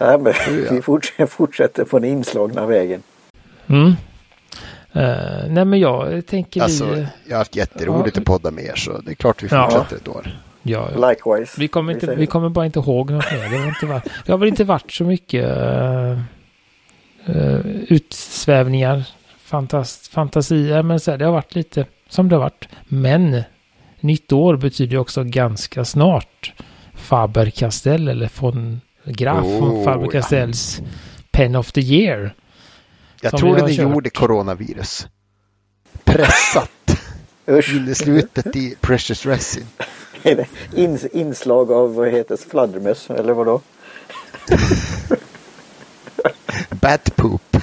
Nej, 0.00 0.18
men 0.18 0.32
vi 0.70 0.82
fortsätter, 0.82 1.26
fortsätter 1.26 1.84
på 1.84 1.98
den 1.98 2.10
inslagna 2.10 2.66
vägen. 2.66 3.02
Mm. 3.66 3.92
Eh, 4.92 5.48
nej, 5.48 5.64
men 5.64 5.80
jag 5.80 6.26
tänker 6.26 6.62
Alltså, 6.62 6.84
vi... 6.86 7.06
jag 7.28 7.34
har 7.34 7.38
haft 7.38 7.56
jätteroligt 7.56 8.16
Ja. 8.16 8.20
att 8.20 8.26
podda 8.26 8.50
med 8.50 8.64
er 8.64 8.74
så 8.76 8.98
det 8.98 9.10
är 9.10 9.14
klart 9.14 9.42
vi 9.42 9.48
Ja. 9.50 9.70
fortsätter 9.70 9.96
ett 9.96 10.08
år. 10.08 10.38
Ja, 10.62 10.88
ja. 10.96 11.08
Likewise. 11.08 11.60
Vi 11.60 11.68
kommer, 11.68 11.92
inte, 11.92 12.14
vi 12.14 12.26
kommer 12.26 12.48
bara 12.48 12.66
inte 12.66 12.78
ihåg 12.78 13.10
något 13.10 13.32
mer. 13.32 13.50
Det 13.50 13.56
har, 13.58 13.68
inte 13.68 13.86
varit, 13.86 14.04
det 14.26 14.32
har 14.32 14.38
väl 14.38 14.48
inte 14.48 14.64
varit 14.64 14.92
så 14.92 15.04
mycket 15.04 15.44
uh, 17.28 17.58
utsvävningar, 17.88 19.04
fantast, 19.38 20.06
fantasier, 20.08 20.82
men 20.82 21.00
så 21.00 21.10
här, 21.10 21.18
det 21.18 21.24
har 21.24 21.32
varit 21.32 21.54
lite 21.54 21.86
som 22.08 22.28
det 22.28 22.34
har 22.36 22.40
varit. 22.40 22.68
Men 22.84 23.42
nytt 24.00 24.32
år 24.32 24.56
betyder 24.56 24.92
ju 24.92 24.98
också 24.98 25.24
ganska 25.24 25.84
snart 25.84 26.52
Faber-Castell 26.94 28.08
eller 28.10 28.30
von 28.40 28.80
Graf 29.04 29.44
Oh, 29.44 29.60
von 29.60 29.78
ja. 29.78 29.84
Faber-Castells 29.84 30.82
Pen 31.30 31.56
of 31.56 31.72
the 31.72 31.80
Year. 31.80 32.34
Jag 33.24 33.36
tror 33.36 33.56
den 33.56 33.68
kört. 33.68 33.76
gjorde 33.76 34.10
coronavirus. 34.10 35.06
Pressat 36.04 36.70
Usch. 37.48 37.74
in 37.74 37.88
i 37.88 37.94
slutet 37.94 38.56
i 38.56 38.74
Precious 38.80 39.26
Resin. 39.26 39.66
Är 40.22 40.36
det 40.36 40.46
ins, 40.76 41.04
inslag 41.04 41.72
av, 41.72 41.94
vad 41.94 42.08
heter 42.08 42.36
det, 42.36 42.50
fladdermöss 42.50 43.10
eller 43.10 43.32
vadå? 43.32 43.60
Bat 46.70 47.16
poop. 47.16 47.56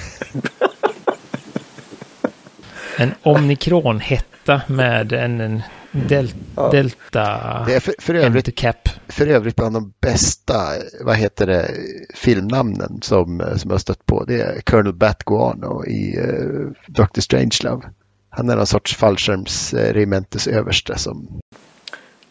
En 2.96 3.14
omikronhetta 3.22 4.62
med 4.66 5.12
en, 5.12 5.40
en 5.40 5.62
del, 5.92 6.32
Ja. 6.56 6.70
delta 6.70 7.64
Det 7.66 7.74
är 7.74 7.80
för, 7.80 7.94
för, 7.98 8.14
övrigt, 8.14 8.46
handicap. 8.62 8.88
för 9.08 9.26
övrigt 9.26 9.56
bland 9.56 9.74
de 9.74 9.92
bästa, 10.00 10.54
vad 11.00 11.16
heter 11.16 11.46
det, 11.46 11.70
filmnamnen 12.14 12.98
som, 13.02 13.42
som 13.56 13.70
jag 13.70 13.74
har 13.74 13.78
stött 13.78 14.06
på. 14.06 14.24
Det 14.24 14.40
är 14.40 14.60
Colonel 14.60 14.92
Batguano 14.92 15.84
i 15.84 16.18
uh, 16.18 16.70
Dr. 16.86 17.20
Strangelove. 17.20 17.82
Han 18.30 18.50
är 18.50 18.56
någon 18.56 18.66
sorts 18.66 18.96
fallskärmsregementes 18.96 20.46
överste 20.46 20.98
som 20.98 21.40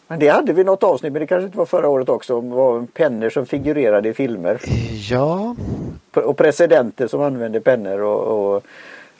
Men 0.08 0.18
det 0.18 0.28
hade 0.28 0.52
vi 0.52 0.64
något 0.64 0.82
avsnitt, 0.82 1.12
men 1.12 1.20
det 1.20 1.26
kanske 1.26 1.46
inte 1.46 1.58
var 1.58 1.66
förra 1.66 1.88
året 1.88 2.08
också, 2.08 2.38
om 2.38 2.50
var 2.50 2.86
pennor 2.86 3.30
som 3.30 3.46
figurerade 3.46 4.08
i 4.08 4.12
filmer. 4.12 4.60
Ja, 5.10 5.56
Och 6.14 6.36
presidenter 6.36 7.06
som 7.06 7.20
använde 7.20 7.60
pennor 7.60 8.00
och, 8.00 8.54
och 8.54 8.64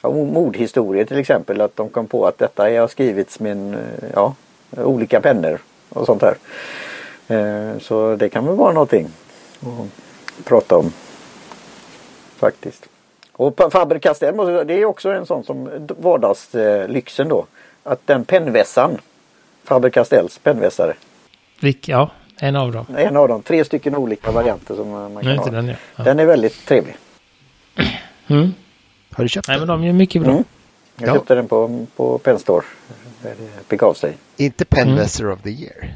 mordhistorier 0.03 1.05
till 1.05 1.17
exempel. 1.17 1.61
Att 1.61 1.75
de 1.75 1.89
kom 1.89 2.07
på 2.07 2.27
att 2.27 2.37
detta 2.37 2.63
har 2.63 2.87
skrivits 2.87 3.39
med 3.39 3.73
eh, 3.73 3.79
ja, 4.13 4.35
olika 4.77 5.21
pennor 5.21 5.59
och 5.89 6.05
sånt 6.05 6.21
här. 6.21 6.35
Eh, 7.27 7.79
Så 7.79 8.15
det 8.15 8.29
kan 8.29 8.45
väl 8.45 8.55
vara 8.55 8.73
någonting 8.73 9.07
att 9.59 10.45
prata 10.45 10.77
om. 10.77 10.93
Faktiskt. 12.37 12.85
Och 13.33 13.55
jag 14.03 14.17
säga, 14.17 14.63
det 14.63 14.73
är 14.73 14.85
också 14.85 15.09
en 15.09 15.25
sån 15.25 15.43
som 15.43 15.69
vardagslyxen 15.99 17.29
då. 17.29 17.45
Att 17.83 18.07
den 18.07 18.25
pennvässan, 18.25 18.97
Faber-Castells 19.67 20.39
pennvässare. 20.43 20.93
Vilk, 21.61 21.87
ja, 21.87 22.09
en 22.39 22.55
av 22.55 22.71
dem. 22.71 22.85
En 22.97 23.17
av 23.17 23.27
dem, 23.27 23.41
tre 23.41 23.65
stycken 23.65 23.95
olika 23.95 24.31
varianter 24.31 24.75
som 24.75 24.89
man 24.89 25.13
Nej, 25.13 25.23
kan 25.23 25.31
inte 25.31 25.49
ha. 25.49 25.55
den 25.55 25.67
ja. 25.95 26.03
Den 26.03 26.19
är 26.19 26.25
väldigt 26.25 26.65
trevlig. 26.65 26.95
Mm. 28.27 28.53
Har 29.11 29.23
du 29.23 29.29
köpt 29.29 29.47
Nej, 29.47 29.59
den? 29.59 29.67
men 29.67 29.81
de 29.81 29.87
är 29.89 29.93
mycket 29.93 30.21
bra. 30.21 30.31
Mm. 30.31 30.43
Jag 30.97 31.09
Ja. 31.09 31.13
köpte 31.13 31.35
den 31.35 31.47
på, 31.47 31.85
på 31.95 32.17
Penn 32.17 32.39
Store. 32.39 32.65
Där 33.23 33.29
det 33.39 33.67
begav 33.69 33.93
sig. 33.93 34.17
Inte 34.37 34.65
Penvesser 34.65 35.31
of 35.31 35.41
the 35.41 35.49
year. 35.49 35.93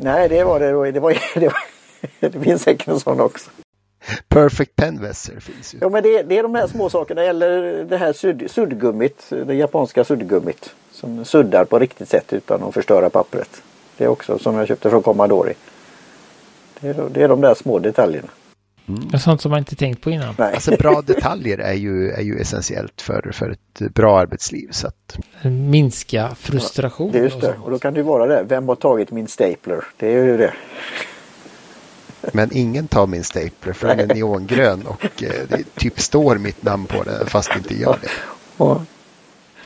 Nej, 0.00 0.28
det 0.28 0.44
var 0.44 0.60
det. 0.60 0.66
Det, 0.92 1.00
var, 1.00 1.12
det, 1.40 1.48
var, 1.48 1.58
det 2.30 2.40
finns 2.40 2.62
säkert 2.62 2.88
en 2.88 3.00
sån 3.00 3.20
också. 3.20 3.50
Perfect 4.28 4.76
Penvesser 4.76 5.40
finns 5.40 5.74
ju. 5.74 5.78
Ja, 5.80 5.88
men 5.88 6.02
det, 6.02 6.22
det 6.22 6.38
är 6.38 6.42
de 6.42 6.54
här 6.54 6.66
små 6.66 6.90
sakerna. 6.90 7.22
Eller 7.22 7.84
det 7.84 7.96
här 7.96 8.12
sudd, 8.12 8.50
suddgummit. 8.50 9.26
Det 9.46 9.54
japanska 9.54 10.04
suddgummit. 10.04 10.74
Som 10.92 11.24
suddar 11.24 11.64
på 11.64 11.78
riktigt 11.78 12.08
sätt 12.08 12.32
utan 12.32 12.62
att 12.62 12.74
förstöra 12.74 13.10
pappret. 13.10 13.62
Det 13.96 14.04
är 14.04 14.08
också 14.08 14.38
som 14.38 14.54
jag 14.54 14.68
köpte 14.68 14.90
från 14.90 15.02
Commodore. 15.02 15.54
Det 16.80 16.88
är, 16.88 17.08
det 17.10 17.22
är 17.22 17.28
de 17.28 17.40
där 17.40 17.54
små 17.54 17.78
detaljerna. 17.78 18.28
Det 18.86 19.16
är 19.16 19.18
sånt 19.18 19.40
som 19.40 19.50
man 19.50 19.58
inte 19.58 19.76
tänkt 19.76 20.00
på 20.00 20.10
innan. 20.10 20.34
Nej. 20.38 20.54
Alltså 20.54 20.70
bra 20.76 21.02
detaljer 21.02 21.58
är 21.58 21.74
ju, 21.74 22.10
är 22.10 22.22
ju 22.22 22.38
essentiellt 22.38 23.00
för, 23.00 23.30
för 23.32 23.50
ett 23.50 23.94
bra 23.94 24.18
arbetsliv. 24.20 24.68
Så 24.70 24.86
att, 24.86 25.18
Minska 25.70 26.34
frustration. 26.40 27.12
Det 27.12 27.18
är 27.18 27.22
just 27.22 27.40
det. 27.40 27.54
Och 27.62 27.70
då 27.70 27.78
kan 27.78 27.94
det 27.94 28.00
ju 28.00 28.04
vara 28.04 28.26
det. 28.26 28.44
Vem 28.48 28.68
har 28.68 28.74
tagit 28.76 29.10
min 29.10 29.28
stapler? 29.28 29.84
Det 29.96 30.06
är 30.14 30.24
ju 30.24 30.36
det. 30.36 30.52
men 32.32 32.50
ingen 32.52 32.88
tar 32.88 33.06
min 33.06 33.24
stapler 33.24 33.72
för 33.72 33.88
den 33.88 34.10
är 34.10 34.14
neongrön 34.14 34.86
och 34.86 35.22
eh, 35.22 35.30
det 35.48 35.64
typ 35.74 36.00
står 36.00 36.36
mitt 36.36 36.62
namn 36.62 36.86
på 36.86 37.02
den 37.02 37.26
fast 37.26 37.50
det 37.52 37.58
inte 37.58 37.74
gör 37.80 37.98
det. 38.02 38.08
Och, 38.56 38.70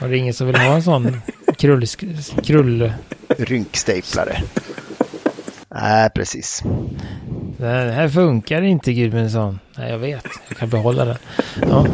Och 0.01 0.09
det 0.09 0.09
är 0.09 0.12
ingen 0.14 0.35
som 0.35 0.47
vill 0.47 0.57
ha 0.57 0.75
en 0.75 0.83
sån 0.83 1.21
krull... 1.59 1.87
krull 2.43 2.93
Rynkstaplare. 3.29 4.43
Nej, 5.75 6.11
precis. 6.11 6.62
det 7.59 7.66
här 7.66 8.09
funkar 8.09 8.62
inte 8.62 8.93
Gudmundsson. 8.93 9.59
Nej, 9.79 9.91
jag 9.91 9.99
vet. 9.99 10.25
Jag 10.49 10.59
kan 10.59 10.68
behålla 10.68 11.05
den. 11.05 11.16
Ja. 11.71 11.87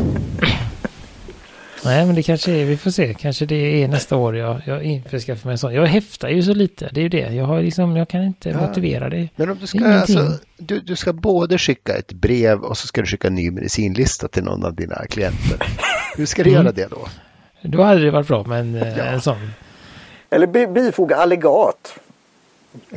Nej, 1.84 2.06
men 2.06 2.14
det 2.14 2.22
kanske 2.22 2.52
är, 2.52 2.64
vi 2.64 2.76
får 2.76 2.90
se, 2.90 3.14
kanske 3.14 3.46
det 3.46 3.82
är 3.82 3.88
nästa 3.88 4.16
år 4.16 4.36
jag, 4.36 4.60
jag 4.66 4.82
införskaffar 4.82 5.48
mig 5.48 5.52
en 5.54 5.58
sån. 5.58 5.74
Jag 5.74 5.86
häftar 5.86 6.28
ju 6.28 6.42
så 6.42 6.54
lite, 6.54 6.88
det 6.92 7.00
är 7.00 7.02
ju 7.02 7.08
det. 7.08 7.34
Jag 7.34 7.44
har 7.44 7.62
liksom, 7.62 7.96
jag 7.96 8.08
kan 8.08 8.22
inte 8.22 8.48
Ja. 8.50 8.60
motivera 8.60 9.08
det. 9.08 9.28
Men 9.36 9.50
om 9.50 9.58
du 9.60 9.66
ska, 9.66 9.86
alltså, 9.86 10.32
du, 10.58 10.80
du 10.80 10.96
ska 10.96 11.12
både 11.12 11.58
skicka 11.58 11.96
ett 11.96 12.12
brev 12.12 12.58
och 12.60 12.78
så 12.78 12.86
ska 12.86 13.00
du 13.00 13.06
skicka 13.06 13.28
en 13.28 13.34
ny 13.34 13.50
medicinlista 13.50 14.28
till 14.28 14.44
någon 14.44 14.64
av 14.64 14.74
dina 14.74 15.06
klienter. 15.06 15.58
Hur 16.16 16.26
ska 16.26 16.42
du 16.42 16.50
Mm. 16.50 16.62
göra 16.62 16.72
det 16.72 16.86
då? 16.90 17.08
Då 17.62 17.82
hade 17.82 18.04
det 18.04 18.10
varit 18.10 18.28
bra 18.28 18.44
med 18.44 18.60
en, 18.60 18.74
Ja. 18.74 19.04
en 19.04 19.20
sån. 19.20 19.50
Eller 20.30 20.46
bi- 20.46 20.66
bifoga 20.66 21.16
alligat. 21.16 21.98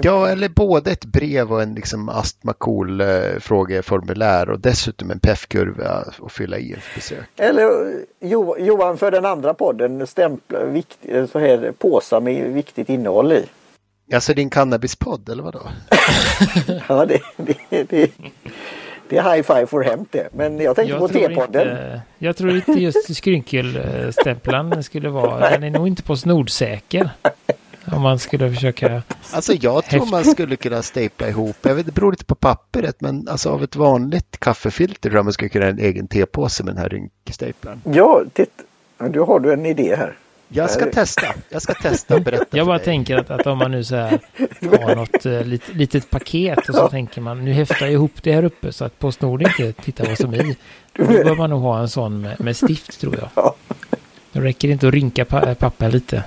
Ja, 0.01 0.27
eller 0.29 0.49
både 0.49 0.91
ett 0.91 1.05
brev 1.05 1.51
och 1.53 1.61
en 1.61 1.73
liksom 1.75 2.09
astma-cool 2.09 3.01
eh, 3.01 3.39
frågeformulär 3.39 4.49
och 4.49 4.59
dessutom 4.59 5.11
en 5.11 5.19
PEF-kurva 5.19 6.03
att 6.25 6.31
fylla 6.31 6.57
i 6.57 6.69
inför 6.69 6.95
besök. 6.95 7.25
Eller 7.37 7.63
eh, 7.63 7.93
Jo- 8.21 8.55
Johan 8.59 8.97
för 8.97 9.11
den 9.11 9.25
andra 9.25 9.53
podden 9.53 10.07
stämpla 10.07 10.63
vikt, 10.65 10.97
eh, 11.01 11.25
så 11.25 11.39
här 11.39 11.71
påsar 11.77 12.21
med 12.21 12.53
viktigt 12.53 12.89
innehåll 12.89 13.31
i. 13.31 13.45
Alltså 14.13 14.33
din 14.33 14.49
cannabispodd 14.49 15.29
eller 15.29 15.43
vadå? 15.43 15.61
Ja, 16.87 17.05
det, 17.05 17.19
det, 17.37 17.57
det, 17.89 18.11
det 19.09 19.17
är 19.17 19.23
high 19.35 19.43
five 19.53 19.65
for 19.67 19.81
hämt 19.83 20.07
det. 20.11 20.27
Men 20.33 20.59
jag 20.59 20.75
tänkte 20.75 20.97
på 20.97 21.07
tror 21.07 21.27
T-podden. 21.27 21.99
jag 22.17 22.37
tror 22.37 22.55
inte 22.55 22.71
just 22.71 23.15
skrynkelstämplan 23.15 24.83
skulle 24.83 25.09
vara, 25.09 25.49
den 25.49 25.63
är 25.63 25.69
nog 25.69 25.87
inte 25.87 26.03
på 26.03 26.15
snordsäker. 26.15 27.09
Om 27.91 28.01
man 28.01 28.19
skulle 28.19 28.53
försöka, 28.53 29.01
Alltså 29.31 29.53
jag 29.53 29.85
tror 29.85 30.05
man 30.05 30.25
skulle 30.25 30.55
kunna 30.55 30.81
stapla 30.81 31.27
ihop, 31.29 31.57
jag 31.61 31.75
vet 31.75 31.85
det 31.85 31.91
beror 31.91 32.11
lite 32.11 32.25
på 32.25 32.35
pappret, 32.35 33.01
men 33.01 33.27
alltså 33.27 33.49
av 33.49 33.63
ett 33.63 33.75
vanligt 33.75 34.39
kaffefilter 34.39 35.09
tror 35.09 35.15
jag 35.15 35.25
man 35.25 35.33
skulle 35.33 35.49
kunna 35.49 35.65
göra 35.65 35.73
en 35.73 35.79
egen 35.85 36.07
tepåse 36.07 36.63
med 36.63 36.75
den 36.75 36.81
här 36.81 36.89
rynkstaplaren. 36.89 37.81
Ja, 37.83 38.23
titta. 38.33 38.63
Du 39.09 39.19
har 39.21 39.39
du 39.39 39.53
en 39.53 39.65
idé 39.65 39.95
här. 39.95 40.17
Jag 40.51 40.69
ska 40.69 40.85
testa, 40.85 41.27
jag 41.49 41.61
ska 41.61 41.73
testa 41.73 42.15
och 42.15 42.21
berätta 42.21 42.45
jag 42.57 42.67
bara 42.67 42.77
dig. 42.77 42.85
tänker 42.85 43.17
att, 43.17 43.29
att 43.29 43.47
om 43.47 43.57
man 43.57 43.71
nu 43.71 43.83
så 43.83 43.95
här 43.95 44.19
har 44.81 44.95
något 44.95 45.25
eh, 45.25 45.43
lit, 45.45 45.63
litet 45.75 46.09
paket 46.09 46.69
och 46.69 46.75
så 46.75 46.87
tänker 46.87 47.21
man 47.21 47.45
nu 47.45 47.51
häftar 47.53 47.85
jag 47.85 47.91
ihop 47.91 48.23
det 48.23 48.33
här 48.33 48.43
uppe 48.43 48.71
så 48.71 48.85
att 48.85 48.99
Postnord 48.99 49.41
inte 49.41 49.73
tittar 49.73 50.05
vad 50.05 50.17
som 50.17 50.33
är 50.33 50.49
i. 50.51 50.57
Då 50.93 51.03
bör 51.23 51.35
man 51.35 51.49
nog 51.49 51.61
ha 51.61 51.79
en 51.79 51.89
sån 51.89 52.21
med, 52.21 52.41
med 52.41 52.57
stift 52.57 53.01
tror 53.01 53.15
jag. 53.15 53.29
Ja. 53.35 53.55
Det 54.31 54.39
räcker 54.39 54.69
inte 54.69 54.87
att 54.87 54.93
rynka 54.93 55.25
pa, 55.25 55.55
papper 55.55 55.91
lite. 55.91 56.23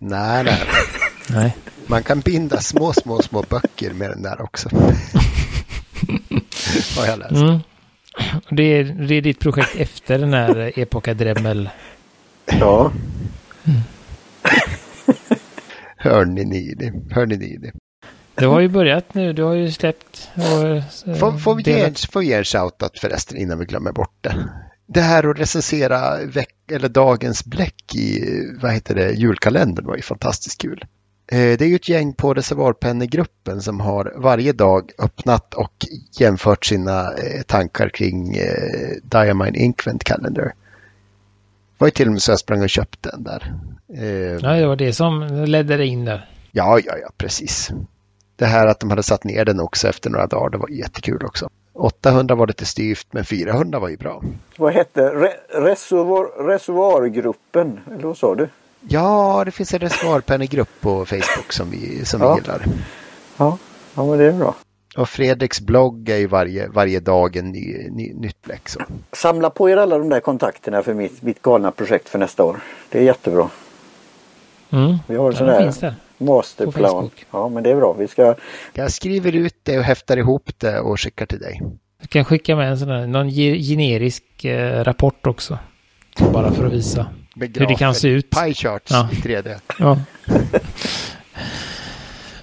Nej, 0.00 0.44
nej. 0.44 0.60
Nej. 1.30 1.56
Man 1.86 2.02
kan 2.02 2.20
binda 2.20 2.60
små, 2.60 2.92
små, 2.92 3.22
små 3.22 3.42
böcker 3.48 3.90
med 3.92 4.10
den 4.10 4.22
där 4.22 4.42
också. 4.42 4.68
Har 6.96 7.06
jag 7.06 7.18
läst. 7.18 7.32
Mm. 7.32 7.58
Det, 8.50 8.62
är, 8.62 8.84
det 8.84 9.14
är 9.14 9.22
ditt 9.22 9.38
projekt 9.40 9.76
efter 9.76 10.18
den 10.18 10.32
här 10.34 10.72
Epoca 10.78 11.14
Dremel. 11.14 11.70
Ja. 12.46 12.92
Hörni 15.96 16.44
ni 16.44 16.74
det? 16.74 16.92
Hörni 17.14 17.36
ni 17.36 17.56
det? 17.56 17.72
Du 18.34 18.46
har 18.46 18.60
ju 18.60 18.68
börjat 18.68 19.14
nu, 19.14 19.32
du 19.32 19.42
har 19.42 19.54
ju 19.54 19.70
släppt 19.70 20.30
och 20.34 20.68
eh, 20.68 20.84
Får, 21.18 21.38
får, 21.38 21.54
vi 21.54 21.62
ge, 21.62 21.72
en- 21.72 21.78
delat- 21.92 22.10
får 22.12 22.20
vi 22.20 22.26
ge 22.26 22.34
en 22.34 22.44
shoutout 22.44 22.98
förresten 22.98 23.36
innan 23.36 23.58
vi 23.58 23.64
glömmer 23.64 23.92
bort 23.92 24.14
det? 24.20 24.48
Det 24.92 25.00
här 25.00 25.30
att 25.30 25.38
recensera 25.38 26.24
veck, 26.24 26.54
eller 26.72 26.88
dagens 26.88 27.44
bläck 27.44 27.94
i 27.94 28.20
vad 28.62 28.72
heter 28.72 28.94
det, 28.94 29.12
julkalendern 29.12 29.86
var 29.86 29.96
ju 29.96 30.02
fantastiskt 30.02 30.60
kul. 30.60 30.84
Eh, 31.26 31.38
Det 31.38 31.60
är 31.60 31.68
ju 31.68 31.76
ett 31.76 31.88
gäng 31.88 32.12
på 32.12 32.34
Reservoarpennegruppen 32.34 33.62
som 33.62 33.80
har 33.80 34.12
varje 34.16 34.52
dag 34.52 34.90
öppnat 34.98 35.54
och 35.54 35.72
jämfört 36.20 36.64
sina 36.64 37.12
eh, 37.12 37.42
tankar 37.46 37.88
kring 37.88 38.36
eh, 38.36 38.96
Diamine 39.02 39.58
Inkvent 39.58 40.04
Calendar. 40.04 40.42
Det 40.44 40.54
var 41.78 41.86
ju 41.86 41.90
till 41.90 42.06
och 42.06 42.12
med 42.12 42.22
så 42.22 42.32
jag 42.32 42.38
sprang 42.38 42.62
och 42.62 42.70
köpte 42.70 43.10
den 43.10 43.22
där. 43.22 43.54
Ja, 44.42 44.52
det 44.52 44.66
var 44.66 44.76
det 44.76 44.92
som 44.92 45.44
ledde 45.46 45.76
dig 45.76 45.86
in 45.86 46.04
där. 46.04 46.30
Ja, 46.52 46.78
ja, 46.84 46.92
ja, 47.02 47.10
precis. 47.16 47.70
Det 48.36 48.46
här 48.46 48.66
att 48.66 48.80
de 48.80 48.90
hade 48.90 49.02
satt 49.02 49.24
ner 49.24 49.44
den 49.44 49.60
också 49.60 49.88
efter 49.88 50.10
några 50.10 50.26
dagar, 50.26 50.50
det 50.50 50.58
var 50.58 50.68
jättekul 50.68 51.24
också. 51.24 51.50
800 51.80 52.34
var 52.34 52.46
lite 52.46 52.64
styvt, 52.66 53.06
men 53.10 53.24
400 53.24 53.78
var 53.78 53.88
ju 53.88 53.96
bra. 53.96 54.22
Vad 54.56 54.72
hette 54.72 55.00
Re 55.10 55.32
reservoar, 55.48 56.46
Reservoargruppen? 56.46 57.80
Eller 57.94 58.04
vad 58.04 58.16
sa 58.16 58.34
du? 58.34 58.48
Ja, 58.88 59.42
det 59.44 59.50
finns 59.50 59.74
en 59.74 59.80
reservoarpennegrupp 59.80 60.68
på 60.80 61.06
Facebook 61.06 61.52
som 61.52 61.70
vi, 61.70 62.04
som 62.04 62.20
Ja. 62.20 62.34
vi 62.34 62.40
gillar. 62.40 62.64
Ja, 63.36 63.58
ja 63.94 64.04
men 64.06 64.18
det 64.18 64.24
är 64.24 64.32
bra. 64.32 64.54
Och 64.96 65.08
Fredriks 65.08 65.60
blogg 65.60 66.08
är 66.08 66.16
ju 66.16 66.26
varje, 66.26 66.68
varje 66.68 67.00
dag 67.00 67.36
en 67.36 67.50
ny, 67.52 67.88
ny, 67.90 68.14
nytt 68.14 68.42
bläck. 68.42 68.68
Så. 68.68 68.80
Samla 69.12 69.50
på 69.50 69.70
er 69.70 69.76
alla 69.76 69.98
de 69.98 70.08
där 70.08 70.20
kontakterna 70.20 70.82
för 70.82 70.94
mitt, 70.94 71.22
mitt 71.22 71.42
galna 71.42 71.70
projekt 71.70 72.08
för 72.08 72.18
nästa 72.18 72.44
år. 72.44 72.60
Det 72.88 72.98
är 72.98 73.02
jättebra. 73.02 73.48
Mm. 74.70 74.96
Vi 75.06 75.16
har 75.16 75.26
en 75.26 75.32
Ja, 75.32 75.38
sån 75.38 75.46
det 75.46 75.52
där 75.52 75.94
masterplan. 76.20 77.10
Ja 77.30 77.48
men 77.48 77.62
det 77.62 77.70
är 77.70 77.76
bra. 77.76 77.92
Vi 77.92 78.08
ska 78.08 78.34
Jag 78.72 78.92
skriver 78.92 79.32
ut 79.36 79.54
det 79.62 79.78
och 79.78 79.84
häftar 79.84 80.16
ihop 80.16 80.50
det 80.58 80.80
och 80.80 81.00
skickar 81.00 81.26
till 81.26 81.38
dig. 81.38 81.62
Du 82.02 82.08
kan 82.08 82.24
skicka 82.24 82.56
med 82.56 82.70
en 82.70 82.78
sån 82.78 82.88
här, 82.88 83.06
någon 83.06 83.28
ge- 83.28 83.58
generisk 83.62 84.44
eh, 84.44 84.84
rapport 84.84 85.26
också. 85.26 85.58
Bara 86.32 86.52
för 86.52 86.66
att 86.66 86.72
visa. 86.72 87.06
Med 87.34 87.56
Hur 87.58 87.66
det 87.66 87.74
kan 87.74 87.94
se 87.94 88.08
ut. 88.08 88.30
Pie 88.30 88.54
charts 88.54 88.90
Ja. 88.92 89.08
i 89.12 89.14
3D. 89.14 89.54
Ja. 89.78 89.98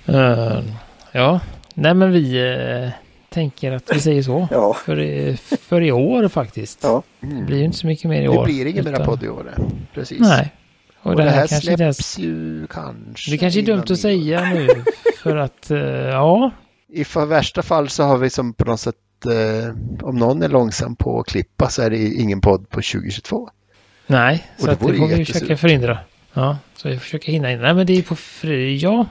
Eh, 0.06 0.64
ja, 1.12 1.40
nej 1.74 1.94
men 1.94 2.12
vi 2.12 2.38
eh, 2.84 2.90
tänker 3.30 3.72
att 3.72 3.96
vi 3.96 4.00
säger 4.00 4.24
så. 4.24 4.48
Ja. 4.52 4.74
För, 4.74 5.00
i- 5.00 5.38
för 5.62 5.82
i 5.82 5.92
år 5.92 6.28
faktiskt. 6.28 6.80
Ja. 6.84 7.04
Det 7.20 7.44
blir 7.46 7.58
ju 7.58 7.64
inte 7.66 7.78
så 7.78 7.88
mycket 7.88 8.10
mer 8.10 8.20
i 8.22 8.24
Det 8.24 8.30
år. 8.30 8.46
blir 8.46 8.66
ingen 8.66 8.88
utan- 8.88 9.06
podd 9.06 9.24
i 9.24 9.30
år. 9.30 9.54
Precis. 9.94 10.20
Nej. 10.20 10.52
Och, 11.08 11.14
Och 11.14 11.20
det, 11.20 11.24
det 11.24 11.30
här, 11.30 11.40
här 11.40 11.48
kanske 11.48 11.76
släpps 11.78 12.18
ju 12.18 12.68
kanske. 12.68 13.32
Det 13.32 13.38
kanske 13.38 13.60
är 13.60 13.64
dumt 13.64 13.84
att 13.90 14.00
säga 14.00 14.54
nu. 14.54 14.68
För 15.24 15.38
att, 15.38 15.72
eh, 15.72 15.80
ja. 15.80 16.52
I 16.90 17.04
för 17.04 17.26
värsta 17.26 17.62
fall 17.62 17.90
så 17.90 18.04
har 18.04 18.18
vi 18.18 18.30
som 18.30 18.54
på 18.54 18.66
något 18.66 18.80
sätt, 18.80 18.96
eh, 19.26 19.76
om 20.02 20.16
någon 20.16 20.44
är 20.44 20.50
långsam 20.50 20.96
på 20.96 21.20
att 21.20 21.28
klippa 21.28 21.70
så 21.70 21.82
är 21.82 21.90
det 21.90 21.98
ingen 21.98 22.42
podd 22.42 22.70
på 22.70 22.82
2022. 22.82 23.50
Nej, 24.08 24.48
Och 24.56 24.62
så 24.62 24.66
det 24.66 24.72
att 24.72 24.80
det 24.80 24.86
får 24.86 25.08
vi 25.08 25.26
försöka 25.26 25.58
förhindra. 25.58 26.00
Ja, 26.34 26.58
så 26.76 26.90
vi 26.90 27.00
försöker 27.00 27.32
hinna 27.32 27.52
in. 27.52 27.62
Nej, 27.62 27.74
men 27.74 27.86
det 27.88 27.98
är 27.98 28.02
på 28.02 28.16
fri... 28.16 28.78
Ja, 28.78 29.06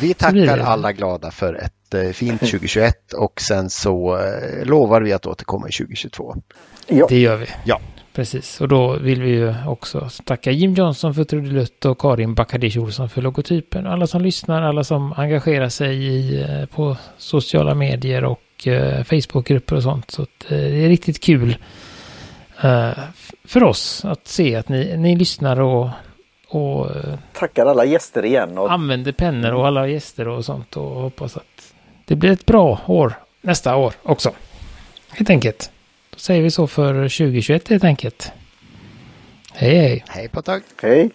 Vi 0.00 0.14
tackar 0.14 0.58
alla 0.58 0.92
glada 0.92 1.30
för 1.30 1.54
ett 1.54 1.94
eh, 1.94 2.10
fint 2.10 2.40
2021 2.40 3.12
och 3.12 3.40
sen 3.40 3.70
så 3.70 4.18
eh, 4.18 4.64
lovar 4.66 5.00
vi 5.00 5.12
att 5.12 5.26
återkomma 5.26 5.68
i 5.68 5.72
2022. 5.72 6.36
Ja. 6.86 7.06
det 7.08 7.18
gör 7.18 7.36
vi. 7.36 7.46
Ja. 7.64 7.80
Precis, 8.14 8.60
och 8.60 8.68
då 8.68 8.96
vill 8.96 9.22
vi 9.22 9.30
ju 9.30 9.54
också 9.66 10.08
tacka 10.24 10.50
Jim 10.50 10.74
Johnson 10.74 11.14
för 11.14 11.24
trudelutt 11.24 11.84
och 11.84 11.98
Karin 11.98 12.34
Bakadish 12.34 12.78
Olsson 12.78 13.08
för 13.08 13.22
logotypen. 13.22 13.86
Alla 13.86 14.06
som 14.06 14.22
lyssnar, 14.22 14.62
alla 14.62 14.84
som 14.84 15.12
engagerar 15.12 15.68
sig 15.68 15.96
i, 15.96 16.42
eh, 16.42 16.66
på 16.66 16.96
sociala 17.18 17.74
medier 17.74 18.24
och 18.24 18.66
eh, 18.66 19.04
Facebookgrupper 19.04 19.76
och 19.76 19.82
sånt. 19.82 20.10
Så 20.10 20.22
att, 20.22 20.44
eh, 20.48 20.58
det 20.58 20.84
är 20.84 20.88
riktigt 20.88 21.20
kul 21.20 21.56
eh, 22.62 22.90
för 23.44 23.62
oss 23.62 24.04
att 24.04 24.28
se 24.28 24.56
att 24.56 24.68
ni, 24.68 24.96
ni 24.96 25.16
lyssnar 25.16 25.60
och, 25.60 25.88
och 26.48 26.96
eh, 26.96 27.14
Tackar 27.32 27.66
alla 27.66 27.84
gäster 27.84 28.24
igen. 28.24 28.58
Och 28.58 28.72
använder 28.72 29.12
pennor 29.12 29.52
och 29.52 29.66
alla 29.66 29.88
gäster 29.88 30.28
och 30.28 30.44
sånt 30.44 30.76
och 30.76 30.90
hoppas 30.90 31.36
att 31.36 31.74
det 32.04 32.16
blir 32.16 32.30
ett 32.30 32.46
bra 32.46 32.80
år 32.86 33.14
nästa 33.40 33.76
år 33.76 33.94
också. 34.02 34.32
Helt 35.10 35.30
enkelt. 35.30 35.70
Då 36.14 36.18
säger 36.18 36.42
vi 36.42 36.50
så 36.50 36.66
för 36.66 36.94
2021 36.94 37.68
helt 37.68 37.84
enkelt. 37.84 38.32
Hej 39.52 39.78
hej. 39.78 40.04
Hej 40.08 40.28
på 40.28 40.42
tag! 40.42 40.62
Hej. 40.82 41.10